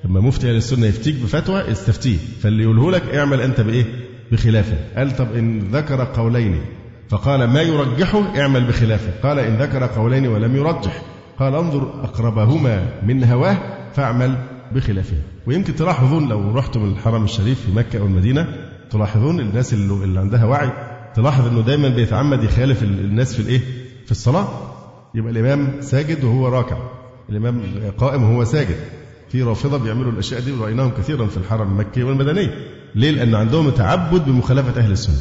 لما 0.05 0.19
مفتي 0.19 0.49
أهل 0.49 0.55
السنة 0.55 0.85
يفتيك 0.85 1.15
بفتوى 1.15 1.71
استفتيه. 1.71 2.17
فاللي 2.41 2.63
يقوله 2.63 2.91
لك 2.91 3.15
اعمل 3.15 3.41
أنت 3.41 3.61
بإيه؟ 3.61 3.85
بخلافة. 4.31 4.77
قال 4.97 5.15
طب 5.15 5.35
إن 5.35 5.59
ذكر 5.59 6.03
قولين. 6.03 6.61
فقال 7.09 7.43
ما 7.43 7.61
يرجحه 7.61 8.39
اعمل 8.39 8.67
بخلافة. 8.67 9.11
قال 9.23 9.39
إن 9.39 9.57
ذكر 9.57 9.85
قولين 9.85 10.27
ولم 10.27 10.55
يرجح. 10.55 11.01
قال 11.39 11.55
انظر 11.55 12.03
أقربهما 12.03 12.85
من 13.03 13.23
هواه 13.23 13.57
فاعمل 13.93 14.37
بخلافه. 14.71 15.17
ويمكن 15.47 15.75
تلاحظون 15.75 16.29
لو 16.29 16.51
رحتم 16.51 16.85
الحرم 16.85 17.23
الشريف 17.23 17.61
في 17.61 17.71
مكة 17.71 17.99
أو 17.99 18.05
المدينة 18.05 18.47
تلاحظون 18.91 19.39
الناس 19.39 19.73
اللي 19.73 20.19
عندها 20.19 20.45
وعي 20.45 20.86
تلاحظ 21.15 21.47
إنه 21.47 21.61
دايما 21.61 21.89
بيتعمد 21.89 22.43
يخالف 22.43 22.83
الناس 22.83 23.33
في 23.33 23.39
الإيه؟ 23.39 23.61
في 24.05 24.11
الصلاة. 24.11 24.47
يبقى 25.15 25.31
الإمام 25.31 25.71
ساجد 25.81 26.23
وهو 26.23 26.47
راكع. 26.47 26.77
الإمام 27.29 27.61
قائم 27.97 28.23
وهو 28.23 28.43
ساجد. 28.43 28.75
في 29.29 29.43
رافضة 29.43 29.77
بيعملوا 29.77 30.11
الأشياء 30.11 30.41
دي 30.41 30.51
ورأيناهم 30.51 30.91
كثيرا 30.97 31.25
في 31.25 31.37
الحرم 31.37 31.71
المكي 31.71 32.03
والمدني. 32.03 32.49
ليه؟ 32.95 33.11
لأن 33.11 33.35
عندهم 33.35 33.69
تعبد 33.69 34.25
بمخالفة 34.25 34.81
أهل 34.81 34.91
السنة. 34.91 35.15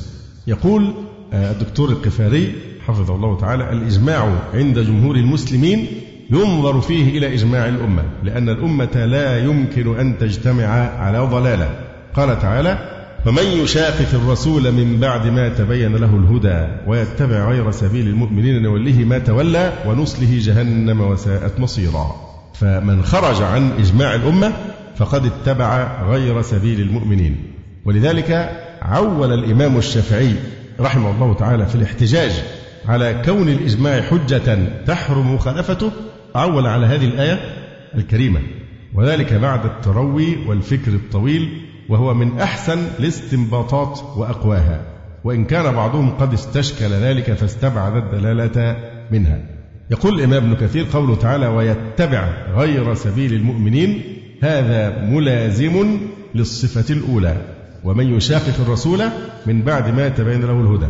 يقول 0.46 0.94
آه، 1.33 1.53
الدكتور 1.53 1.88
القفاري 1.90 2.55
حفظه 2.87 3.14
الله 3.14 3.38
تعالى 3.38 3.72
الإجماع 3.72 4.33
عند 4.55 4.79
جمهور 4.79 5.16
المسلمين 5.16 5.87
ينظر 6.31 6.81
فيه 6.81 7.18
إلى 7.18 7.35
إجماع 7.35 7.68
الأمة 7.68 8.03
لأن 8.22 8.49
الأمة 8.49 9.05
لا 9.05 9.38
يمكن 9.44 9.99
أن 9.99 10.18
تجتمع 10.18 10.64
على 11.01 11.18
ضلالة 11.18 11.79
قال 12.14 12.38
تعالى 12.38 12.96
ومن 13.27 13.43
يشاقق 13.43 14.15
الرسول 14.15 14.73
من 14.73 15.01
بعد 15.01 15.27
ما 15.27 15.49
تبين 15.49 15.97
له 15.97 16.17
الهدى 16.17 16.67
ويتبع 16.87 17.49
غير 17.51 17.71
سبيل 17.71 18.09
المؤمنين 18.09 18.62
نوله 18.62 19.05
ما 19.05 19.19
تولى 19.19 19.73
ونصله 19.87 20.39
جهنم 20.41 21.01
وساءت 21.01 21.61
مصيرا. 21.61 22.15
فمن 22.55 23.03
خرج 23.03 23.43
عن 23.43 23.71
إجماع 23.79 24.15
الأمة 24.15 24.53
فقد 24.97 25.27
اتبع 25.27 26.03
غير 26.11 26.43
سبيل 26.43 26.81
المؤمنين. 26.81 27.37
ولذلك 27.85 28.51
عول 28.83 29.33
الإمام 29.33 29.77
الشافعي 29.77 30.35
رحمه 30.81 31.11
الله 31.11 31.35
تعالى 31.35 31.67
في 31.67 31.75
الاحتجاج 31.75 32.33
على 32.89 33.23
كون 33.25 33.49
الإجماع 33.49 34.01
حجة 34.01 34.59
تحرم 34.87 35.35
مخالفته 35.35 35.91
عول 36.35 36.67
على 36.67 36.87
هذه 36.87 37.05
الآية 37.05 37.41
الكريمة. 37.95 38.41
وذلك 38.95 39.33
بعد 39.33 39.65
التروي 39.65 40.37
والفكر 40.47 40.93
الطويل 40.93 41.62
وهو 41.88 42.14
من 42.14 42.40
أحسن 42.40 42.79
الاستنباطات 42.99 44.01
وأقواها. 44.16 44.81
وإن 45.25 45.44
كان 45.44 45.75
بعضهم 45.75 46.11
قد 46.11 46.33
استشكل 46.33 46.87
ذلك 46.87 47.33
فاستبعد 47.33 47.96
الدلالة 47.96 48.77
منها. 49.11 49.38
يقول 49.90 50.14
الإمام 50.18 50.44
ابن 50.44 50.66
كثير 50.66 50.87
قوله 50.92 51.14
تعالى 51.14 51.46
ويتبع 51.46 52.29
غير 52.57 52.94
سبيل 52.94 53.33
المؤمنين 53.33 54.03
هذا 54.42 55.05
ملازم 55.05 55.99
للصفة 56.35 56.94
الأولى. 56.94 57.37
ومن 57.85 58.16
يشاقق 58.16 58.61
الرسول 58.61 59.03
من 59.46 59.62
بعد 59.62 59.94
ما 59.94 60.09
تبين 60.09 60.40
له 60.40 60.61
الهدى. 60.61 60.88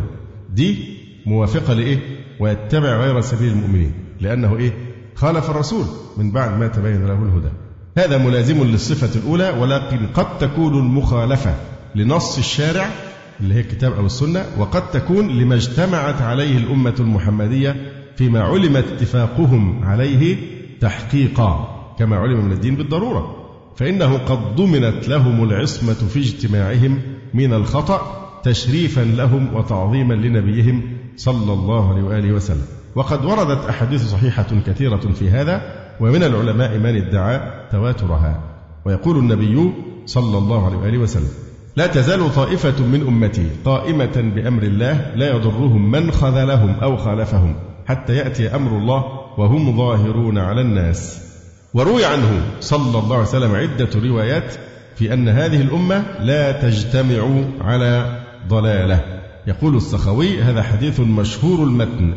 دي 0.53 0.77
موافقة 1.25 1.73
لإيه؟ 1.73 1.99
ويتبع 2.39 2.97
غير 2.97 3.21
سبيل 3.21 3.51
المؤمنين. 3.51 3.91
لأنه 4.21 4.57
إيه؟ 4.57 4.71
خالف 5.15 5.49
الرسول 5.49 5.85
من 6.17 6.31
بعد 6.31 6.59
ما 6.59 6.67
تبين 6.67 7.05
له 7.05 7.13
الهدى. 7.13 7.49
هذا 7.97 8.17
ملازم 8.17 8.63
للصفة 8.63 9.19
الأولى 9.19 9.49
ولكن 9.49 10.07
قد 10.13 10.37
تكون 10.37 10.73
المخالفة 10.73 11.55
لنص 11.95 12.37
الشارع 12.37 12.89
اللي 13.39 13.53
هي 13.53 13.59
الكتاب 13.59 13.93
أو 13.93 14.05
السنة 14.05 14.45
وقد 14.57 14.91
تكون 14.91 15.27
لما 15.27 15.55
اجتمعت 15.55 16.21
عليه 16.21 16.57
الأمة 16.57 16.95
المحمدية 16.99 17.75
فيما 18.17 18.41
علم 18.43 18.75
اتفاقهم 18.77 19.83
عليه 19.83 20.37
تحقيقا 20.81 21.77
كما 21.99 22.15
علم 22.15 22.45
من 22.45 22.51
الدين 22.51 22.75
بالضرورة. 22.75 23.35
فإنه 23.75 24.17
قد 24.17 24.55
ضمنت 24.55 25.07
لهم 25.07 25.43
العصمة 25.43 25.93
في 25.93 26.19
اجتماعهم 26.19 27.01
من 27.33 27.53
الخطأ 27.53 28.29
تشريفا 28.43 29.01
لهم 29.01 29.55
وتعظيما 29.55 30.13
لنبيهم 30.13 30.97
صلى 31.15 31.53
الله 31.53 31.93
عليه 31.93 32.03
وآله 32.03 32.33
وسلم. 32.33 32.65
وقد 32.95 33.25
وردت 33.25 33.65
أحاديث 33.65 34.05
صحيحة 34.05 34.47
كثيرة 34.67 35.11
في 35.19 35.29
هذا 35.29 35.86
ومن 35.99 36.23
العلماء 36.23 36.77
من 36.77 36.95
ادعى 36.95 37.41
تواترها. 37.71 38.39
ويقول 38.85 39.17
النبي 39.17 39.71
صلى 40.05 40.37
الله 40.37 40.65
عليه 40.65 40.77
وآله 40.77 40.97
وسلم 40.97 41.29
لا 41.75 41.87
تزال 41.87 42.35
طائفة 42.35 42.83
من 42.83 43.07
أمتي 43.07 43.47
قائمة 43.65 44.31
بأمر 44.35 44.63
الله 44.63 45.11
لا 45.15 45.35
يضرهم 45.35 45.91
من 45.91 46.11
خذلهم 46.11 46.75
أو 46.83 46.97
خالفهم 46.97 47.55
حتى 47.85 48.15
يأتي 48.15 48.55
أمر 48.55 48.77
الله 48.77 49.03
وهم 49.37 49.77
ظاهرون 49.77 50.37
على 50.37 50.61
الناس. 50.61 51.21
وروي 51.73 52.05
عنه 52.05 52.41
صلى 52.59 52.99
الله 52.99 53.15
عليه 53.15 53.27
وسلم 53.27 53.55
عدة 53.55 53.89
روايات 53.95 54.55
في 54.95 55.13
أن 55.13 55.29
هذه 55.29 55.61
الأمة 55.61 56.03
لا 56.19 56.51
تجتمع 56.51 57.43
على 57.61 58.21
ضلالة. 58.49 59.03
يقول 59.47 59.75
السخوي 59.75 60.41
هذا 60.41 60.63
حديث 60.63 60.99
مشهور 60.99 61.63
المتن 61.63 62.13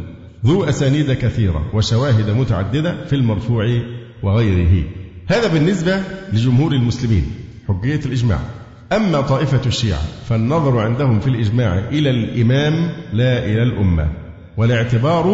ذو 0.46 0.64
أسانيد 0.64 1.12
كثيرة 1.12 1.66
وشواهد 1.74 2.31
متعددة 2.31 3.05
في 3.05 3.16
المرفوع 3.16 3.81
وغيره. 4.22 4.85
هذا 5.26 5.53
بالنسبة 5.53 6.03
لجمهور 6.33 6.72
المسلمين 6.72 7.24
حجية 7.68 8.00
الإجماع. 8.07 8.38
أما 8.92 9.20
طائفة 9.20 9.61
الشيعة 9.66 10.00
فالنظر 10.29 10.79
عندهم 10.79 11.20
في 11.20 11.26
الإجماع 11.26 11.79
إلى 11.79 12.11
الإمام 12.11 12.90
لا 13.12 13.44
إلى 13.44 13.62
الأمة 13.62 14.09
والاعتبار 14.57 15.24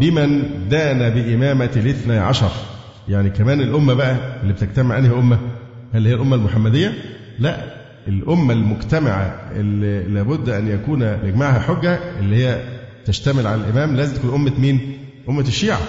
بمن 0.00 0.42
دان 0.68 1.10
بإمامة 1.10 1.70
الاثنى 1.76 2.18
عشر. 2.18 2.50
يعني 3.08 3.30
كمان 3.30 3.60
الأمة 3.60 3.94
بقى 3.94 4.16
اللي 4.42 4.52
بتجتمع 4.52 4.98
أنهي 4.98 5.18
أمة؟ 5.18 5.38
هل 5.94 6.06
هي 6.06 6.14
الأمة 6.14 6.36
المحمدية؟ 6.36 6.92
لا. 7.38 7.76
الأمة 8.08 8.52
المجتمعة 8.52 9.50
اللي 9.56 10.02
لابد 10.14 10.48
أن 10.48 10.68
يكون 10.68 11.02
لإجماعها 11.02 11.58
حجة 11.60 11.98
اللي 12.20 12.36
هي 12.46 12.75
تشتمل 13.06 13.46
على 13.46 13.60
الإمام 13.60 13.96
لازم 13.96 14.16
تكون 14.16 14.34
أمة 14.34 14.52
مين؟ 14.58 14.98
أمة 15.28 15.40
الشيعة. 15.40 15.80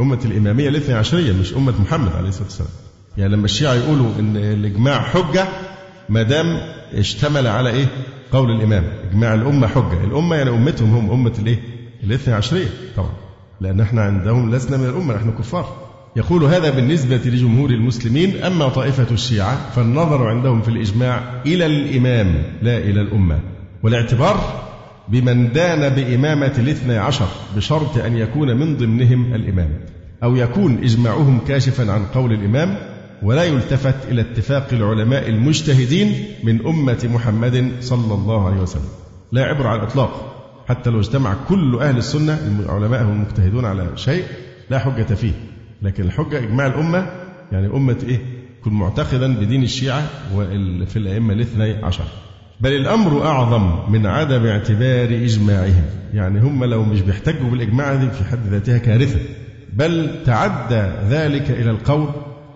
أمة 0.00 0.18
الإمامية 0.24 0.68
الاثنى 0.68 0.94
عشرية 0.94 1.32
مش 1.32 1.54
أمة 1.54 1.74
محمد 1.80 2.12
عليه 2.12 2.28
الصلاة 2.28 2.44
والسلام. 2.44 2.70
يعني 3.18 3.32
لما 3.32 3.44
الشيعة 3.44 3.74
يقولوا 3.74 4.10
إن 4.18 4.36
الإجماع 4.36 5.00
حجة 5.00 5.48
ما 6.08 6.22
دام 6.22 6.60
اشتمل 6.94 7.46
على 7.46 7.70
إيه؟ 7.70 7.86
قول 8.32 8.50
الإمام. 8.50 8.84
إجماع 9.10 9.34
الأمة 9.34 9.66
حجة. 9.66 10.04
الأمة 10.04 10.36
يعني 10.36 10.50
أمتهم 10.50 10.94
هم 10.94 11.10
أمة 11.10 11.32
الإيه؟ 11.38 11.58
الاثنى 12.04 12.34
عشرية 12.34 12.68
طبعا. 12.96 13.12
لأن 13.60 13.80
إحنا 13.80 14.02
عندهم 14.02 14.54
لسنا 14.54 14.76
من 14.76 14.88
الأمة 14.88 15.14
نحن 15.14 15.30
كفار. 15.30 15.76
يقول 16.16 16.44
هذا 16.44 16.70
بالنسبة 16.70 17.16
لجمهور 17.16 17.70
المسلمين 17.70 18.42
أما 18.44 18.68
طائفة 18.68 19.06
الشيعة 19.10 19.70
فالنظر 19.70 20.28
عندهم 20.28 20.62
في 20.62 20.68
الإجماع 20.68 21.42
إلى 21.46 21.66
الإمام 21.66 22.42
لا 22.62 22.78
إلى 22.78 23.00
الأمة. 23.00 23.40
والاعتبار 23.82 24.64
بمن 25.08 25.52
دان 25.52 25.88
بإمامة 25.88 26.52
الاثنى 26.58 26.96
عشر 26.96 27.28
بشرط 27.56 27.98
أن 27.98 28.16
يكون 28.16 28.56
من 28.56 28.76
ضمنهم 28.76 29.34
الإمام 29.34 29.70
أو 30.22 30.36
يكون 30.36 30.78
إجماعهم 30.84 31.38
كاشفا 31.38 31.92
عن 31.92 32.04
قول 32.04 32.32
الإمام 32.32 32.76
ولا 33.22 33.44
يلتفت 33.44 34.08
إلى 34.08 34.20
اتفاق 34.20 34.68
العلماء 34.72 35.28
المجتهدين 35.28 36.24
من 36.44 36.66
أمة 36.66 37.08
محمد 37.14 37.72
صلى 37.80 38.14
الله 38.14 38.46
عليه 38.46 38.60
وسلم. 38.60 38.88
لا 39.32 39.44
عبر 39.44 39.66
على 39.66 39.82
الإطلاق. 39.82 40.30
حتى 40.68 40.90
لو 40.90 41.00
اجتمع 41.00 41.34
كل 41.48 41.78
أهل 41.80 41.96
السنة 41.96 42.38
العلماء 42.60 43.02
المجتهدون 43.02 43.64
على 43.64 43.86
شيء 43.96 44.24
لا 44.70 44.78
حجة 44.78 45.14
فيه. 45.14 45.32
لكن 45.82 46.02
الحجة 46.04 46.38
إجماع 46.38 46.66
الأمة 46.66 47.06
يعني 47.52 47.66
أمة 47.66 47.98
إيه؟ 48.08 48.20
كن 48.64 48.72
معتقدا 48.72 49.34
بدين 49.34 49.62
الشيعة 49.62 50.02
وفي 50.34 50.96
الأئمة 50.96 51.34
الاثني 51.34 51.84
عشر. 51.84 52.04
بل 52.60 52.72
الأمر 52.72 53.26
أعظم 53.26 53.92
من 53.92 54.06
عدم 54.06 54.46
اعتبار 54.46 55.08
إجماعهم. 55.08 55.84
يعني 56.14 56.40
هم 56.40 56.64
لو 56.64 56.84
مش 56.84 57.00
بيحتجوا 57.00 57.50
بالإجماع 57.50 57.94
دي 57.94 58.10
في 58.10 58.24
حد 58.24 58.46
ذاتها 58.50 58.78
كارثة. 58.78 59.18
بل 59.72 60.10
تعدى 60.26 60.82
ذلك 61.08 61.50
إلى 61.50 61.70
القول 61.70 62.08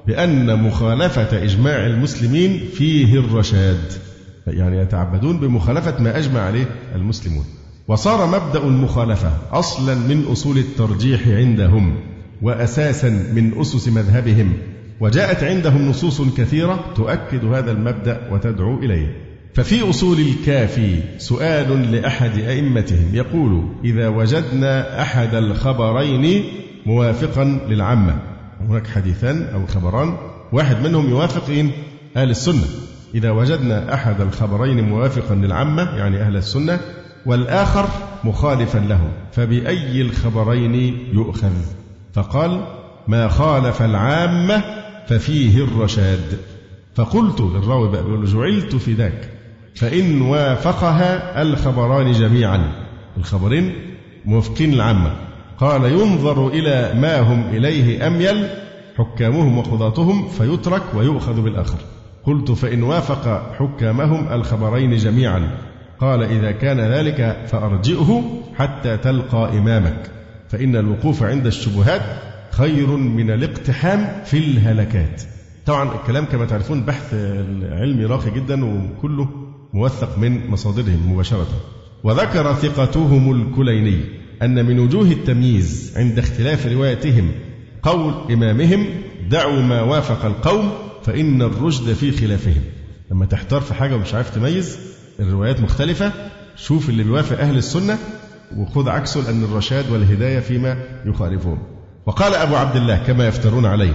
بأن 0.07 0.63
مخالفة 0.63 1.43
إجماع 1.45 1.87
المسلمين 1.87 2.61
فيه 2.75 3.19
الرشاد. 3.19 3.93
يعني 4.47 4.79
يتعبدون 4.79 5.41
بمخالفة 5.41 6.03
ما 6.03 6.19
أجمع 6.19 6.41
عليه 6.41 6.65
المسلمون. 6.95 7.45
وصار 7.89 8.27
مبدأ 8.27 8.63
المخالفة 8.63 9.33
أصلا 9.53 9.95
من 9.95 10.25
أصول 10.33 10.59
الترجيح 10.59 11.29
عندهم 11.29 11.97
وأساسا 12.43 13.09
من 13.09 13.61
أسس 13.61 13.89
مذهبهم. 13.89 14.53
وجاءت 15.01 15.45
عندهم 15.45 15.89
نصوص 15.89 16.23
كثيرة 16.37 16.85
تؤكد 16.97 17.45
هذا 17.45 17.73
المبدأ 17.73 18.21
وتدعو 18.33 18.79
إليه. 18.79 19.28
ففي 19.55 19.91
أصول 19.91 20.19
الكافي 20.21 21.01
سؤال 21.19 21.93
لأحد 21.93 22.39
أئمتهم 22.39 23.11
يقول 23.13 23.69
إذا 23.85 24.09
وجدنا 24.09 25.03
أحد 25.03 25.35
الخبرين 25.35 26.45
موافقا 26.87 27.45
للعامة. 27.69 28.19
هناك 28.61 28.87
حديثان 28.87 29.43
أو 29.43 29.67
خبران. 29.67 30.17
واحد 30.53 30.87
منهم 30.87 31.11
يوافق 31.11 31.67
أهل 32.17 32.31
السنة. 32.31 32.65
إذا 33.15 33.31
وجدنا 33.31 33.95
أحد 33.95 34.21
الخبرين 34.21 34.89
موافقا 34.89 35.35
للعامة 35.35 35.83
يعني 35.97 36.21
أهل 36.21 36.37
السنة 36.37 36.81
والآخر 37.27 37.89
مخالفا 38.25 38.79
له 38.79 39.13
فبأي 39.33 40.03
الخبرين 40.03 40.75
يؤخذ؟ 41.13 41.53
فقال 42.13 42.65
ما 43.09 43.29
خالف 43.29 43.83
العامة 43.83 44.63
ففيه 45.09 45.65
الرشاد. 45.65 46.39
فقلت 46.95 47.41
للراوي 47.41 47.89
بقى 47.91 48.25
جعلت 48.27 48.77
في 48.77 48.93
ذاك. 48.93 49.29
فإن 49.79 50.23
وافقها 50.23 51.43
الخبران 51.43 52.13
جميعا. 52.13 52.73
الخبرين 53.17 53.73
موافقين 54.25 54.73
العامة. 54.73 55.13
قال 55.59 55.85
ينظر 55.85 56.49
إلى 56.49 57.01
ما 57.01 57.21
هم 57.21 57.43
إليه 57.51 58.07
أميل 58.07 58.49
حكامهم 58.97 59.59
وقضاتهم 59.59 60.29
فيترك 60.29 60.83
ويؤخذ 60.95 61.41
بالآخر. 61.41 61.79
قلت 62.25 62.51
فإن 62.51 62.83
وافق 62.83 63.53
حكامهم 63.59 64.33
الخبرين 64.33 64.97
جميعا. 64.97 65.51
قال 66.01 66.23
إذا 66.23 66.53
كان 66.53 66.81
ذلك 66.81 67.37
فأرجئه 67.47 68.23
حتى 68.57 68.97
تلقى 68.97 69.59
إمامك. 69.59 70.11
فإن 70.49 70.77
الوقوف 70.77 71.23
عند 71.23 71.47
الشبهات 71.47 72.03
خير 72.51 72.87
من 72.87 73.31
الاقتحام 73.31 74.23
في 74.25 74.39
الهلكات. 74.39 75.23
طبعا 75.67 75.95
الكلام 75.95 76.25
كما 76.25 76.45
تعرفون 76.45 76.85
بحث 76.85 77.15
علمي 77.71 78.05
راقي 78.05 78.31
جدا 78.31 78.65
وكله 78.65 79.29
موثق 79.73 80.19
من 80.19 80.51
مصادرهم 80.51 81.13
مباشرة. 81.13 81.49
وذكر 82.05 82.55
ثقتهم 82.55 83.33
الكليني 83.33 84.01
أن 84.43 84.67
من 84.67 84.79
وجوه 84.79 85.11
التمييز 85.11 85.93
عند 85.97 86.19
اختلاف 86.19 86.67
روايتهم 86.67 87.33
قول 87.83 88.33
إمامهم 88.33 88.87
دعوا 89.31 89.63
ما 89.63 89.83
وافق 89.83 90.25
القوم 90.25 90.73
فإن 91.03 91.43
الرشد 91.43 91.93
في 91.93 92.13
خلافهم. 92.13 92.63
لما 93.11 93.27
تحتار 93.27 93.61
في 93.61 93.75
حاجة 93.75 93.95
ومش 93.95 94.15
عارف 94.15 94.31
تميز 94.31 94.79
الروايات 95.21 95.61
مختلفة 95.61 96.13
شوف 96.57 96.89
اللي 96.89 97.05
بيوافق 97.05 97.39
أهل 97.39 97.57
السنة 97.57 97.99
وخذ 98.57 98.89
عكسه 98.89 99.21
لأن 99.21 99.45
الرشاد 99.45 99.91
والهداية 99.91 100.41
فيما 100.41 100.79
يخالفون 101.07 101.59
وقال 102.07 102.35
أبو 102.35 102.57
عبد 102.57 102.77
الله 102.77 102.97
كما 103.07 103.27
يفترون 103.27 103.67
عليه 103.67 103.93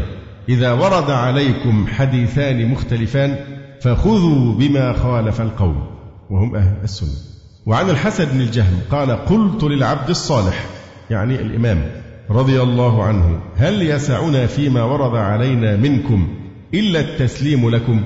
إذا 0.49 0.71
ورد 0.71 1.09
عليكم 1.09 1.87
حديثان 1.87 2.67
مختلفان 2.67 3.35
فخذوا 3.83 4.53
بما 4.53 4.93
خالف 4.93 5.41
القوم 5.41 5.83
وهم 6.29 6.55
أهل 6.55 6.77
السنة. 6.83 7.33
وعن 7.65 7.89
الحسن 7.89 8.25
بن 8.25 8.41
الجهم 8.41 8.79
قال 8.91 9.11
قلت 9.11 9.63
للعبد 9.63 10.09
الصالح 10.09 10.65
يعني 11.09 11.41
الإمام 11.41 11.91
رضي 12.29 12.61
الله 12.61 13.03
عنه 13.03 13.39
هل 13.55 13.81
يسعنا 13.81 14.45
فيما 14.45 14.83
ورد 14.83 15.15
علينا 15.15 15.75
منكم 15.75 16.27
إلا 16.73 16.99
التسليم 16.99 17.69
لكم؟ 17.69 18.01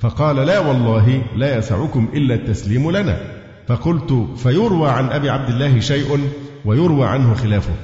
فقال 0.00 0.36
لا 0.36 0.58
والله 0.58 1.22
لا 1.36 1.58
يسعكم 1.58 2.08
إلا 2.14 2.34
التسليم 2.34 2.90
لنا. 2.90 3.20
فقلت 3.68 4.26
فيروى 4.36 4.90
عن 4.90 5.08
أبي 5.08 5.30
عبد 5.30 5.48
الله 5.48 5.80
شيء 5.80 6.28
ويروى 6.64 7.06
عنه 7.06 7.34
خلافه. 7.34 7.74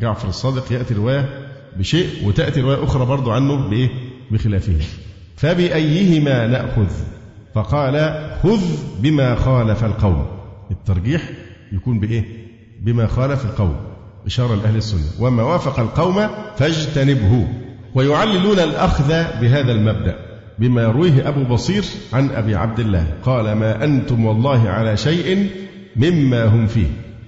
جعفر 0.00 0.28
الصادق 0.28 0.72
يأتي 0.72 0.94
رواية 0.94 1.28
بشيء 1.78 2.28
وتأتي 2.28 2.60
رواية 2.60 2.84
أخرى 2.84 3.06
برضو 3.06 3.30
عنه 3.30 3.68
بإيه؟ 3.68 3.88
بخلافه. 4.30 4.76
فبأيهما 5.36 6.46
نأخذ؟ 6.46 6.90
فقال 7.54 8.24
خذ 8.42 8.62
بما 9.00 9.34
خالف 9.34 9.84
القوم. 9.84 10.26
الترجيح 10.70 11.30
يكون 11.72 12.00
بإيه؟ 12.00 12.24
بما 12.80 13.06
خالف 13.06 13.44
القوم. 13.44 13.76
إشارة 14.26 14.54
لأهل 14.54 14.76
السنة. 14.76 15.24
وما 15.26 15.42
وافق 15.42 15.80
القوم 15.80 16.26
فاجتنبه. 16.56 17.48
ويعللون 17.94 18.58
الأخذ 18.58 19.08
بهذا 19.40 19.72
المبدأ 19.72 20.16
بما 20.58 20.82
يرويه 20.82 21.28
أبو 21.28 21.44
بصير 21.44 21.84
عن 22.12 22.30
أبي 22.30 22.54
عبد 22.54 22.80
الله. 22.80 23.06
قال 23.24 23.52
ما 23.52 23.84
أنتم 23.84 24.24
والله 24.24 24.68
على 24.68 24.96
شيء 24.96 25.50
مما 25.96 26.44
هم 26.44 26.66
فيه. 26.66 26.86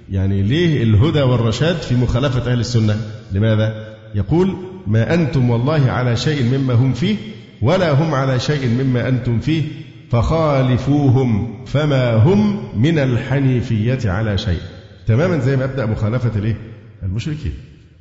يعني 0.09 0.41
ليه 0.41 0.83
الهدى 0.83 1.21
والرشاد 1.21 1.75
في 1.75 1.95
مخالفة 1.95 2.51
أهل 2.51 2.59
السنة؟ 2.59 3.01
لماذا؟ 3.31 3.95
يقول 4.15 4.55
ما 4.87 5.13
أنتم 5.13 5.49
والله 5.49 5.91
على 5.91 6.15
شيء 6.15 6.43
مما 6.43 6.73
هم 6.73 6.93
فيه 6.93 7.15
ولا 7.61 7.91
هم 7.91 8.13
على 8.13 8.39
شيء 8.39 8.67
مما 8.67 9.07
أنتم 9.07 9.39
فيه 9.39 9.63
فخالفوهم 10.11 11.65
فما 11.65 12.15
هم 12.15 12.59
من 12.81 12.99
الحنيفية 12.99 14.11
على 14.11 14.37
شيء. 14.37 14.59
تماما 15.07 15.39
زي 15.39 15.57
ما 15.57 15.63
أبدأ 15.63 15.85
مخالفة 15.85 16.39
الإيه؟ 16.39 16.57
المشركين. 17.03 17.53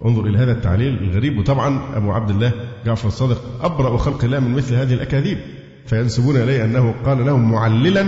انظر 0.04 0.26
إلى 0.26 0.38
هذا 0.38 0.52
التعليل 0.52 0.98
الغريب 1.02 1.38
وطبعا 1.38 1.96
أبو 1.96 2.12
عبد 2.12 2.30
الله 2.30 2.52
جعفر 2.86 3.08
الصادق 3.08 3.42
أبرأ 3.62 3.96
خلق 3.96 4.24
الله 4.24 4.40
من 4.40 4.54
مثل 4.54 4.74
هذه 4.74 4.94
الأكاذيب. 4.94 5.38
فينسبون 5.86 6.36
إليه 6.36 6.64
أنه 6.64 6.94
قال 7.06 7.26
لهم 7.26 7.52
معللا 7.52 8.04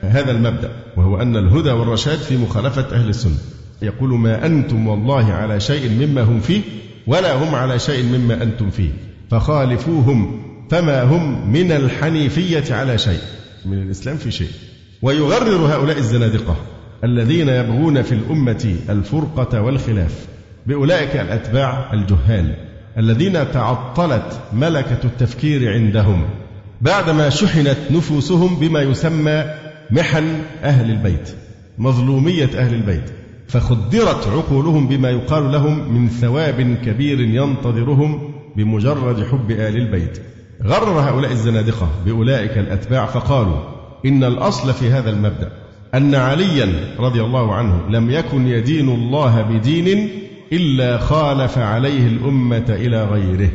هذا 0.00 0.30
المبدأ 0.30 0.70
وهو 0.96 1.22
أن 1.22 1.36
الهدى 1.36 1.70
والرشاد 1.70 2.18
في 2.18 2.36
مخالفة 2.36 2.96
أهل 2.96 3.08
السنة. 3.08 3.38
يقول 3.82 4.10
ما 4.10 4.46
أنتم 4.46 4.86
والله 4.86 5.32
على 5.32 5.60
شيء 5.60 5.90
مما 5.90 6.22
هم 6.22 6.40
فيه 6.40 6.60
ولا 7.06 7.44
هم 7.44 7.54
على 7.54 7.78
شيء 7.78 8.04
مما 8.04 8.42
أنتم 8.42 8.70
فيه. 8.70 8.90
فخالفوهم 9.30 10.49
فما 10.70 11.02
هم 11.02 11.52
من 11.52 11.72
الحنيفية 11.72 12.74
على 12.74 12.98
شيء 12.98 13.20
من 13.66 13.82
الإسلام 13.82 14.16
في 14.16 14.30
شيء. 14.30 14.50
ويغرر 15.02 15.74
هؤلاء 15.74 15.98
الزنادقة 15.98 16.56
الذين 17.04 17.48
يبغون 17.48 18.02
في 18.02 18.12
الأمة 18.12 18.76
الفرقة 18.88 19.62
والخلاف 19.62 20.26
بأولئك 20.66 21.16
الأتباع 21.16 21.92
الجهال 21.92 22.54
الذين 22.98 23.32
تعطلت 23.32 24.40
ملكة 24.52 24.98
التفكير 25.04 25.72
عندهم 25.72 26.24
بعدما 26.80 27.30
شحنت 27.30 27.78
نفوسهم 27.90 28.56
بما 28.56 28.82
يسمى 28.82 29.44
محن 29.90 30.38
أهل 30.62 30.90
البيت 30.90 31.30
مظلومية 31.78 32.50
أهل 32.54 32.74
البيت 32.74 33.12
فخدرت 33.48 34.28
عقولهم 34.28 34.88
بما 34.88 35.10
يقال 35.10 35.52
لهم 35.52 35.94
من 35.94 36.08
ثواب 36.08 36.76
كبير 36.84 37.20
ينتظرهم 37.20 38.34
بمجرد 38.56 39.26
حب 39.26 39.50
آل 39.50 39.76
البيت. 39.76 40.20
غرر 40.66 41.00
هؤلاء 41.00 41.32
الزنادقة 41.32 41.88
بأولئك 42.06 42.58
الأتباع 42.58 43.06
فقالوا 43.06 43.60
إن 44.06 44.24
الأصل 44.24 44.72
في 44.72 44.90
هذا 44.90 45.10
المبدأ 45.10 45.52
أن 45.94 46.14
عليا 46.14 46.72
رضي 46.98 47.22
الله 47.22 47.54
عنه 47.54 47.80
لم 47.90 48.10
يكن 48.10 48.46
يدين 48.46 48.88
الله 48.88 49.42
بدين 49.42 50.10
إلا 50.52 50.98
خالف 50.98 51.58
عليه 51.58 52.06
الأمة 52.06 52.64
إلى 52.68 53.04
غيره 53.04 53.50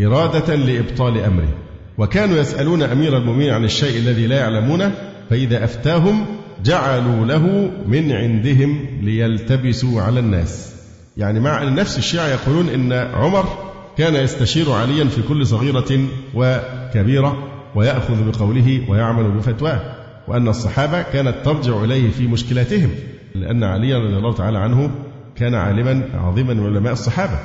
إرادة 0.00 0.54
لإبطال 0.54 1.18
أمره. 1.18 1.54
وكانوا 1.98 2.36
يسألون 2.38 2.82
أمير 2.82 3.16
المؤمنين 3.16 3.50
عن 3.50 3.64
الشيء 3.64 3.98
الذي 3.98 4.26
لا 4.26 4.36
يعلمونه 4.36 4.92
فإذا 5.30 5.64
أفتاهم 5.64 6.26
جعلوا 6.64 7.26
له 7.26 7.70
من 7.86 8.12
عندهم 8.12 8.86
ليلتبسوا 9.02 10.02
على 10.02 10.20
الناس. 10.20 10.74
يعني 11.16 11.40
مع 11.40 11.64
نفس 11.64 11.98
الشيعة 11.98 12.26
يقولون 12.26 12.68
إن 12.68 12.92
عمر 12.92 13.67
كان 13.98 14.14
يستشير 14.14 14.72
عليا 14.72 15.04
في 15.04 15.22
كل 15.22 15.46
صغيرة 15.46 16.06
وكبيرة 16.34 17.48
ويأخذ 17.74 18.30
بقوله 18.30 18.80
ويعمل 18.88 19.30
بفتواه 19.30 19.80
وأن 20.28 20.48
الصحابة 20.48 21.02
كانت 21.02 21.34
ترجع 21.44 21.84
إليه 21.84 22.10
في 22.10 22.26
مشكلاتهم 22.26 22.90
لأن 23.34 23.64
عليا 23.64 23.98
رضي 23.98 24.16
الله 24.16 24.32
تعالى 24.34 24.58
عنه 24.58 24.90
كان 25.36 25.54
عالما 25.54 26.02
عظيما 26.14 26.54
من 26.54 26.66
علماء 26.66 26.92
الصحابة 26.92 27.38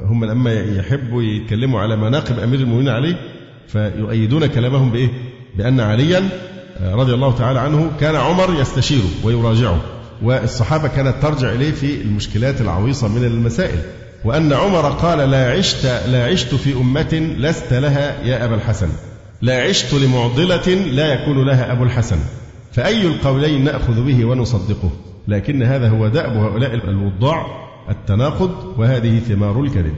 هم 0.00 0.24
لما 0.24 0.52
يحبوا 0.52 1.22
يتكلموا 1.22 1.80
على 1.80 1.96
مناقب 1.96 2.38
أمير 2.38 2.60
المؤمنين 2.60 2.88
عليه 2.88 3.16
فيؤيدون 3.68 4.46
كلامهم 4.46 4.90
بإيه؟ 4.90 5.08
بأن 5.58 5.80
عليا 5.80 6.28
رضي 6.92 7.14
الله 7.14 7.34
تعالى 7.34 7.60
عنه 7.60 7.90
كان 8.00 8.16
عمر 8.16 8.60
يستشيره 8.60 9.08
ويراجعه 9.24 9.80
والصحابة 10.22 10.88
كانت 10.88 11.14
ترجع 11.22 11.52
إليه 11.52 11.70
في 11.72 12.02
المشكلات 12.02 12.60
العويصة 12.60 13.08
من 13.08 13.24
المسائل 13.24 13.78
وأن 14.24 14.52
عمر 14.52 14.90
قال 14.90 15.30
لا 15.30 15.52
عشت 15.52 15.84
لا 15.84 16.26
عشت 16.26 16.54
في 16.54 16.72
أمة 16.72 17.34
لست 17.38 17.72
لها 17.72 18.22
يا 18.24 18.44
أبا 18.44 18.54
الحسن. 18.54 18.88
لا 19.42 19.62
عشت 19.62 19.94
لمعضلة 19.94 20.74
لا 20.74 21.14
يكون 21.14 21.46
لها 21.46 21.72
أبو 21.72 21.84
الحسن. 21.84 22.18
فأي 22.72 23.06
القولين 23.06 23.64
نأخذ 23.64 24.04
به 24.04 24.24
ونصدقه؟ 24.24 24.90
لكن 25.28 25.62
هذا 25.62 25.88
هو 25.88 26.08
دأب 26.08 26.36
هؤلاء 26.36 26.74
الوضاع 26.74 27.46
التناقض 27.90 28.74
وهذه 28.78 29.18
ثمار 29.18 29.60
الكذب. 29.60 29.94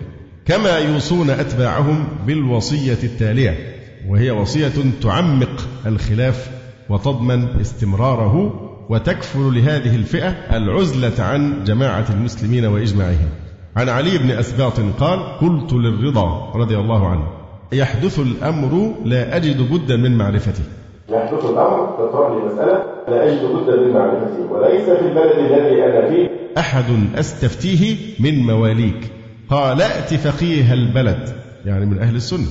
كما 0.46 0.78
يوصون 0.78 1.30
أتباعهم 1.30 2.08
بالوصية 2.26 2.98
التالية 3.02 3.76
وهي 4.08 4.30
وصية 4.30 4.72
تعمق 5.02 5.68
الخلاف 5.86 6.50
وتضمن 6.88 7.60
استمراره 7.60 8.60
وتكفل 8.88 9.54
لهذه 9.54 9.96
الفئة 9.96 10.28
العزلة 10.56 11.24
عن 11.24 11.64
جماعة 11.64 12.06
المسلمين 12.10 12.64
وإجماعهم. 12.64 13.28
عن 13.76 13.88
علي 13.88 14.18
بن 14.18 14.30
أسباط 14.30 14.80
قال 15.00 15.18
قلت 15.40 15.72
للرضا 15.72 16.52
رضي 16.54 16.76
الله 16.76 17.08
عنه 17.08 17.26
يحدث 17.72 18.18
الأمر 18.18 18.94
لا 19.04 19.36
أجد 19.36 19.72
بدا 19.72 19.96
من 19.96 20.18
معرفته. 20.18 20.62
يحدث 21.08 21.44
الأمر 21.44 21.86
تطرح 21.98 22.30
لي 22.30 22.52
مسألة 22.52 22.84
لا 23.08 23.32
أجد 23.32 23.44
بدا 23.44 23.76
من 23.76 23.92
معرفته 23.92 24.52
وليس 24.52 24.84
في 24.84 25.08
البلد 25.08 25.38
الذي 25.38 25.84
أنا 25.84 26.10
فيه. 26.10 26.28
أحد 26.58 26.84
أستفتيه 27.14 27.96
من 28.20 28.38
مواليك. 28.46 29.10
قال 29.50 29.82
ائت 29.82 30.14
فقيه 30.14 30.72
البلد. 30.72 31.28
يعني 31.64 31.86
من 31.86 31.98
أهل 31.98 32.16
السنة. 32.16 32.46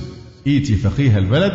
ائت 0.46 0.72
فقيه 0.72 1.18
البلد 1.18 1.52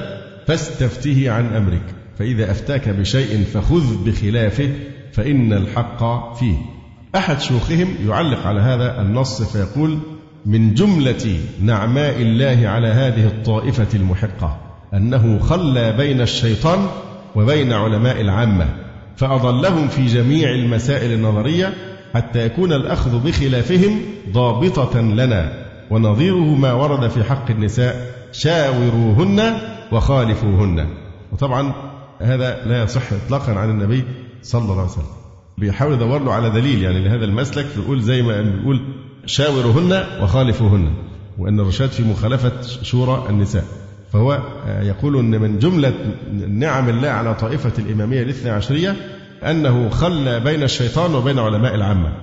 فاستفتيه 0.47 1.31
عن 1.31 1.45
أمرك. 1.55 1.85
فإذا 2.19 2.51
أفتاك 2.51 2.89
بشيء 2.89 3.43
فخذ 3.43 4.05
بخلافه 4.05 4.69
فإن 5.11 5.53
الحق 5.53 6.33
فيه. 6.35 6.76
أحد 7.17 7.41
شيوخهم 7.41 7.95
يعلق 8.07 8.47
على 8.47 8.61
هذا 8.61 9.01
النص 9.01 9.41
فيقول 9.41 9.99
من 10.45 10.73
جملة 10.73 11.39
نعماء 11.61 12.21
الله 12.21 12.67
على 12.67 12.87
هذه 12.87 13.27
الطائفة 13.27 13.87
المحقة 13.93 14.57
أنه 14.93 15.39
خلى 15.39 15.97
بين 15.97 16.21
الشيطان 16.21 16.87
وبين 17.35 17.73
علماء 17.73 18.21
العامة 18.21 18.69
فأضلهم 19.17 19.87
في 19.87 20.05
جميع 20.05 20.49
المسائل 20.49 21.11
النظرية 21.11 21.73
حتى 22.13 22.45
يكون 22.45 22.73
الأخذ 22.73 23.23
بخلافهم 23.23 23.99
ضابطة 24.31 25.01
لنا 25.01 25.53
ونظيره 25.89 26.55
ما 26.55 26.73
ورد 26.73 27.09
في 27.09 27.23
حق 27.23 27.51
النساء 27.51 28.11
شاوروهن 28.31 29.57
وخالفوهن. 29.91 30.87
وطبعا 31.31 31.73
هذا 32.21 32.65
لا 32.65 32.83
يصح 32.83 33.01
إطلاقا 33.25 33.53
عن 33.53 33.69
النبي 33.69 34.03
صلى 34.41 34.61
الله 34.61 34.81
عليه 34.81 34.91
وسلم. 34.91 35.16
بيحاول 35.57 35.93
يدور 35.93 36.19
له 36.23 36.33
على 36.33 36.49
دليل 36.49 36.81
يعني 36.83 37.03
لهذا 37.03 37.25
المسلك 37.25 37.65
يقول 37.77 38.01
زي 38.01 38.21
ما 38.21 38.41
بيقول 38.41 38.81
شاورهن 39.25 40.03
وخالفوهن 40.23 40.93
وأن 41.37 41.59
الرشاد 41.59 41.89
في 41.89 42.03
مخالفة 42.03 42.51
شورى 42.61 43.25
النساء. 43.29 43.63
فهو 44.13 44.41
يقول 44.81 45.17
أن 45.19 45.41
من 45.41 45.59
جملة 45.59 45.93
نعم 46.49 46.89
الله 46.89 47.07
على 47.09 47.35
طائفة 47.35 47.71
الإمامية 47.79 48.21
الاثنى 48.21 48.49
عشرية 48.51 48.95
أنه 49.43 49.89
خلى 49.89 50.39
بين 50.39 50.63
الشيطان 50.63 51.15
وبين 51.15 51.39
علماء 51.39 51.75
العامة. 51.75 52.13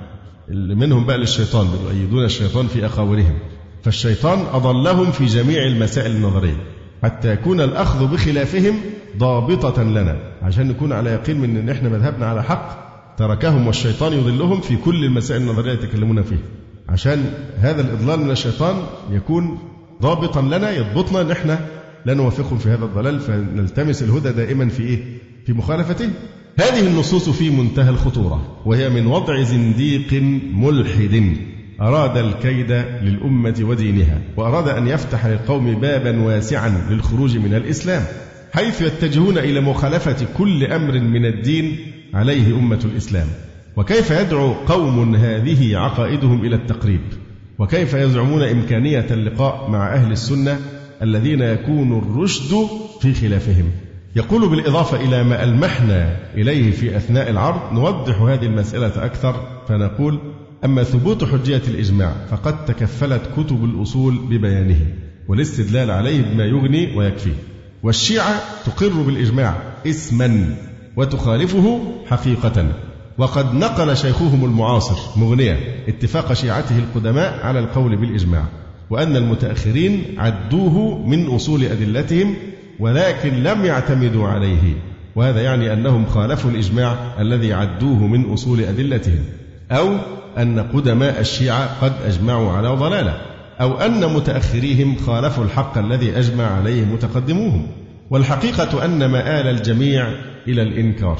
اللي 0.48 0.74
منهم 0.74 1.06
بقى 1.06 1.18
للشيطان 1.18 1.66
يؤيدون 1.84 2.24
الشيطان 2.24 2.66
في 2.66 2.86
أقاولهم 2.86 3.38
فالشيطان 3.82 4.38
أضلهم 4.52 5.10
في 5.12 5.24
جميع 5.26 5.62
المسائل 5.66 6.10
النظرية 6.10 6.56
حتى 7.02 7.32
يكون 7.32 7.60
الأخذ 7.60 8.06
بخلافهم 8.12 8.74
ضابطة 9.18 9.82
لنا 9.82 10.16
عشان 10.42 10.68
نكون 10.68 10.92
على 10.92 11.10
يقين 11.10 11.40
من 11.40 11.56
أن 11.56 11.68
إحنا 11.70 11.88
مذهبنا 11.88 12.26
على 12.26 12.42
حق 12.42 12.83
تركهم 13.16 13.66
والشيطان 13.66 14.12
يضلهم 14.12 14.60
في 14.60 14.76
كل 14.76 15.04
المسائل 15.04 15.42
النظرية 15.42 15.72
يتكلمون 15.72 16.22
فيها 16.22 16.38
عشان 16.88 17.24
هذا 17.58 17.80
الإضلال 17.80 18.20
من 18.20 18.30
الشيطان 18.30 18.76
يكون 19.10 19.58
ضابطا 20.02 20.42
لنا 20.42 20.70
يضبطنا 20.70 21.20
أن 21.20 21.30
إحنا 21.30 21.58
لا 22.06 22.14
نوافقهم 22.14 22.58
في 22.58 22.68
هذا 22.68 22.84
الضلال 22.84 23.20
فنلتمس 23.20 24.02
الهدى 24.02 24.32
دائما 24.32 24.68
في 24.68 24.82
إيه؟ 24.82 24.98
في 25.46 25.52
مخالفته. 25.52 26.10
هذه 26.58 26.86
النصوص 26.86 27.28
في 27.28 27.50
منتهى 27.50 27.90
الخطورة 27.90 28.62
وهي 28.66 28.88
من 28.88 29.06
وضع 29.06 29.42
زنديق 29.42 30.22
ملحد. 30.54 31.36
أراد 31.80 32.16
الكيد 32.16 32.70
للأمة 33.02 33.54
ودينها 33.60 34.20
وأراد 34.36 34.68
أن 34.68 34.86
يفتح 34.86 35.26
للقوم 35.26 35.74
بابا 35.74 36.22
واسعا 36.22 36.86
للخروج 36.90 37.36
من 37.36 37.54
الإسلام 37.54 38.02
حيث 38.52 38.82
يتجهون 38.82 39.38
إلى 39.38 39.60
مخالفة 39.60 40.26
كل 40.38 40.64
أمر 40.64 41.00
من 41.00 41.26
الدين 41.26 41.76
عليه 42.14 42.58
أمة 42.58 42.80
الإسلام. 42.84 43.26
وكيف 43.76 44.10
يدعو 44.10 44.52
قوم 44.52 45.14
هذه 45.14 45.76
عقائدهم 45.76 46.44
إلى 46.44 46.56
التقريب؟ 46.56 47.00
وكيف 47.58 47.94
يزعمون 47.94 48.42
إمكانية 48.42 49.06
اللقاء 49.10 49.70
مع 49.70 49.94
أهل 49.94 50.12
السنة 50.12 50.58
الذين 51.02 51.40
يكون 51.42 51.98
الرشد 51.98 52.68
في 53.00 53.14
خلافهم؟ 53.14 53.70
يقول 54.16 54.48
بالإضافة 54.48 55.04
إلى 55.04 55.24
ما 55.24 55.44
ألمحنا 55.44 56.16
إليه 56.34 56.70
في 56.70 56.96
أثناء 56.96 57.30
العرض 57.30 57.72
نوضح 57.72 58.20
هذه 58.20 58.44
المسألة 58.44 59.04
أكثر 59.04 59.46
فنقول 59.68 60.18
أما 60.64 60.82
ثبوت 60.82 61.24
حجية 61.24 61.62
الإجماع 61.68 62.12
فقد 62.30 62.64
تكفلت 62.64 63.22
كتب 63.36 63.64
الأصول 63.64 64.18
ببيانه 64.18 64.86
والاستدلال 65.28 65.90
عليه 65.90 66.22
بما 66.22 66.44
يغني 66.44 66.96
ويكفي. 66.96 67.32
والشيعة 67.82 68.34
تقر 68.66 69.02
بالإجماع 69.02 69.62
اسما. 69.86 70.56
وتخالفه 70.96 71.80
حقيقة. 72.06 72.66
وقد 73.18 73.54
نقل 73.54 73.96
شيخهم 73.96 74.44
المعاصر 74.44 74.96
مغنية 75.16 75.58
اتفاق 75.88 76.32
شيعته 76.32 76.78
القدماء 76.78 77.40
على 77.42 77.58
القول 77.58 77.96
بالإجماع 77.96 78.44
وأن 78.90 79.16
المتأخرين 79.16 80.04
عدوه 80.18 81.06
من 81.06 81.26
أصول 81.26 81.64
أدلتهم 81.64 82.34
ولكن 82.80 83.42
لم 83.42 83.64
يعتمدوا 83.64 84.28
عليه. 84.28 84.74
وهذا 85.16 85.42
يعني 85.42 85.72
أنهم 85.72 86.06
خالفوا 86.06 86.50
الإجماع 86.50 86.96
الذي 87.20 87.52
عدوه 87.52 88.06
من 88.06 88.32
أصول 88.32 88.60
أدلتهم 88.60 89.24
أو 89.70 89.96
أن 90.38 90.60
قدماء 90.60 91.20
الشيعة 91.20 91.80
قد 91.80 91.92
أجمعوا 92.06 92.52
على 92.52 92.68
ضلالة 92.68 93.18
أو 93.60 93.80
أن 93.80 94.14
متأخريهم 94.14 94.96
خالفوا 95.06 95.44
الحق 95.44 95.78
الذي 95.78 96.18
أجمع 96.18 96.44
عليه 96.44 96.84
متقدموهم. 96.84 97.66
والحقيقة 98.14 98.84
أن 98.84 99.06
مآل 99.06 99.46
الجميع 99.46 100.08
إلى 100.48 100.62
الإنكار 100.62 101.18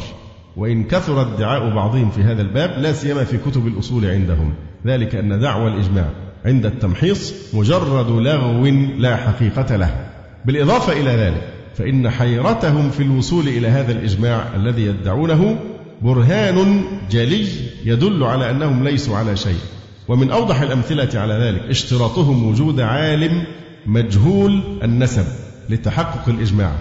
وإن 0.57 0.85
كثر 0.85 1.23
ادعاء 1.23 1.75
بعضهم 1.75 2.11
في 2.11 2.23
هذا 2.23 2.43
الباب 2.43 2.71
لا 2.79 2.93
سيما 2.93 3.25
في 3.25 3.39
كتب 3.39 3.67
الأصول 3.67 4.07
عندهم. 4.07 4.55
ذلك 4.87 5.15
أن 5.15 5.41
دعوى 5.41 5.69
الإجماع 5.69 6.09
عند 6.45 6.67
التمحيص 6.67 7.55
مجرد 7.55 8.11
لغو 8.11 8.67
لا 8.99 9.17
حقيقة 9.17 9.77
له. 9.77 10.07
بالإضافة 10.45 10.93
إلى 10.93 11.11
ذلك 11.11 11.43
فإن 11.75 12.11
حيرتهم 12.11 12.91
في 12.91 13.03
الوصول 13.03 13.49
إلى 13.49 13.69
هذا 13.69 13.93
الإجماع 13.93 14.45
الذي 14.57 14.83
يدعونه 14.83 15.57
برهان 16.03 16.83
جلي 17.11 17.47
يدل 17.85 18.25
على 18.25 18.51
أنهم 18.51 18.85
ليسوا 18.85 19.17
على 19.17 19.37
شيء. 19.37 19.61
ومن 20.09 20.31
أوضح 20.31 20.61
الأمثلة 20.61 21.21
على 21.21 21.35
ذلك 21.35 21.63
اشتراطهم 21.71 22.49
وجود 22.49 22.81
عالم 22.81 23.45
مجهول 23.87 24.63
النسب. 24.83 25.44
لتحقق 25.69 26.29
الإجماع 26.29 26.73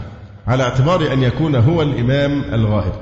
على 0.47 0.63
اعتبار 0.63 1.13
أن 1.13 1.23
يكون 1.23 1.55
هو 1.55 1.81
الإمام 1.81 2.43
الغائب. 2.53 2.93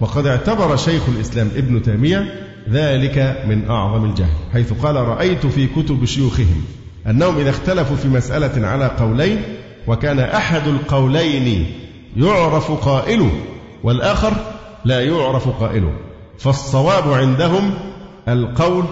وقد 0.00 0.26
اعتبر 0.26 0.76
شيخ 0.76 1.08
الإسلام 1.08 1.48
ابن 1.56 1.82
تيمية 1.82 2.34
ذلك 2.70 3.44
من 3.48 3.70
أعظم 3.70 4.04
الجهل 4.04 4.36
حيث 4.52 4.72
قال 4.72 4.96
رأيت 4.96 5.46
في 5.46 5.66
كتب 5.66 6.04
شيوخهم 6.04 6.64
أنهم 7.06 7.36
إذا 7.36 7.50
اختلفوا 7.50 7.96
في 7.96 8.08
مسألة 8.08 8.66
على 8.66 8.86
قولين 8.86 9.42
وكان 9.86 10.18
أحد 10.18 10.68
القولين 10.68 11.66
يعرف 12.16 12.70
قائله 12.70 13.30
والآخر 13.84 14.32
لا 14.84 15.00
يعرف 15.00 15.48
قائله. 15.48 15.92
فالصواب 16.38 17.12
عندهم 17.12 17.74
القول 18.28 18.84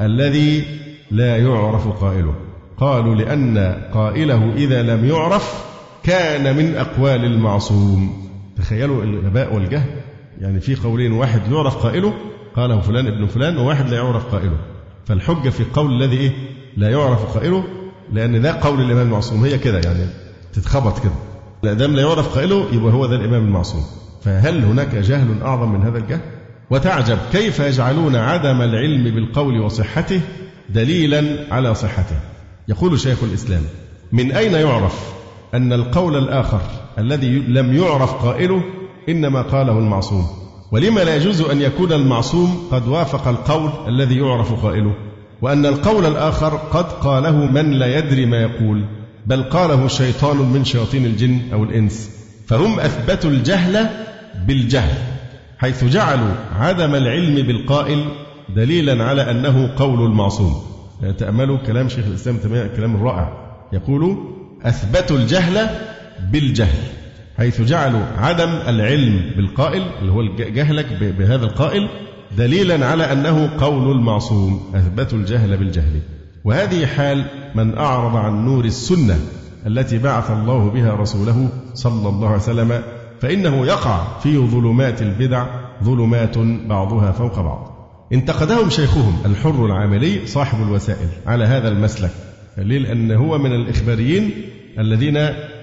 الذي 0.00 0.64
لا 1.10 1.36
يعرف 1.36 1.88
قائله. 1.88 2.34
قالوا 2.78 3.14
لأن 3.14 3.82
قائله 3.94 4.52
إذا 4.56 4.82
لم 4.82 5.04
يعرف 5.04 5.65
كان 6.06 6.56
من 6.56 6.76
أقوال 6.76 7.24
المعصوم. 7.24 8.26
تخيلوا 8.56 9.02
الغباء 9.04 9.54
والجهل. 9.54 9.90
يعني 10.40 10.60
في 10.60 10.74
قولين 10.74 11.12
واحد 11.12 11.40
يعرف 11.52 11.76
قائله 11.76 12.14
قاله 12.56 12.80
فلان 12.80 13.06
ابن 13.06 13.26
فلان 13.26 13.56
وواحد 13.58 13.88
لا 13.88 13.96
يعرف 13.96 14.24
قائله. 14.24 14.58
فالحجة 15.06 15.48
في 15.48 15.60
القول 15.60 16.02
الذي 16.02 16.16
إيه؟ 16.16 16.32
لا 16.76 16.90
يعرف 16.90 17.36
قائله 17.36 17.64
لأن 18.12 18.42
ده 18.42 18.60
قول 18.60 18.80
الإمام 18.80 19.06
المعصوم. 19.06 19.44
هي 19.44 19.58
كده 19.58 19.78
يعني 19.80 20.06
تتخبط 20.52 20.98
كده. 20.98 21.12
لا 21.62 21.72
دام 21.72 21.96
لا 21.96 22.02
يعرف 22.02 22.34
قائله 22.34 22.66
يبقى 22.72 22.92
هو 22.92 23.06
ده 23.06 23.16
الإمام 23.16 23.44
المعصوم. 23.44 23.84
فهل 24.22 24.64
هناك 24.64 24.94
جهل 24.94 25.42
أعظم 25.42 25.72
من 25.72 25.82
هذا 25.82 25.98
الجهل؟ 25.98 26.20
وتعجب 26.70 27.18
كيف 27.32 27.60
يجعلون 27.60 28.16
عدم 28.16 28.62
العلم 28.62 29.14
بالقول 29.14 29.60
وصحته 29.60 30.20
دليلا 30.70 31.24
على 31.50 31.74
صحته؟ 31.74 32.16
يقول 32.68 33.00
شيخ 33.00 33.24
الإسلام 33.24 33.62
من 34.12 34.32
أين 34.32 34.52
يعرف؟ 34.52 35.16
أن 35.54 35.72
القول 35.72 36.16
الآخر 36.16 36.60
الذي 36.98 37.38
لم 37.38 37.76
يعرف 37.76 38.14
قائله 38.14 38.62
إنما 39.08 39.42
قاله 39.42 39.78
المعصوم. 39.78 40.26
ولما 40.72 41.00
لا 41.00 41.16
يجوز 41.16 41.40
أن 41.40 41.62
يكون 41.62 41.92
المعصوم 41.92 42.68
قد 42.70 42.88
وافق 42.88 43.28
القول 43.28 43.70
الذي 43.88 44.18
يعرف 44.18 44.64
قائله 44.64 44.94
وأن 45.42 45.66
القول 45.66 46.06
الآخر 46.06 46.56
قد 46.56 46.92
قاله 46.92 47.36
من 47.36 47.70
لا 47.70 47.98
يدري 47.98 48.26
ما 48.26 48.42
يقول 48.42 48.84
بل 49.26 49.42
قاله 49.42 49.88
شيطان 49.88 50.36
من 50.36 50.64
شياطين 50.64 51.06
الجن 51.06 51.40
أو 51.52 51.64
الإنس. 51.64 52.10
فهم 52.46 52.80
أثبتوا 52.80 53.30
الجهل 53.30 53.86
بالجهل 54.46 54.98
حيث 55.58 55.84
جعلوا 55.84 56.34
عدم 56.58 56.94
العلم 56.94 57.46
بالقائل 57.46 58.04
دليلا 58.56 59.04
على 59.04 59.30
أنه 59.30 59.74
قول 59.76 60.04
المعصوم. 60.06 60.62
تأملوا 61.18 61.58
كلام 61.66 61.88
شيخ 61.88 62.06
الإسلام 62.06 62.36
تيمية 62.36 62.62
الكلام 62.62 62.96
الرائع 62.96 63.32
يقول 63.72 64.16
أثبتوا 64.62 65.16
الجهل 65.16 65.68
بالجهل 66.32 66.78
حيث 67.36 67.60
جعلوا 67.60 68.04
عدم 68.18 68.48
العلم 68.48 69.30
بالقائل 69.36 69.82
اللي 70.00 70.12
هو 70.12 70.22
جهلك 70.36 70.86
بهذا 71.18 71.44
القائل 71.44 71.88
دليلا 72.36 72.86
على 72.86 73.12
أنه 73.12 73.50
قول 73.58 73.90
المعصوم 73.92 74.72
أثبتوا 74.74 75.18
الجهل 75.18 75.56
بالجهل. 75.56 76.00
وهذه 76.44 76.86
حال 76.86 77.24
من 77.54 77.78
أعرض 77.78 78.16
عن 78.16 78.44
نور 78.44 78.64
السنة 78.64 79.18
التي 79.66 79.98
بعث 79.98 80.30
الله 80.30 80.70
بها 80.70 80.94
رسوله 80.94 81.48
صلى 81.74 82.08
الله 82.08 82.28
عليه 82.28 82.38
وسلم 82.38 82.82
فإنه 83.20 83.66
يقع 83.66 84.18
في 84.18 84.38
ظلمات 84.38 85.02
البدع 85.02 85.46
ظلمات 85.84 86.38
بعضها 86.68 87.12
فوق 87.12 87.40
بعض. 87.40 87.76
انتقدهم 88.12 88.70
شيخهم 88.70 89.18
الحر 89.24 89.66
العاملي 89.66 90.26
صاحب 90.26 90.62
الوسائل 90.62 91.08
على 91.26 91.44
هذا 91.44 91.68
المسلك. 91.68 92.10
ليه؟ 92.58 92.78
لأن 92.78 93.10
هو 93.12 93.38
من 93.38 93.52
الإخباريين 93.52 94.30
الذين 94.78 95.14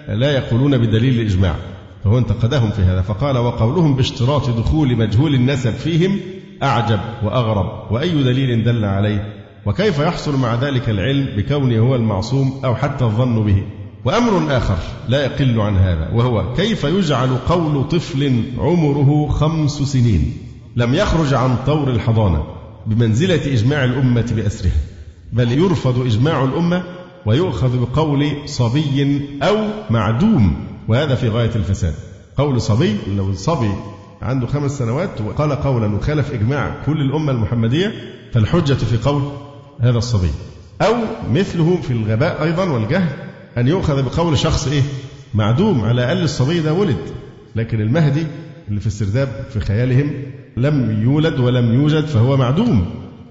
لا 0.07 0.31
يقولون 0.31 0.77
بدليل 0.77 1.19
الإجماع. 1.19 1.55
فهو 2.03 2.17
انتقدهم 2.17 2.69
في 2.69 2.81
هذا 2.81 3.01
فقال 3.01 3.37
وقولهم 3.37 3.95
باشتراط 3.95 4.49
دخول 4.49 4.97
مجهول 4.97 5.35
النسب 5.35 5.71
فيهم 5.71 6.19
أعجب 6.63 6.99
وأغرب 7.23 7.91
وأي 7.91 8.23
دليل 8.23 8.63
دل 8.63 8.85
عليه؟ 8.85 9.33
وكيف 9.65 9.99
يحصل 9.99 10.37
مع 10.37 10.55
ذلك 10.55 10.89
العلم 10.89 11.27
بكونه 11.37 11.79
هو 11.79 11.95
المعصوم 11.95 12.61
أو 12.65 12.75
حتى 12.75 13.05
الظن 13.05 13.43
به؟ 13.43 13.63
وأمر 14.05 14.57
آخر 14.57 14.77
لا 15.09 15.25
يقل 15.25 15.59
عن 15.59 15.77
هذا 15.77 16.09
وهو 16.13 16.53
كيف 16.53 16.83
يجعل 16.83 17.37
قول 17.37 17.87
طفل 17.87 18.43
عمره 18.57 19.27
خمس 19.27 19.71
سنين 19.71 20.33
لم 20.75 20.93
يخرج 20.93 21.33
عن 21.33 21.55
طور 21.65 21.89
الحضانة 21.89 22.43
بمنزلة 22.87 23.53
إجماع 23.53 23.83
الأمة 23.83 24.33
بأسرها 24.35 24.92
بل 25.33 25.51
يرفض 25.51 26.05
إجماع 26.05 26.43
الأمة 26.43 26.83
ويؤخذ 27.25 27.79
بقول 27.85 28.31
صبي 28.45 29.21
أو 29.43 29.57
معدوم 29.89 30.55
وهذا 30.87 31.15
في 31.15 31.29
غاية 31.29 31.51
الفساد. 31.55 31.93
قول 32.37 32.61
صبي 32.61 32.95
لو 33.17 33.29
الصبي 33.29 33.71
عنده 34.21 34.47
خمس 34.47 34.77
سنوات 34.77 35.21
وقال 35.21 35.51
قولا 35.51 35.95
وخالف 35.95 36.31
إجماع 36.31 36.75
كل 36.85 37.01
الأمة 37.01 37.31
المحمدية 37.31 37.93
فالحجة 38.33 38.73
في 38.73 38.97
قول 38.97 39.21
هذا 39.81 39.97
الصبي. 39.97 40.29
أو 40.81 40.93
مثله 41.31 41.77
في 41.81 41.91
الغباء 41.91 42.43
أيضا 42.43 42.69
والجهل 42.69 43.09
أن 43.57 43.67
يؤخذ 43.67 44.03
بقول 44.03 44.37
شخص 44.37 44.67
إيه؟ 44.67 44.81
معدوم 45.33 45.81
على 45.81 45.91
الأقل 45.91 46.23
الصبي 46.23 46.59
ده 46.59 46.73
ولد. 46.73 46.97
لكن 47.55 47.81
المهدي 47.81 48.27
اللي 48.69 48.79
في 48.79 48.87
السرداب 48.87 49.45
في 49.53 49.59
خيالهم 49.59 50.13
لم 50.57 51.03
يولد 51.03 51.39
ولم 51.39 51.73
يوجد 51.73 52.05
فهو 52.05 52.37
معدوم 52.37 52.85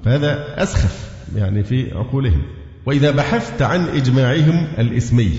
فهذا 0.04 0.62
أسخف. 0.62 1.11
يعني 1.36 1.64
في 1.64 1.94
عقولهم. 1.94 2.42
وإذا 2.86 3.10
بحثت 3.10 3.62
عن 3.62 3.88
إجماعهم 3.88 4.66
الإسمي 4.78 5.30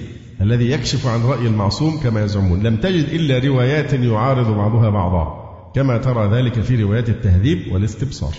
الذي 0.42 0.72
يكشف 0.72 1.08
عن 1.08 1.22
رأي 1.24 1.48
المعصوم 1.48 2.00
كما 2.00 2.24
يزعمون 2.24 2.64
لم 2.64 2.76
تجد 2.76 3.10
إلا 3.10 3.40
روايات 3.40 3.94
يعارض 3.94 4.48
بعضها 4.48 4.90
بعضا 4.90 5.44
كما 5.76 5.98
ترى 5.98 6.38
ذلك 6.38 6.62
في 6.62 6.84
روايات 6.84 7.10
التهذيب 7.10 7.72
والاستبصار. 7.72 8.34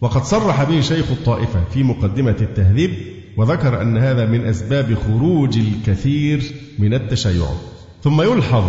وقد 0.00 0.24
صرح 0.24 0.64
به 0.64 0.80
شيخ 0.80 1.10
الطائفة 1.10 1.60
في 1.74 1.82
مقدمة 1.82 2.36
التهذيب 2.40 2.90
وذكر 3.36 3.82
أن 3.82 3.98
هذا 3.98 4.26
من 4.26 4.46
أسباب 4.46 4.94
خروج 4.94 5.58
الكثير 5.58 6.52
من 6.78 6.94
التشيع. 6.94 7.46
ثم 8.02 8.22
يلحظ 8.22 8.64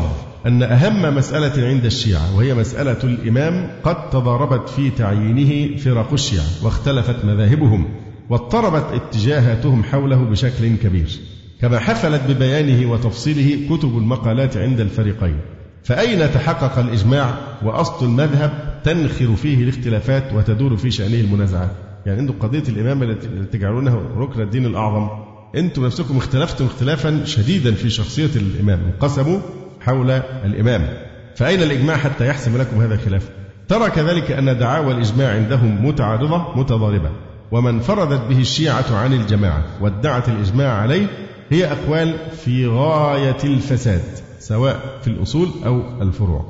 أن 0.45 0.63
أهم 0.63 1.15
مسألة 1.15 1.67
عند 1.67 1.85
الشيعة 1.85 2.37
وهي 2.37 2.53
مسألة 2.53 3.03
الإمام 3.03 3.69
قد 3.83 4.09
تضاربت 4.09 4.69
في 4.69 4.89
تعيينه 4.89 5.77
فرق 5.77 6.13
الشيعة 6.13 6.45
واختلفت 6.63 7.25
مذاهبهم. 7.25 7.85
واضطربت 8.29 8.85
اتجاهاتهم 8.93 9.83
حوله 9.83 10.15
بشكل 10.15 10.75
كبير. 10.75 11.19
كما 11.61 11.79
حفلت 11.79 12.21
ببيانه 12.29 12.91
وتفصيله 12.91 13.77
كتب 13.77 13.97
المقالات 13.97 14.57
عند 14.57 14.79
الفريقين. 14.79 15.39
فأين 15.83 16.33
تحقق 16.33 16.79
الإجماع 16.79 17.33
وأصل 17.63 18.05
المذهب 18.05 18.81
تنخر 18.83 19.35
فيه 19.35 19.63
الاختلافات 19.63 20.33
وتدور 20.33 20.77
في 20.77 20.91
شأنه 20.91 21.19
المنازعات؟ 21.19 21.71
يعني 22.05 22.19
عندك 22.19 22.33
قضية 22.39 22.63
الإمامة 22.69 23.05
التي 23.05 23.27
تجعلونها 23.57 24.01
ركن 24.17 24.41
الدين 24.41 24.65
الأعظم 24.65 25.09
أنتم 25.55 25.85
نفسكم 25.85 26.17
اختلفتم 26.17 26.65
اختلافا 26.65 27.25
شديدا 27.25 27.73
في 27.73 27.89
شخصية 27.89 28.29
الإمام 28.35 28.79
انقسموا 28.79 29.39
حول 29.81 30.11
الإمام. 30.45 30.87
فأين 31.35 31.63
الإجماع 31.63 31.97
حتى 31.97 32.27
يحسم 32.27 32.57
لكم 32.57 32.81
هذا 32.81 32.93
الخلاف؟ 32.93 33.29
ترى 33.67 33.89
كذلك 33.89 34.31
أن 34.31 34.57
دعاوى 34.57 34.93
الإجماع 34.93 35.33
عندهم 35.35 35.85
متعارضة 35.85 36.59
متضاربة. 36.59 37.09
ومن 37.51 37.79
فرضت 37.79 38.29
به 38.29 38.39
الشيعة 38.39 38.95
عن 38.95 39.13
الجماعة 39.13 39.63
وادعت 39.81 40.29
الإجماع 40.29 40.73
عليه 40.73 41.07
هي 41.49 41.71
أقوال 41.71 42.15
في 42.45 42.67
غاية 42.67 43.37
الفساد 43.43 44.01
سواء 44.39 44.99
في 45.01 45.07
الأصول 45.07 45.49
أو 45.65 46.01
الفروع. 46.01 46.45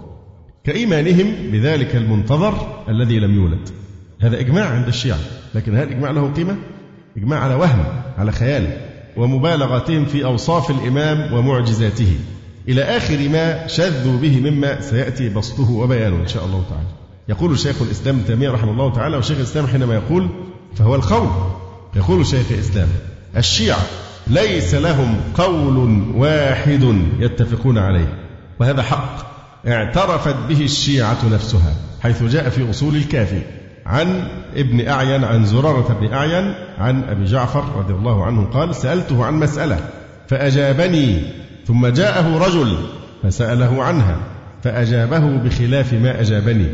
كإيمانهم 0.64 1.52
بذلك 1.52 1.96
المنتظر 1.96 2.84
الذي 2.90 3.20
لم 3.20 3.36
يولد. 3.36 3.70
هذا 4.22 4.40
إجماع 4.40 4.70
عند 4.70 4.88
الشيعة 4.88 5.20
لكن 5.56 5.76
هل 5.76 5.84
الإجماع 5.84 6.12
له 6.12 6.34
قيمة؟ 6.34 6.58
إجماع 7.18 7.40
على 7.40 7.56
وهم 7.56 7.84
على 8.18 8.32
خيال 8.32 8.78
ومبالغتهم 9.18 10.06
في 10.06 10.26
أوصاف 10.26 10.72
الإمام 10.72 11.34
ومعجزاته. 11.34 12.18
إلى 12.68 12.82
آخر 12.84 13.30
ما 13.30 13.68
شذوا 13.68 14.18
به 14.18 14.40
مما 14.40 14.82
سيأتي 14.82 15.30
بسطه 15.30 15.72
وبيانه 15.72 16.16
إن 16.16 16.28
شاء 16.28 16.46
الله 16.46 16.64
تعالى. 16.70 16.88
يقول 17.30 17.60
شيخ 17.60 17.82
الإسلام 17.82 18.22
تيمية 18.22 18.50
رحمه 18.50 18.72
الله 18.72 18.94
تعالى 18.94 19.18
وشيخ 19.18 19.38
الإسلام 19.38 19.68
حينما 19.68 19.94
يقول 19.94 20.30
فهو 20.78 20.96
القول. 20.96 21.30
يقول 21.96 22.26
شيخ 22.26 22.52
الإسلام 22.52 22.88
الشيعة 23.38 23.82
ليس 24.28 24.76
لهم 24.76 25.18
قول 25.34 26.04
واحد 26.16 26.96
يتفقون 27.20 27.78
عليه 27.78 28.18
وهذا 28.60 28.82
حق. 28.82 29.38
اعترفت 29.68 30.36
به 30.50 30.62
الشيعة 30.62 31.18
نفسها 31.34 31.74
حيث 32.02 32.24
جاء 32.24 32.50
في 32.50 32.70
أصول 32.70 32.96
الكافي 32.96 33.42
عن 33.86 34.28
ابن 34.56 34.88
أعين 34.88 35.24
عن 35.24 35.46
زرارة 35.46 35.98
بن 36.02 36.14
أعين 36.14 36.54
عن 36.78 37.04
أبي 37.04 37.26
جعفر 37.26 37.64
رضي 37.78 37.94
الله 37.94 38.26
عنه 38.26 38.46
قال 38.46 38.76
سألته 38.76 39.26
عن 39.26 39.34
مسألة 39.34 39.80
فأجابني 40.28 41.22
ثم 41.68 41.88
جاءه 41.88 42.38
رجل 42.38 42.78
فسأله 43.24 43.84
عنها 43.84 44.18
فأجابه 44.64 45.38
بخلاف 45.38 45.94
ما 45.94 46.22
أجابني. 46.22 46.68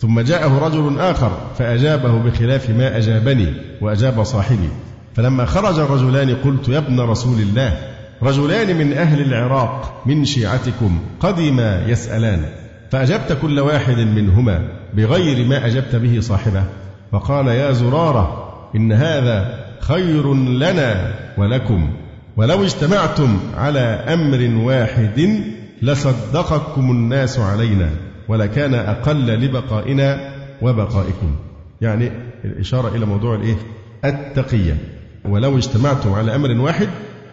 ثم 0.00 0.20
جاءه 0.20 0.66
رجل 0.66 0.98
آخر 0.98 1.32
فأجابه 1.58 2.18
بخلاف 2.18 2.70
ما 2.70 2.96
أجابني 2.96 3.54
وأجاب 3.80 4.24
صاحبي. 4.24 4.68
فلما 5.14 5.44
خرج 5.44 5.78
الرجلان 5.78 6.34
قلت 6.34 6.68
يا 6.68 6.78
ابن 6.78 7.00
رسول 7.00 7.40
الله 7.40 7.78
رجلان 8.22 8.76
من 8.76 8.92
أهل 8.92 9.20
العراق 9.20 10.02
من 10.06 10.24
شيعتكم 10.24 10.98
قدما 11.20 11.84
يسألان. 11.86 12.44
فأجبت 12.90 13.38
كل 13.42 13.60
واحد 13.60 13.98
منهما 13.98 14.68
بغير 14.94 15.46
ما 15.46 15.66
أجبت 15.66 15.96
به 15.96 16.20
صاحبه. 16.20 16.64
فقال 17.12 17.46
يا 17.46 17.72
زرارة 17.72 18.54
إن 18.76 18.92
هذا 18.92 19.64
خير 19.80 20.34
لنا 20.34 21.14
ولكم. 21.38 21.90
ولو 22.36 22.64
اجتمعتم 22.64 23.38
على 23.56 23.80
أمر 24.14 24.64
واحد 24.64 25.42
لصدقكم 25.82 26.90
الناس 26.90 27.38
علينا. 27.38 27.90
ولكان 28.28 28.74
أقل 28.74 29.26
لبقائنا 29.26 30.34
وبقائكم 30.62 31.36
يعني 31.80 32.10
الإشارة 32.44 32.96
إلى 32.96 33.06
موضوع 33.06 33.34
الإيه؟ 33.34 33.56
التقية 34.04 34.76
ولو 35.24 35.58
اجتمعتم 35.58 36.12
على 36.12 36.34
أمر 36.34 36.60
واحد 36.60 36.88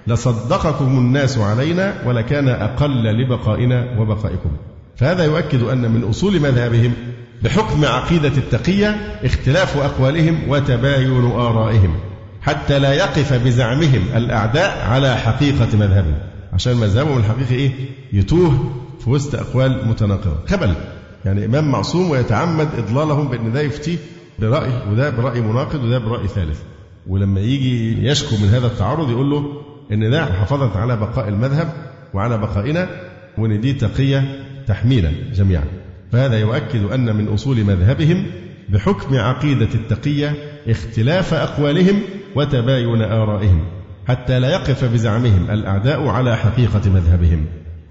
لصدقكم 0.07 0.97
الناس 0.97 1.37
علينا 1.37 1.93
ولكان 2.05 2.47
أقل 2.47 3.03
لبقائنا 3.03 3.99
وبقائكم 3.99 4.49
فهذا 4.95 5.23
يؤكد 5.25 5.63
أن 5.63 5.91
من 5.91 6.03
أصول 6.03 6.39
مذهبهم 6.39 6.93
بحكم 7.43 7.85
عقيدة 7.85 8.31
التقية 8.37 9.19
اختلاف 9.23 9.77
أقوالهم 9.77 10.39
وتباين 10.47 11.31
آرائهم 11.31 11.95
حتى 12.41 12.79
لا 12.79 12.93
يقف 12.93 13.33
بزعمهم 13.33 14.01
الأعداء 14.15 14.87
على 14.87 15.17
حقيقة 15.17 15.67
مذهبهم 15.77 16.17
عشان 16.53 16.73
مذهبهم 16.73 17.17
الحقيقي 17.17 17.55
إيه؟ 17.55 17.71
يتوه 18.13 18.71
في 18.99 19.09
وسط 19.09 19.35
أقوال 19.35 19.87
متناقضة. 19.87 20.37
خبل 20.47 20.73
يعني 21.25 21.45
إمام 21.45 21.71
معصوم 21.71 22.09
ويتعمد 22.09 22.67
إضلالهم 22.77 23.27
بأن 23.27 23.53
ده 23.53 23.61
يفتيه 23.61 23.97
برأي 24.39 24.71
وده 24.91 25.09
برأي 25.09 25.41
مناقض 25.41 25.83
وده 25.83 25.97
برأي 25.97 26.27
ثالث. 26.27 26.59
ولما 27.07 27.39
يجي 27.39 28.07
يشكو 28.07 28.35
من 28.35 28.47
هذا 28.47 28.67
التعارض 28.67 29.09
يقول 29.09 29.29
له 29.29 29.43
إن 29.91 30.11
ده 30.11 30.25
محافظه 30.25 30.77
على 30.77 30.97
بقاء 30.97 31.27
المذهب 31.27 31.73
وعلى 32.13 32.37
بقائنا 32.37 32.89
وإن 33.37 33.61
دي 33.61 33.73
تقية 33.73 34.45
تحمينا 34.67 35.11
جميعا. 35.33 35.63
فهذا 36.11 36.39
يؤكد 36.39 36.83
أن 36.83 37.15
من 37.15 37.27
أصول 37.27 37.63
مذهبهم 37.63 38.25
بحكم 38.69 39.15
عقيدة 39.15 39.69
التقية 39.75 40.35
اختلاف 40.67 41.33
أقوالهم 41.33 42.01
وتباين 42.35 43.01
آرائهم 43.01 43.65
حتى 44.07 44.39
لا 44.39 44.49
يقف 44.49 44.85
بزعمهم 44.85 45.49
الأعداء 45.49 46.07
على 46.07 46.37
حقيقة 46.37 46.81
مذهبهم. 46.89 47.45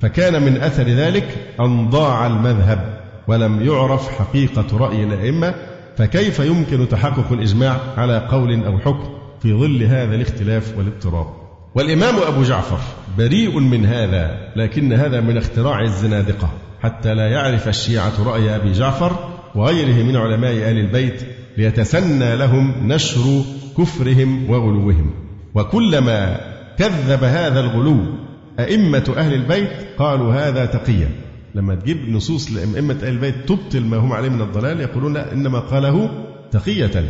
فكان 0.05 0.43
من 0.43 0.57
أثر 0.57 0.83
ذلك 0.83 1.25
أن 1.61 1.91
ضاع 1.91 2.27
المذهب 2.27 3.01
ولم 3.29 3.63
يعرف 3.63 4.09
حقيقة 4.09 4.79
رأي 4.79 5.05
الأئمة 5.05 5.55
فكيف 5.97 6.39
يمكن 6.39 6.89
تحقق 6.89 7.33
الإجماع 7.33 7.81
على 7.97 8.19
قول 8.19 8.65
أو 8.65 8.79
حكم 8.79 9.09
في 9.43 9.53
ظل 9.53 9.83
هذا 9.83 10.15
الاختلاف 10.15 10.79
والاضطراب؟ 10.79 11.27
والإمام 11.75 12.15
أبو 12.17 12.43
جعفر 12.43 12.79
بريء 13.19 13.59
من 13.59 13.87
هذا 13.87 14.53
لكن 14.57 14.93
هذا 14.93 15.21
من 15.21 15.37
اختراع 15.37 15.81
الزنادقة 15.81 16.49
حتى 16.83 17.15
لا 17.15 17.29
يعرف 17.29 17.69
الشيعة 17.69 18.25
رأي 18.27 18.57
أبي 18.57 18.73
جعفر 18.73 19.13
وغيره 19.55 20.05
من 20.05 20.17
علماء 20.17 20.53
آل 20.53 20.79
البيت 20.79 21.23
ليتسنى 21.57 22.37
لهم 22.37 22.93
نشر 22.93 23.43
كفرهم 23.79 24.51
وغلوهم. 24.51 25.11
وكلما 25.55 26.41
كذب 26.79 27.25
هذا 27.25 27.61
الغلو 27.61 28.24
أئمة 28.61 29.15
أهل 29.17 29.35
البيت 29.35 29.71
قالوا 29.99 30.35
هذا 30.35 30.67
تقيا 30.67 31.09
لما 31.55 31.75
تجيب 31.75 32.09
نصوص 32.09 32.53
لأئمة 32.53 32.97
أهل 33.03 33.09
البيت 33.09 33.35
تبطل 33.47 33.81
ما 33.81 33.97
هم 33.97 34.13
عليه 34.13 34.29
من 34.29 34.41
الضلال 34.41 34.81
يقولون 34.81 35.15
لا 35.15 35.33
إنما 35.33 35.59
قاله 35.59 36.11
تقية. 36.51 37.05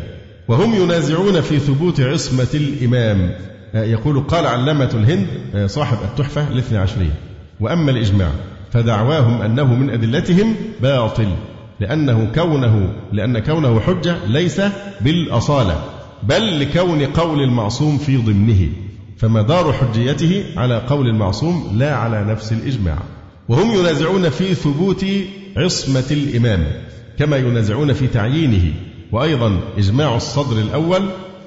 وهم 0.48 0.74
ينازعون 0.74 1.40
في 1.40 1.58
ثبوت 1.58 2.00
عصمة 2.00 2.48
الإمام. 2.54 3.30
يقول 3.74 4.20
قال 4.20 4.46
علامة 4.46 4.90
الهند 4.94 5.26
صاحب 5.66 5.98
التحفة 6.04 6.48
الاثنى 6.48 6.78
عشرية. 6.78 7.14
وأما 7.60 7.90
الإجماع 7.90 8.30
فدعواهم 8.70 9.42
أنه 9.42 9.74
من 9.74 9.90
أدلتهم 9.90 10.54
باطل 10.82 11.28
لأنه 11.80 12.30
كونه 12.34 12.92
لأن 13.12 13.38
كونه 13.38 13.80
حجة 13.80 14.16
ليس 14.26 14.62
بالأصالة 15.00 15.84
بل 16.22 16.60
لكون 16.60 17.06
قول 17.06 17.40
المعصوم 17.40 17.98
في 17.98 18.16
ضمنه. 18.16 18.68
فمدار 19.16 19.72
حجيته 19.72 20.44
على 20.56 20.78
قول 20.78 21.08
المعصوم 21.08 21.70
لا 21.78 21.96
على 21.96 22.24
نفس 22.24 22.52
الإجماع. 22.52 22.98
وهم 23.48 23.70
ينازعون 23.70 24.28
في 24.28 24.54
ثبوت 24.54 25.04
عصمة 25.56 26.04
الإمام 26.10 26.66
كما 27.18 27.36
ينازعون 27.36 27.92
في 27.92 28.06
تعيينه. 28.06 28.72
وأيضا 29.12 29.60
إجماع 29.78 30.16
الصدر 30.16 30.58
الأول 30.58 31.02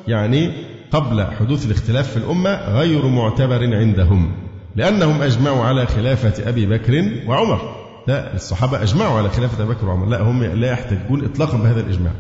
يعني 0.07 0.51
قبل 0.91 1.26
حدوث 1.39 1.65
الاختلاف 1.65 2.11
في 2.11 2.18
الأمة 2.18 2.49
غير 2.51 3.07
معتبر 3.07 3.76
عندهم 3.76 4.32
لأنهم 4.76 5.22
أجمعوا 5.22 5.63
على 5.63 5.88
خلافة 5.88 6.49
أبي 6.49 6.65
بكر 6.65 7.11
وعمر. 7.28 7.76
لا 8.07 8.36
الصحابة 8.36 8.84
أجمعوا 8.84 9.18
على 9.18 9.30
خلافة 9.30 9.63
أبي 9.63 9.74
بكر 9.74 9.86
وعمر. 9.86 10.05
لا 10.05 10.22
هم 10.22 10.43
لا 10.43 10.72
يحتجون 10.72 11.26
إطلاقا 11.26 11.57
بهذا 11.57 11.80
الإجماع. 11.80 12.11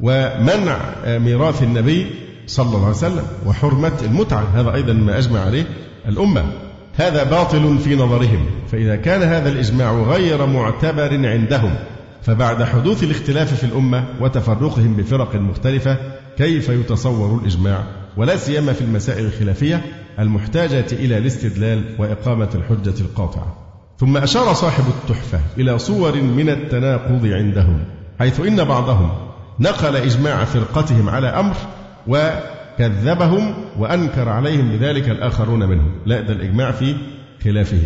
ومنع 0.00 0.78
ميراث 1.18 1.62
النبي 1.62 2.06
صلى 2.46 2.66
الله 2.66 2.86
عليه 2.86 2.96
وسلم 2.96 3.24
وحرمة 3.46 3.92
المتعة 4.02 4.46
هذا 4.54 4.74
أيضا 4.74 4.92
ما 4.92 5.18
أجمع 5.18 5.40
عليه 5.40 5.64
الأمة. 6.08 6.44
هذا 6.96 7.24
باطل 7.24 7.78
في 7.78 7.96
نظرهم 7.96 8.46
فإذا 8.72 8.96
كان 8.96 9.22
هذا 9.22 9.48
الإجماع 9.48 9.92
غير 9.92 10.46
معتبر 10.46 11.28
عندهم 11.28 11.74
فبعد 12.22 12.62
حدوث 12.62 13.02
الاختلاف 13.02 13.54
في 13.54 13.64
الأمة 13.64 14.04
وتفرقهم 14.20 14.96
بفرق 14.96 15.34
مختلفة 15.34 15.98
كيف 16.38 16.68
يتصور 16.68 17.40
الإجماع؟ 17.40 17.84
ولا 18.16 18.36
سيما 18.36 18.72
في 18.72 18.80
المسائل 18.80 19.26
الخلافية 19.26 19.84
المحتاجة 20.18 20.86
إلى 20.92 21.18
الاستدلال 21.18 21.84
وإقامة 21.98 22.48
الحجة 22.54 23.00
القاطعة. 23.00 23.64
ثم 23.98 24.16
أشار 24.16 24.52
صاحب 24.52 24.84
التحفة 24.88 25.40
إلى 25.58 25.78
صور 25.78 26.16
من 26.16 26.48
التناقض 26.48 27.26
عندهم 27.26 27.84
حيث 28.18 28.40
إن 28.40 28.64
بعضهم 28.64 29.10
نقل 29.60 29.96
إجماع 29.96 30.44
فرقتهم 30.44 31.08
على 31.08 31.26
أمر 31.28 31.54
و 32.06 32.30
كذبهم 32.78 33.54
وأنكر 33.78 34.28
عليهم 34.28 34.68
بذلك 34.72 35.08
الآخرون 35.08 35.68
منهم. 35.68 35.90
لا 36.06 36.20
ده 36.20 36.32
الإجماع 36.32 36.70
في 36.70 36.96
خلافه 37.44 37.82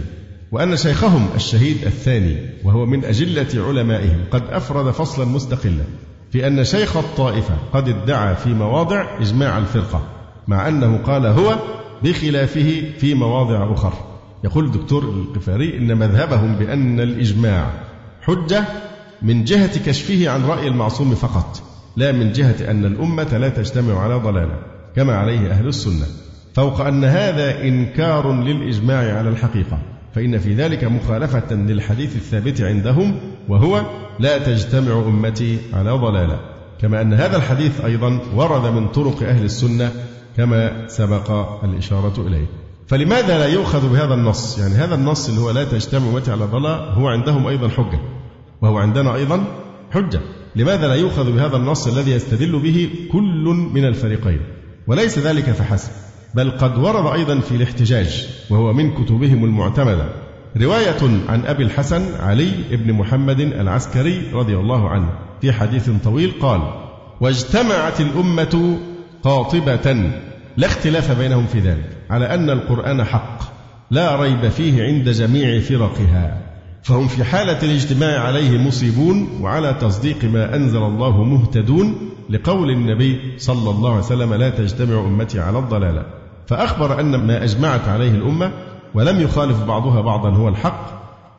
وأن 0.52 0.76
شيخهم 0.76 1.28
الشهيد 1.34 1.84
الثاني 1.86 2.36
وهو 2.64 2.86
من 2.86 3.04
أجلة 3.04 3.66
علمائهم 3.68 4.24
قد 4.30 4.42
أفرد 4.50 4.90
فصلا 4.90 5.24
مستقلا 5.24 5.84
في 6.32 6.46
أن 6.46 6.64
شيخ 6.64 6.96
الطائفة 6.96 7.54
قد 7.72 7.88
ادعى 7.88 8.36
في 8.36 8.48
مواضع 8.48 9.18
إجماع 9.20 9.58
الفرقة 9.58 10.02
مع 10.48 10.68
أنه 10.68 10.98
قال 10.98 11.26
هو 11.26 11.58
بخلافه 12.02 12.82
في 12.98 13.14
مواضع 13.14 13.72
أخرى 13.72 13.92
يقول 14.44 14.64
الدكتور 14.64 15.02
القفاري 15.02 15.78
إن 15.78 15.98
مذهبهم 15.98 16.54
بأن 16.54 17.00
الإجماع 17.00 17.70
حجة 18.22 18.64
من 19.22 19.44
جهة 19.44 19.84
كشفه 19.86 20.30
عن 20.30 20.44
رأي 20.44 20.68
المعصوم 20.68 21.14
فقط. 21.14 21.62
لا 21.98 22.12
من 22.12 22.32
جهة 22.32 22.70
أن 22.70 22.84
الأمة 22.84 23.38
لا 23.38 23.48
تجتمع 23.48 24.02
على 24.02 24.14
ضلالة 24.14 24.58
كما 24.96 25.16
عليه 25.16 25.50
أهل 25.50 25.66
السنة. 25.66 26.06
فوق 26.54 26.80
أن 26.80 27.04
هذا 27.04 27.62
إنكار 27.62 28.32
للإجماع 28.32 29.18
على 29.18 29.28
الحقيقة. 29.28 29.78
فإن 30.14 30.38
في 30.38 30.54
ذلك 30.54 30.84
مخالفة 30.84 31.54
للحديث 31.54 32.16
الثابت 32.16 32.60
عندهم 32.60 33.14
وهو 33.48 33.82
لا 34.18 34.38
تجتمع 34.38 34.92
أمتي 34.92 35.58
على 35.72 35.90
ضلالة. 35.90 36.40
كما 36.80 37.00
أن 37.00 37.12
هذا 37.12 37.36
الحديث 37.36 37.80
أيضا 37.84 38.20
ورد 38.34 38.72
من 38.72 38.88
طرق 38.88 39.22
أهل 39.22 39.44
السنة 39.44 39.92
كما 40.36 40.88
سبق 40.88 41.30
الإشارة 41.64 42.26
إليه. 42.26 42.46
فلماذا 42.86 43.38
لا 43.38 43.46
يؤخذ 43.46 43.92
بهذا 43.92 44.14
النص؟ 44.14 44.58
يعني 44.58 44.74
هذا 44.74 44.94
النص 44.94 45.28
اللي 45.28 45.40
هو 45.40 45.50
لا 45.50 45.64
تجتمع 45.64 46.08
أمتي 46.08 46.30
على 46.30 46.44
ضلالة 46.44 46.76
هو 46.76 47.08
عندهم 47.08 47.46
أيضا 47.46 47.68
حجة. 47.68 48.00
وهو 48.62 48.78
عندنا 48.78 49.14
أيضا 49.14 49.44
حجة. 49.90 50.20
لماذا 50.56 50.88
لا 50.88 50.94
يؤخذ 50.94 51.32
بهذا 51.32 51.56
النص 51.56 51.86
الذي 51.86 52.10
يستدل 52.10 52.58
به 52.58 52.88
كل 53.12 53.68
من 53.74 53.84
الفريقين؟ 53.84 54.40
وليس 54.86 55.18
ذلك 55.18 55.44
فحسب 55.44 55.90
بل 56.34 56.50
قد 56.50 56.78
ورد 56.78 57.12
أيضا 57.12 57.40
في 57.40 57.52
الاحتجاج 57.52 58.28
وهو 58.50 58.72
من 58.72 58.90
كتبهم 58.94 59.44
المعتمدة. 59.44 60.08
رواية 60.56 61.20
عن 61.28 61.46
أبي 61.46 61.62
الحسن 61.62 62.14
علي 62.20 62.52
بن 62.70 62.92
محمد 62.92 63.40
العسكري 63.40 64.22
رضي 64.32 64.56
الله 64.56 64.88
عنه 64.88 65.08
في 65.40 65.52
حديث 65.52 65.90
طويل 66.04 66.32
قال 66.40 66.60
واجتمعت 67.20 68.00
الأمة 68.00 68.78
قاطبة 69.22 70.10
لا 70.56 70.66
اختلاف 70.66 71.18
بينهم 71.18 71.46
في 71.46 71.60
ذلك 71.60 71.96
على 72.10 72.34
أن 72.34 72.50
القرآن 72.50 73.04
حق 73.04 73.38
لا 73.90 74.16
ريب 74.16 74.48
فيه 74.48 74.82
عند 74.82 75.08
جميع 75.08 75.60
فرقها. 75.60 76.47
فهم 76.82 77.08
في 77.08 77.24
حالة 77.24 77.62
الاجتماع 77.62 78.20
عليه 78.20 78.58
مصيبون 78.58 79.28
وعلى 79.40 79.74
تصديق 79.80 80.24
ما 80.24 80.56
أنزل 80.56 80.82
الله 80.82 81.24
مهتدون 81.24 81.94
لقول 82.30 82.70
النبي 82.70 83.38
صلى 83.38 83.70
الله 83.70 83.90
عليه 83.90 84.04
وسلم 84.04 84.34
لا 84.34 84.50
تجتمع 84.50 85.00
أمتي 85.00 85.40
على 85.40 85.58
الضلالة. 85.58 86.06
فأخبر 86.46 87.00
أن 87.00 87.26
ما 87.26 87.44
أجمعت 87.44 87.88
عليه 87.88 88.10
الأمة 88.10 88.52
ولم 88.94 89.20
يخالف 89.20 89.62
بعضها 89.64 90.00
بعضا 90.00 90.30
هو 90.30 90.48
الحق 90.48 90.86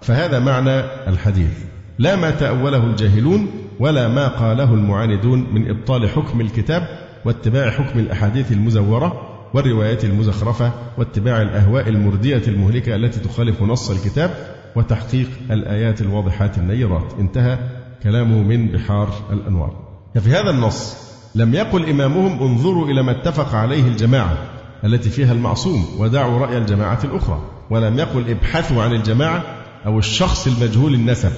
فهذا 0.02 0.40
معنى 0.40 0.80
الحديث. 1.08 1.58
لا 2.00 2.16
ما 2.16 2.32
تأوله 2.32 2.84
الجاهلون 2.84 3.48
ولا 3.80 4.08
ما 4.08 4.28
قاله 4.28 4.74
المعاندون 4.74 5.48
من 5.54 5.70
إبطال 5.70 6.10
حكم 6.10 6.42
الكتاب 6.42 6.88
واتباع 7.26 7.70
حكم 7.72 8.00
الأحاديث 8.00 8.52
المزورة 8.52 9.30
والروايات 9.54 10.06
المزخرفة 10.06 10.72
واتباع 10.98 11.42
الأهواء 11.42 11.90
المردية 11.90 12.42
المهلكة 12.48 12.96
التي 12.96 13.20
تخالف 13.20 13.62
نص 13.62 13.90
الكتاب 13.92 14.59
وتحقيق 14.76 15.30
الآيات 15.52 16.02
الواضحات 16.02 16.58
النيرات. 16.58 17.14
انتهى 17.20 17.58
كلامه 18.04 18.44
من 18.44 18.68
بحار 18.68 19.14
الأنوار. 19.32 19.74
ففي 20.16 20.30
هذا 20.30 20.50
النص 20.50 20.98
لم 21.36 21.54
يقل 21.54 21.90
إمامهم 21.90 22.44
انظروا 22.44 22.88
إلى 22.88 23.04
ما 23.04 23.12
اتفق 23.12 23.56
عليه 23.56 23.88
الجماعة 23.88 24.38
التي 24.84 25.10
فيها 25.10 25.34
المعصوم 25.34 25.86
ودعوا 26.00 26.40
رأي 26.40 26.58
الجماعة 26.58 27.00
الأخرى. 27.04 27.42
ولم 27.70 28.00
يقل 28.00 28.30
ابحثوا 28.30 28.84
عن 28.84 28.94
الجماعة 28.94 29.44
أو 29.86 30.00
الشخص 30.00 30.48
المجهول 30.48 30.94
النسب 30.94 31.32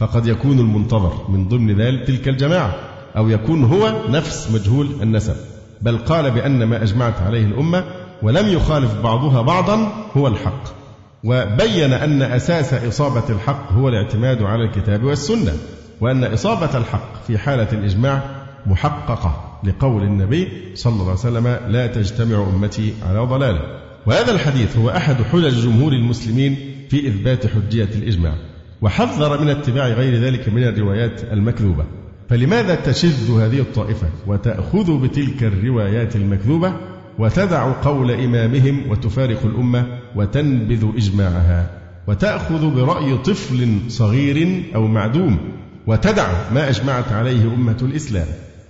فقد 0.00 0.26
يكون 0.26 0.58
المنتظر 0.58 1.12
من 1.28 1.48
ضمن 1.48 1.80
ذلك 1.80 2.06
تلك 2.06 2.28
الجماعة 2.28 2.74
أو 3.16 3.28
يكون 3.28 3.64
هو 3.64 3.94
نفس 4.08 4.50
مجهول 4.50 4.86
النسب. 5.02 5.34
بل 5.82 5.98
قال 5.98 6.30
بأن 6.30 6.64
ما 6.64 6.82
أجمعت 6.82 7.20
عليه 7.20 7.44
الأمة 7.44 7.84
ولم 8.22 8.48
يخالف 8.48 8.94
بعضها 9.02 9.42
بعضا 9.42 9.92
هو 10.16 10.28
الحق. 10.28 10.79
وبين 11.24 11.92
أن 11.92 12.22
أساس 12.22 12.74
إصابة 12.74 13.28
الحق 13.30 13.72
هو 13.72 13.88
الاعتماد 13.88 14.42
على 14.42 14.64
الكتاب 14.64 15.04
والسنة 15.04 15.52
وأن 16.00 16.24
إصابة 16.24 16.78
الحق 16.78 17.24
في 17.26 17.38
حالة 17.38 17.68
الإجماع 17.72 18.22
محققة 18.66 19.60
لقول 19.64 20.02
النبي 20.02 20.48
صلى 20.74 20.92
الله 20.92 21.04
عليه 21.04 21.12
وسلم 21.12 21.58
لا 21.68 21.86
تجتمع 21.86 22.46
أمتي 22.54 22.94
على 23.08 23.18
ضلالة. 23.18 23.60
وهذا 24.06 24.32
الحديث 24.32 24.76
هو 24.76 24.90
أحد 24.90 25.14
حجج 25.14 25.64
جمهور 25.64 25.92
المسلمين 25.92 26.56
في 26.90 27.08
إثبات 27.08 27.46
حجية 27.46 27.88
الإجماع 27.94 28.34
وحذر 28.82 29.40
من 29.40 29.48
اتباع 29.48 29.88
غير 29.88 30.22
ذلك 30.24 30.48
من 30.48 30.64
الروايات 30.64 31.24
المكذوبة. 31.32 31.84
فلماذا 32.30 32.74
تشذ 32.74 33.40
هذه 33.40 33.60
الطائفة 33.60 34.06
وتأخذ 34.26 35.02
بتلك 35.02 35.42
الروايات 35.42 36.16
المكذوبة؟ 36.16 36.72
وتدع 37.20 37.72
قول 37.72 38.10
إمامهم 38.10 38.90
وتفارق 38.90 39.44
الأمة 39.44 39.86
وتنبذ 40.16 40.86
إجماعها 40.96 41.70
وتأخذ 42.06 42.70
برأي 42.74 43.18
طفل 43.18 43.78
صغير 43.88 44.62
أو 44.74 44.86
معدوم 44.86 45.38
وتدع 45.86 46.28
ما 46.54 46.68
أجمعت 46.68 47.12
عليه 47.12 47.54
أمة 47.54 47.76
الإسلام. 47.82 48.26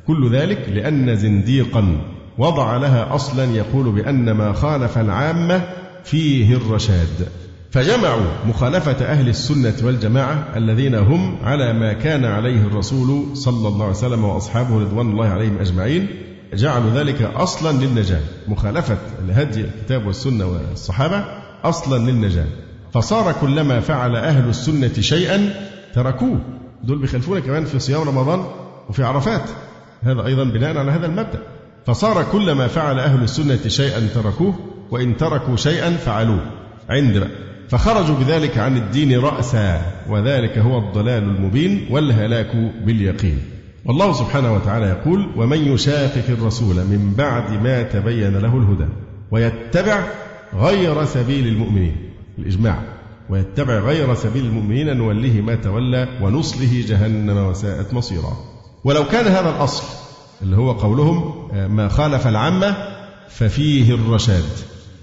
كل 0.06 0.32
ذلك 0.32 0.68
لأن 0.74 1.16
زنديقا 1.16 1.96
وضع 2.38 2.76
لها 2.76 3.14
أصلا 3.14 3.44
يقول 3.44 3.92
بأن 3.92 4.30
ما 4.30 4.52
خالف 4.52 4.98
العامة 4.98 5.62
فيه 6.04 6.56
الرشاد. 6.56 7.28
فجمعوا 7.70 8.26
مخالفة 8.48 9.04
أهل 9.04 9.28
السنة 9.28 9.74
والجماعة 9.82 10.48
الذين 10.56 10.94
هم 10.94 11.36
على 11.42 11.72
ما 11.72 11.92
كان 11.92 12.24
عليه 12.24 12.60
الرسول 12.60 13.36
صلى 13.36 13.68
الله 13.68 13.84
عليه 13.84 13.96
وسلم 13.96 14.24
وأصحابه 14.24 14.80
رضوان 14.80 15.10
الله 15.10 15.28
عليهم 15.28 15.58
أجمعين 15.58 16.06
جعلوا 16.54 16.90
ذلك 16.90 17.22
أصلا 17.22 17.84
للنجاة. 17.84 18.20
مخالفة 18.48 18.98
الهدي 19.24 19.60
الكتاب 19.60 20.06
والسنة 20.06 20.46
والصحابة 20.46 21.24
أصلا 21.64 22.10
للنجاة. 22.10 22.46
فصار 22.92 23.32
كلما 23.32 23.80
فعل 23.80 24.16
أهل 24.16 24.48
السنة 24.48 24.92
شيئا 25.00 25.54
تركوه. 25.94 26.40
دول 26.84 26.98
بيخالفون 26.98 27.38
كمان 27.38 27.64
في 27.64 27.78
صيام 27.78 28.08
رمضان 28.08 28.44
وفي 28.88 29.04
عرفات. 29.04 29.50
هذا 30.02 30.26
أيضا 30.26 30.44
بناء 30.44 30.76
على 30.76 30.90
هذا 30.90 31.06
المبدأ. 31.06 31.42
فصار 31.86 32.24
كلما 32.32 32.66
فعل 32.66 32.98
أهل 32.98 33.22
السنة 33.22 33.68
شيئا 33.68 34.08
تركوه 34.14 34.54
وإن 34.90 35.16
تركوا 35.16 35.56
شيئا 35.56 35.90
فعلوه. 35.90 36.40
عند 36.88 37.18
بقى. 37.18 37.28
فخرجوا 37.68 38.16
بذلك 38.16 38.58
عن 38.58 38.76
الدين 38.76 39.20
رأسا 39.20 39.82
وذلك 40.08 40.58
هو 40.58 40.78
الضلال 40.78 41.22
المبين 41.22 41.86
والهلاك 41.90 42.56
باليقين. 42.84 43.40
والله 43.84 44.12
سبحانه 44.12 44.54
وتعالى 44.54 44.86
يقول 44.86 45.30
ومن 45.36 45.58
يشاقق 45.58 46.24
الرسول 46.28 46.76
من 46.76 47.14
بعد 47.18 47.62
ما 47.62 47.82
تبين 47.82 48.36
له 48.36 48.58
الهدى 48.58 48.88
ويتبع 49.30 50.04
غير 50.54 51.04
سبيل 51.04 51.46
المؤمنين 51.46 51.96
الإجماع. 52.38 52.82
ويتبع 53.30 53.78
غير 53.78 54.14
سبيل 54.14 54.44
المؤمنين 54.44 54.96
نوله 54.96 55.40
ما 55.40 55.54
تولى 55.54 56.08
ونصله 56.22 56.84
جهنم 56.88 57.36
وساءت 57.36 57.94
مصيرا. 57.94 58.36
ولو 58.84 59.04
كان 59.04 59.26
هذا 59.26 59.50
الأصل 59.50 59.84
اللي 60.42 60.56
هو 60.56 60.72
قولهم 60.72 61.48
ما 61.76 61.88
خالف 61.88 62.26
العامة 62.26 62.76
ففيه 63.28 63.94
الرشاد. 63.94 64.44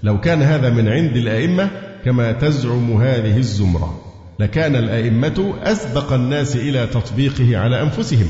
لو 0.02 0.20
كان 0.20 0.42
هذا 0.42 0.70
من 0.70 0.88
عند 0.88 1.16
الأئمة 1.16 1.70
كما 2.04 2.32
تزعم 2.32 3.02
هذه 3.02 3.36
الزمرة 3.36 4.00
لكان 4.38 4.76
الأئمة 4.76 5.54
أسبق 5.62 6.12
الناس 6.12 6.56
إلى 6.56 6.86
تطبيقه 6.86 7.58
على 7.58 7.82
أنفسهم. 7.82 8.26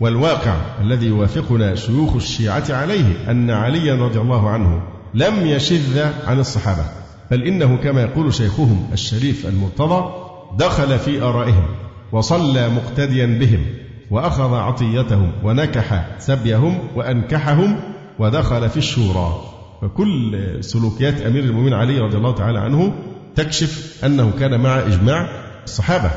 والواقع 0.00 0.56
الذي 0.80 1.06
يوافقنا 1.06 1.74
شيوخ 1.74 2.14
الشيعة 2.14 2.64
عليه 2.70 3.30
أن 3.30 3.50
عليا 3.50 3.94
رضي 3.94 4.20
الله 4.20 4.50
عنه 4.50 4.82
لم 5.14 5.46
يشذ 5.46 6.06
عن 6.26 6.40
الصحابة 6.40 6.84
بل 7.30 7.42
إنه 7.42 7.76
كما 7.76 8.02
يقول 8.02 8.34
شيخهم 8.34 8.88
الشريف 8.92 9.46
المرتضى 9.46 10.14
دخل 10.58 10.98
في 10.98 11.22
آرائهم 11.22 11.66
وصلى 12.12 12.68
مقتديا 12.68 13.26
بهم 13.26 13.66
وأخذ 14.10 14.54
عطيتهم 14.54 15.32
ونكح 15.42 16.06
سبيهم 16.18 16.78
وأنكحهم 16.96 17.80
ودخل 18.18 18.68
في 18.68 18.76
الشورى. 18.76 19.40
فكل 19.82 20.38
سلوكيات 20.64 21.20
أمير 21.20 21.44
المؤمنين 21.44 21.74
علي 21.74 21.98
رضي 21.98 22.16
الله 22.16 22.34
تعالى 22.34 22.58
عنه 22.58 22.92
تكشف 23.36 24.04
أنه 24.04 24.32
كان 24.38 24.60
مع 24.60 24.78
إجماع 24.78 25.28
الصحابة 25.64 26.10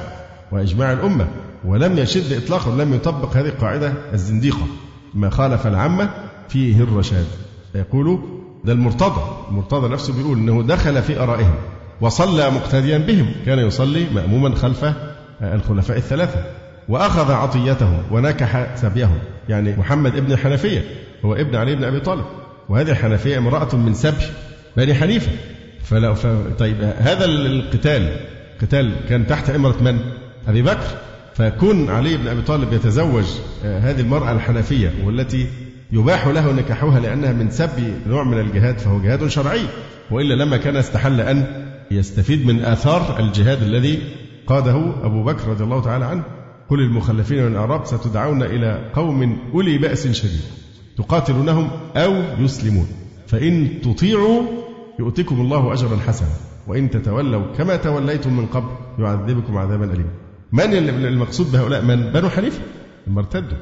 وإجماع 0.52 0.94
الأمة. 0.94 1.28
ولم 1.66 1.98
يشد 1.98 2.34
إطلاقا 2.44 2.72
لم 2.72 2.94
يطبق 2.94 3.38
هذه 3.38 3.48
القاعدة 3.48 3.94
الزنديقة. 4.14 4.68
ما 5.14 5.30
خالف 5.30 5.68
العامة 5.68 6.10
فيه 6.50 6.84
الرشاد. 6.84 7.26
يقول 7.76 8.20
ده 8.66 8.74
المرتضى. 8.74 9.22
المرتضى 9.50 9.88
نفسه 9.94 10.14
بيقول 10.14 10.38
أنه 10.38 10.64
دخل 10.64 11.02
في 11.02 11.20
آرائهم 11.20 11.54
وصلى 12.02 12.50
مقتديا 12.50 12.98
بهم. 12.98 13.32
كان 13.46 13.60
يصلي 13.60 14.06
مأموما 14.14 14.56
خلف 14.56 14.94
الخلفاء 15.42 15.98
الثلاثة. 15.98 16.44
وأخذ 16.90 17.32
عطيتهم 17.32 18.04
ونكح 18.12 18.76
سبيهم. 18.76 19.18
يعني 19.50 19.76
محمد 19.78 20.16
ابن 20.16 20.32
الحنفية 20.32 20.84
هو 21.26 21.34
ابن 21.34 21.56
علي 21.56 21.76
بن 21.76 21.84
أبي 21.84 22.00
طالب. 22.00 22.26
وهذه 22.70 22.92
الحنفية 22.92 23.38
امرأة 23.38 23.76
من 23.76 23.94
سبي 23.94 24.26
بني 24.78 24.94
حنيفة. 24.94 25.32
فلو 25.84 26.16
ف... 26.16 26.28
طيب 26.60 26.82
هذا 26.98 27.26
القتال 27.26 28.20
قتال 28.62 28.96
كان 29.10 29.28
تحت 29.28 29.50
إمرة 29.50 29.76
من؟ 29.82 30.00
أبي 30.48 30.62
بكر. 30.62 30.98
فكون 31.36 31.90
علي 31.90 32.18
بن 32.18 32.28
أبي 32.28 32.42
طالب 32.42 32.74
يتزوج 32.74 33.26
آه، 33.66 33.80
هذه 33.80 34.02
المرأة 34.02 34.32
الحنفية 34.32 34.94
والتي 35.06 35.48
يباح 35.92 36.28
له 36.28 36.52
نكاحها 36.52 37.00
لأنها 37.00 37.34
من 37.34 37.50
سبي 37.50 37.94
نوع 38.08 38.24
من 38.24 38.40
الجهاد 38.40 38.78
فهو 38.80 39.02
جهاد 39.02 39.28
شرعي. 39.28 39.66
وإلا 40.12 40.34
لما 40.34 40.58
كان 40.58 40.76
استحل 40.76 41.22
أن 41.22 41.46
يستفيد 41.92 42.46
من 42.46 42.60
آثار 42.60 43.20
الجهاد 43.20 43.62
الذي 43.64 44.00
قاده 44.48 44.94
أبو 45.04 45.24
بكر 45.24 45.48
رضي 45.48 45.64
الله 45.64 45.82
تعالى 45.82 46.06
عنه 46.06 46.24
كل 46.70 46.80
المخلفين 46.80 47.46
من 47.46 47.52
الأعراب 47.52 47.86
ستدعون 47.86 48.44
إلى 48.44 48.92
قوم 48.94 49.38
أولي 49.54 49.78
بأس 49.78 50.08
شديد 50.08 50.42
تقاتلونهم 50.98 51.70
أو 51.96 52.14
يسلمون 52.40 52.88
فإن 53.28 53.82
تطيعوا 53.82 54.42
يؤتكم 55.00 55.42
الله 55.42 55.74
أجرا 55.74 55.98
حسنا 56.08 56.30
وإن 56.68 56.90
تتولوا 56.90 57.44
كما 57.58 57.76
توليتم 57.76 58.38
من 58.38 58.46
قبل 58.46 58.70
يعذبكم 59.00 59.58
عذابا 59.58 59.86
أليما. 59.86 60.21
من 60.52 60.74
المقصود 61.06 61.52
بهؤلاء؟ 61.52 61.82
من 61.82 62.12
بنو 62.12 62.30
حنيفة؟ 62.30 62.60
لما 63.08 63.20
ارتدوا. 63.20 63.58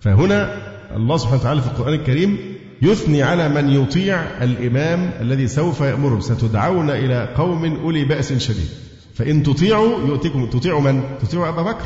فهنا 0.00 0.56
الله 0.96 1.16
سبحانه 1.16 1.40
وتعالى 1.40 1.62
في 1.62 1.66
القرآن 1.66 1.94
الكريم 1.94 2.38
يثني 2.82 3.22
على 3.22 3.48
من 3.48 3.70
يطيع 3.70 4.20
الإمام 4.42 5.10
الذي 5.20 5.48
سوف 5.48 5.80
يأمرهم. 5.80 6.20
ستدعون 6.20 6.90
إلى 6.90 7.28
قوم 7.36 7.76
أولي 7.76 8.04
بأس 8.04 8.32
شديد. 8.32 8.68
فإن 9.14 9.42
تطيعوا 9.42 10.06
يؤتكم 10.06 10.50
تطيعوا 10.50 10.80
من؟ 10.80 11.02
تطيعوا 11.22 11.48
أبا 11.48 11.62
بكر 11.62 11.84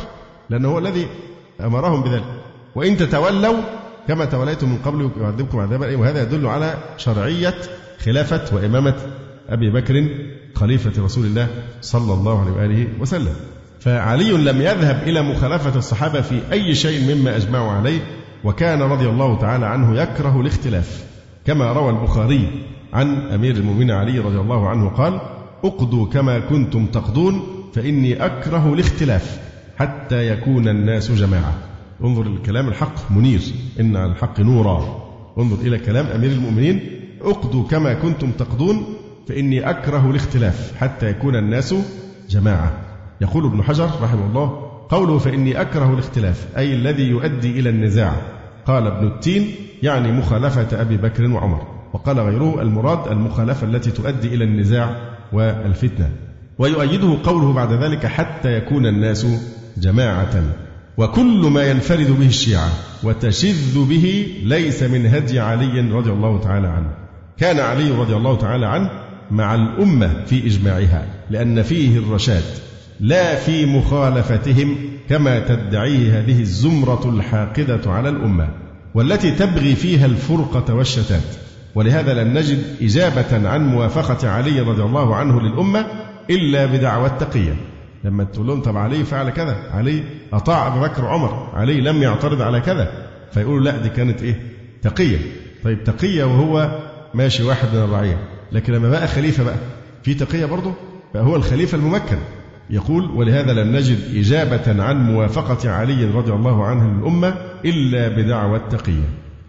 لأنه 0.50 0.68
هو 0.68 0.78
الذي 0.78 1.06
أمرهم 1.60 2.02
بذلك. 2.02 2.24
وإن 2.74 2.96
تتولوا 2.96 3.56
كما 4.08 4.24
توليتم 4.24 4.68
من 4.68 4.78
قبل 4.78 5.10
يعذبكم 5.20 5.58
عذابا 5.58 5.96
وهذا 5.96 6.22
يدل 6.22 6.46
على 6.46 6.74
شرعية 6.96 7.54
خلافة 8.04 8.56
وإمامة 8.56 8.94
أبي 9.48 9.70
بكر 9.70 10.08
خليفة 10.54 11.02
رسول 11.04 11.26
الله 11.26 11.48
صلى 11.80 12.12
الله 12.14 12.40
عليه 12.40 12.52
وآله 12.52 12.88
وسلم. 13.00 13.34
فعلي 13.80 14.30
لم 14.30 14.60
يذهب 14.60 15.02
إلى 15.06 15.22
مخالفة 15.22 15.78
الصحابة 15.78 16.20
في 16.20 16.40
أي 16.52 16.74
شيء 16.74 17.14
مما 17.14 17.36
أجمعوا 17.36 17.72
عليه 17.72 18.00
وكان 18.44 18.82
رضي 18.82 19.08
الله 19.08 19.38
تعالى 19.38 19.66
عنه 19.66 20.00
يكره 20.00 20.40
الاختلاف. 20.40 21.04
كما 21.46 21.72
روى 21.72 21.90
البخاري 21.90 22.64
عن 22.92 23.16
أمير 23.16 23.56
المؤمنين 23.56 23.90
علي 23.90 24.18
رضي 24.18 24.38
الله 24.38 24.68
عنه 24.68 24.88
قال 24.88 25.20
أقضوا 25.64 26.06
كما 26.06 26.38
كنتم 26.38 26.86
تقضون 26.86 27.42
فإني 27.74 28.24
أكره 28.26 28.74
الاختلاف 28.74 29.40
حتى 29.78 30.28
يكون 30.28 30.68
الناس 30.68 31.12
جماعة. 31.12 31.54
انظر 32.04 32.26
الكلام 32.26 32.68
الحق 32.68 33.12
منير. 33.12 33.40
إن 33.80 33.96
على 33.96 34.12
الحق 34.12 34.40
نورا. 34.40 35.04
انظر 35.38 35.56
إلى 35.66 35.78
كلام 35.78 36.06
أمير 36.06 36.30
المؤمنين 36.30 36.80
أقضوا 37.22 37.68
كما 37.68 37.94
كنتم 37.94 38.30
تقضون 38.30 38.84
فإني 39.28 39.70
أكره 39.70 40.10
الاختلاف 40.10 40.72
حتى 40.76 41.10
يكون 41.10 41.36
الناس 41.36 41.74
جماعة. 42.30 42.87
يقول 43.20 43.44
ابن 43.44 43.62
حجر 43.62 43.90
رحمه 44.02 44.26
الله 44.26 44.68
قوله 44.88 45.18
فإني 45.18 45.60
أكره 45.60 45.94
الاختلاف 45.94 46.46
أي 46.56 46.74
الذي 46.74 47.02
يؤدي 47.02 47.60
إلى 47.60 47.70
النزاع. 47.70 48.12
قال 48.66 48.86
ابن 48.86 49.06
التين 49.06 49.50
يعني 49.82 50.12
مخالفة 50.12 50.80
أبي 50.80 50.96
بكر 50.96 51.30
وعمر. 51.30 51.62
وقال 51.92 52.20
غيره 52.20 52.62
المراد 52.62 53.12
المخالفة 53.12 53.66
التي 53.66 53.90
تؤدي 53.90 54.34
إلى 54.34 54.44
النزاع 54.44 54.96
والفتنة. 55.32 56.10
ويؤيده 56.58 57.18
قوله 57.24 57.52
بعد 57.52 57.72
ذلك 57.72 58.06
حتى 58.06 58.56
يكون 58.56 58.86
الناس 58.86 59.26
جماعة. 59.78 60.42
وكل 60.96 61.50
ما 61.50 61.70
ينفرد 61.70 62.10
به 62.18 62.26
الشيعة 62.26 62.68
وتشذ 63.02 63.88
به 63.88 64.26
ليس 64.42 64.82
من 64.82 65.06
هدي 65.06 65.40
علي 65.40 65.80
رضي 65.80 66.10
الله 66.10 66.40
تعالى 66.40 66.68
عنه. 66.68 66.90
كان 67.38 67.60
علي 67.60 67.90
رضي 67.90 68.16
الله 68.16 68.36
تعالى 68.36 68.66
عنه 68.66 68.90
مع 69.30 69.54
الأمة 69.54 70.24
في 70.26 70.46
إجماعها 70.46 71.06
لأن 71.30 71.62
فيه 71.62 71.98
الرشاد. 71.98 72.44
لا 73.00 73.34
في 73.34 73.66
مخالفتهم 73.66 74.76
كما 75.08 75.38
تدعيه 75.38 76.18
هذه 76.20 76.40
الزمرة 76.40 77.10
الحاقدة 77.14 77.80
على 77.92 78.08
الأمة 78.08 78.48
والتي 78.94 79.30
تبغي 79.30 79.74
فيها 79.74 80.06
الفرقة 80.06 80.74
والشتات. 80.74 81.22
ولهذا 81.74 82.14
لم 82.14 82.38
نجد 82.38 82.62
إجابة 82.82 83.48
عن 83.48 83.66
موافقة 83.66 84.28
علي 84.30 84.60
رضي 84.60 84.82
الله 84.82 85.14
عنه 85.16 85.40
للأمة 85.40 85.86
إلا 86.30 86.66
بدعوى 86.66 87.06
التقية. 87.06 87.56
لما 88.04 88.24
تقول 88.24 88.46
لهم 88.46 88.62
طب 88.62 88.76
علي 88.76 89.04
فعل 89.04 89.30
كذا 89.30 89.56
علي 89.72 90.02
أطاع 90.32 90.66
أبو 90.66 90.80
بكر 90.80 91.04
وعمر 91.04 91.48
علي 91.54 91.80
لم 91.80 92.02
يعترض 92.02 92.42
على 92.42 92.60
كذا. 92.60 92.92
فيقولوا 93.32 93.60
لا 93.60 93.76
دي 93.76 93.88
كانت 93.88 94.22
إيه؟ 94.22 94.42
تقية. 94.82 95.18
طيب 95.64 95.84
تقية 95.84 96.24
وهو 96.24 96.78
ماشي 97.14 97.42
واحد 97.42 97.68
من 97.74 97.82
الرعية. 97.82 98.18
لكن 98.52 98.72
لما 98.72 98.90
بقى 98.90 99.08
خليفة 99.08 99.44
بقى 99.44 99.56
في 100.02 100.14
تقية 100.14 100.44
برضه؟ 100.46 100.72
بقى 101.14 101.22
هو 101.22 101.36
الخليفة 101.36 101.78
الممكن. 101.78 102.18
يقول 102.70 103.10
ولهذا 103.10 103.52
لم 103.52 103.76
نجد 103.76 103.98
إجابة 104.16 104.82
عن 104.82 105.04
موافقة 105.12 105.70
علي 105.70 106.04
رضي 106.04 106.32
الله 106.32 106.64
عنه 106.64 106.98
للأمة 106.98 107.34
إلا 107.64 108.08
بدعوى 108.08 108.56
التقية 108.56 109.08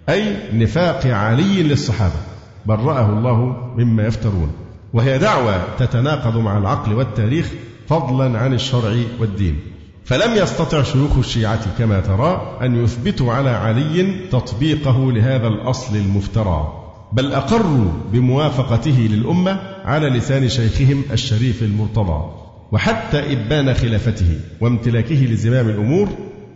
أي 0.09 0.35
نفاق 0.53 1.07
علي 1.07 1.63
للصحابة 1.63 2.19
برأه 2.65 3.09
الله 3.09 3.57
مما 3.77 4.07
يفترون 4.07 4.51
وهي 4.93 5.17
دعوة 5.17 5.75
تتناقض 5.79 6.37
مع 6.37 6.57
العقل 6.57 6.93
والتاريخ 6.93 7.51
فضلا 7.87 8.39
عن 8.39 8.53
الشرع 8.53 8.95
والدين 9.19 9.59
فلم 10.05 10.35
يستطع 10.35 10.83
شيوخ 10.83 11.17
الشيعة 11.17 11.77
كما 11.77 11.99
ترى 11.99 12.57
أن 12.61 12.83
يثبتوا 12.83 13.33
على 13.33 13.49
علي 13.49 14.15
تطبيقه 14.31 15.11
لهذا 15.11 15.47
الأصل 15.47 15.95
المفترى 15.95 16.73
بل 17.13 17.33
أقروا 17.33 17.91
بموافقته 18.11 19.07
للأمة 19.11 19.59
على 19.85 20.09
لسان 20.09 20.49
شيخهم 20.49 21.03
الشريف 21.11 21.63
المرتضى. 21.63 22.38
وحتى 22.71 23.33
إبان 23.33 23.73
خلافته 23.73 24.39
وامتلاكه 24.61 25.25
لزمام 25.25 25.69
الأمور 25.69 26.09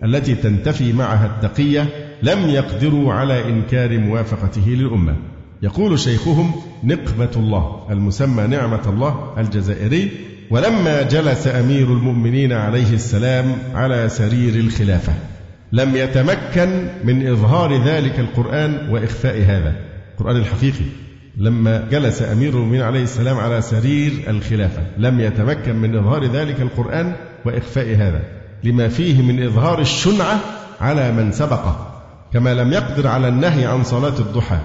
التي 0.04 0.36
تنتفي 0.36 0.94
معها 0.94 1.26
التقية 1.26 1.86
لم 2.24 2.50
يقدروا 2.50 3.14
على 3.14 3.50
إنكار 3.50 3.98
موافقته 3.98 4.68
للأمة. 4.68 5.16
يقول 5.62 6.00
شيخهم 6.00 6.52
نقمة 6.84 7.32
الله 7.36 7.88
المسمى 7.90 8.48
نعمة 8.48 8.90
الله 8.90 9.34
الجزائري 9.38 10.12
ولما 10.52 11.02
جلس 11.02 11.48
أمير 11.48 11.88
المؤمنين 11.88 12.54
عليه 12.54 12.94
السلام 12.94 13.56
على 13.74 14.10
سرير 14.10 14.56
الخلافة 14.56 15.14
لم 15.72 15.96
يتمكن 15.96 16.88
من 17.04 17.28
إظهار 17.28 17.84
ذلك 17.86 18.20
القرآن 18.20 18.90
وإخفاء 18.90 19.42
هذا. 19.42 19.76
القرآن 20.14 20.38
الحقيقي. 20.38 20.86
لما 21.38 21.88
جلس 21.92 22.22
أمير 22.22 22.54
المؤمنين 22.54 22.82
عليه 22.82 23.04
السلام 23.04 23.38
على 23.38 23.62
سرير 23.62 24.12
الخلافة. 24.28 24.82
لم 24.98 25.20
يتمكن 25.20 25.76
من 25.76 25.98
إظهار 25.98 26.26
ذلك 26.26 26.62
القرآن 26.62 27.14
وإخفاء 27.46 27.96
هذا. 27.96 28.20
لما 28.64 28.88
فيه 28.88 29.22
من 29.22 29.44
إظهار 29.44 29.80
الشنعة 29.80 30.40
على 30.82 31.12
من 31.12 31.32
سبقه. 31.32 32.02
كما 32.34 32.54
لم 32.54 32.74
يقدر 32.74 33.08
على 33.08 33.28
النهي 33.28 33.66
عن 33.66 33.84
صلاة 33.84 34.20
الضحى. 34.20 34.60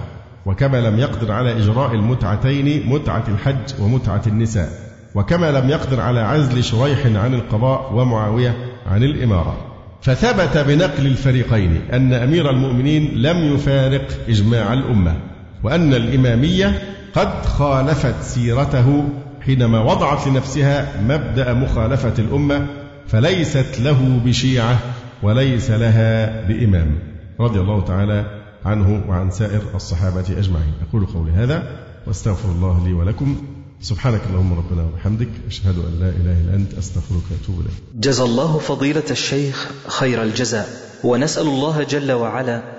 وكما 0.45 0.81
لم 0.81 0.99
يقدر 0.99 1.31
على 1.31 1.57
إجراء 1.57 1.93
المتعتين 1.93 2.89
متعة 2.89 3.23
الحج 3.27 3.81
ومتعة 3.81 4.21
النساء. 4.27 4.69
وكما 5.15 5.51
لم 5.51 5.69
يقدر 5.69 6.01
على 6.01 6.19
عزل 6.19 6.63
شريح 6.63 7.05
عن 7.05 7.33
القضاء 7.33 7.93
ومعاوية 7.93 8.57
عن 8.91 9.03
الإمارة. 9.03 9.57
فثبت 10.01 10.57
بنقل 10.57 11.05
الفريقين 11.05 11.81
أن 11.93 12.13
أمير 12.13 12.49
المؤمنين 12.49 13.11
لم 13.15 13.55
يفارق 13.55 14.07
إجماع 14.29 14.73
الأمة. 14.73 15.28
وأن 15.63 15.93
الإمامية 15.93 16.81
قد 17.13 17.45
خالفت 17.45 18.23
سيرته 18.23 19.03
حينما 19.41 19.79
وضعت 19.79 20.27
لنفسها 20.27 21.01
مبدأ 21.01 21.53
مخالفة 21.53 22.13
الأمة 22.19 22.67
فليست 23.07 23.79
له 23.79 24.21
بشيعة 24.25 24.79
وليس 25.23 25.71
لها 25.71 26.41
بإمام. 26.47 26.99
رضي 27.39 27.59
الله 27.59 27.85
تعالى 27.85 28.25
عنه 28.65 29.03
وعن 29.09 29.31
سائر 29.31 29.61
الصحابة 29.75 30.25
أجمعين. 30.37 30.73
أقول 30.89 31.05
قولي 31.05 31.31
هذا 31.31 31.63
واستغفر 32.07 32.49
الله 32.49 32.87
لي 32.87 32.93
ولكم. 32.93 33.35
سبحانك 33.81 34.21
اللهم 34.29 34.53
ربنا 34.53 34.83
وبحمدك 34.83 35.29
أشهد 35.47 35.75
أن 35.77 35.99
لا 35.99 36.09
إله 36.09 36.41
إلا 36.41 36.55
أنت 36.55 36.73
أستغفرك 36.73 37.23
وأتوب 37.31 37.59
إليك. 37.59 37.73
جزى 37.95 38.23
الله 38.23 38.57
فضيلة 38.57 39.03
الشيخ 39.11 39.71
خير 39.87 40.23
الجزاء 40.23 40.67
ونسأل 41.03 41.47
الله 41.47 41.83
جل 41.83 42.11
وعلا 42.11 42.78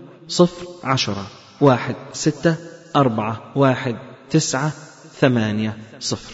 صفر 0.31 0.67
عشرة 0.83 1.27
واحد 1.61 1.95
ستة 2.13 2.55
أربعة 2.95 3.51
واحد 3.55 3.95
تسعة 4.29 4.71
ثمانية 5.19 5.77
صفر. 5.99 6.33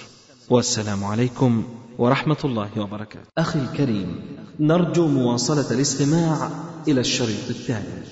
والسلام 0.50 1.04
عليكم 1.04 1.64
ورحمة 1.98 2.38
الله 2.46 2.70
وبركاته. 2.78 3.26
أخي 3.38 3.60
الكريم 3.60 4.22
نرجو 4.60 5.08
مواصلة 5.08 5.72
الاستماع 5.72 6.50
إلى 6.88 7.02
الشريط 7.02 7.50
الثاني 7.50 8.04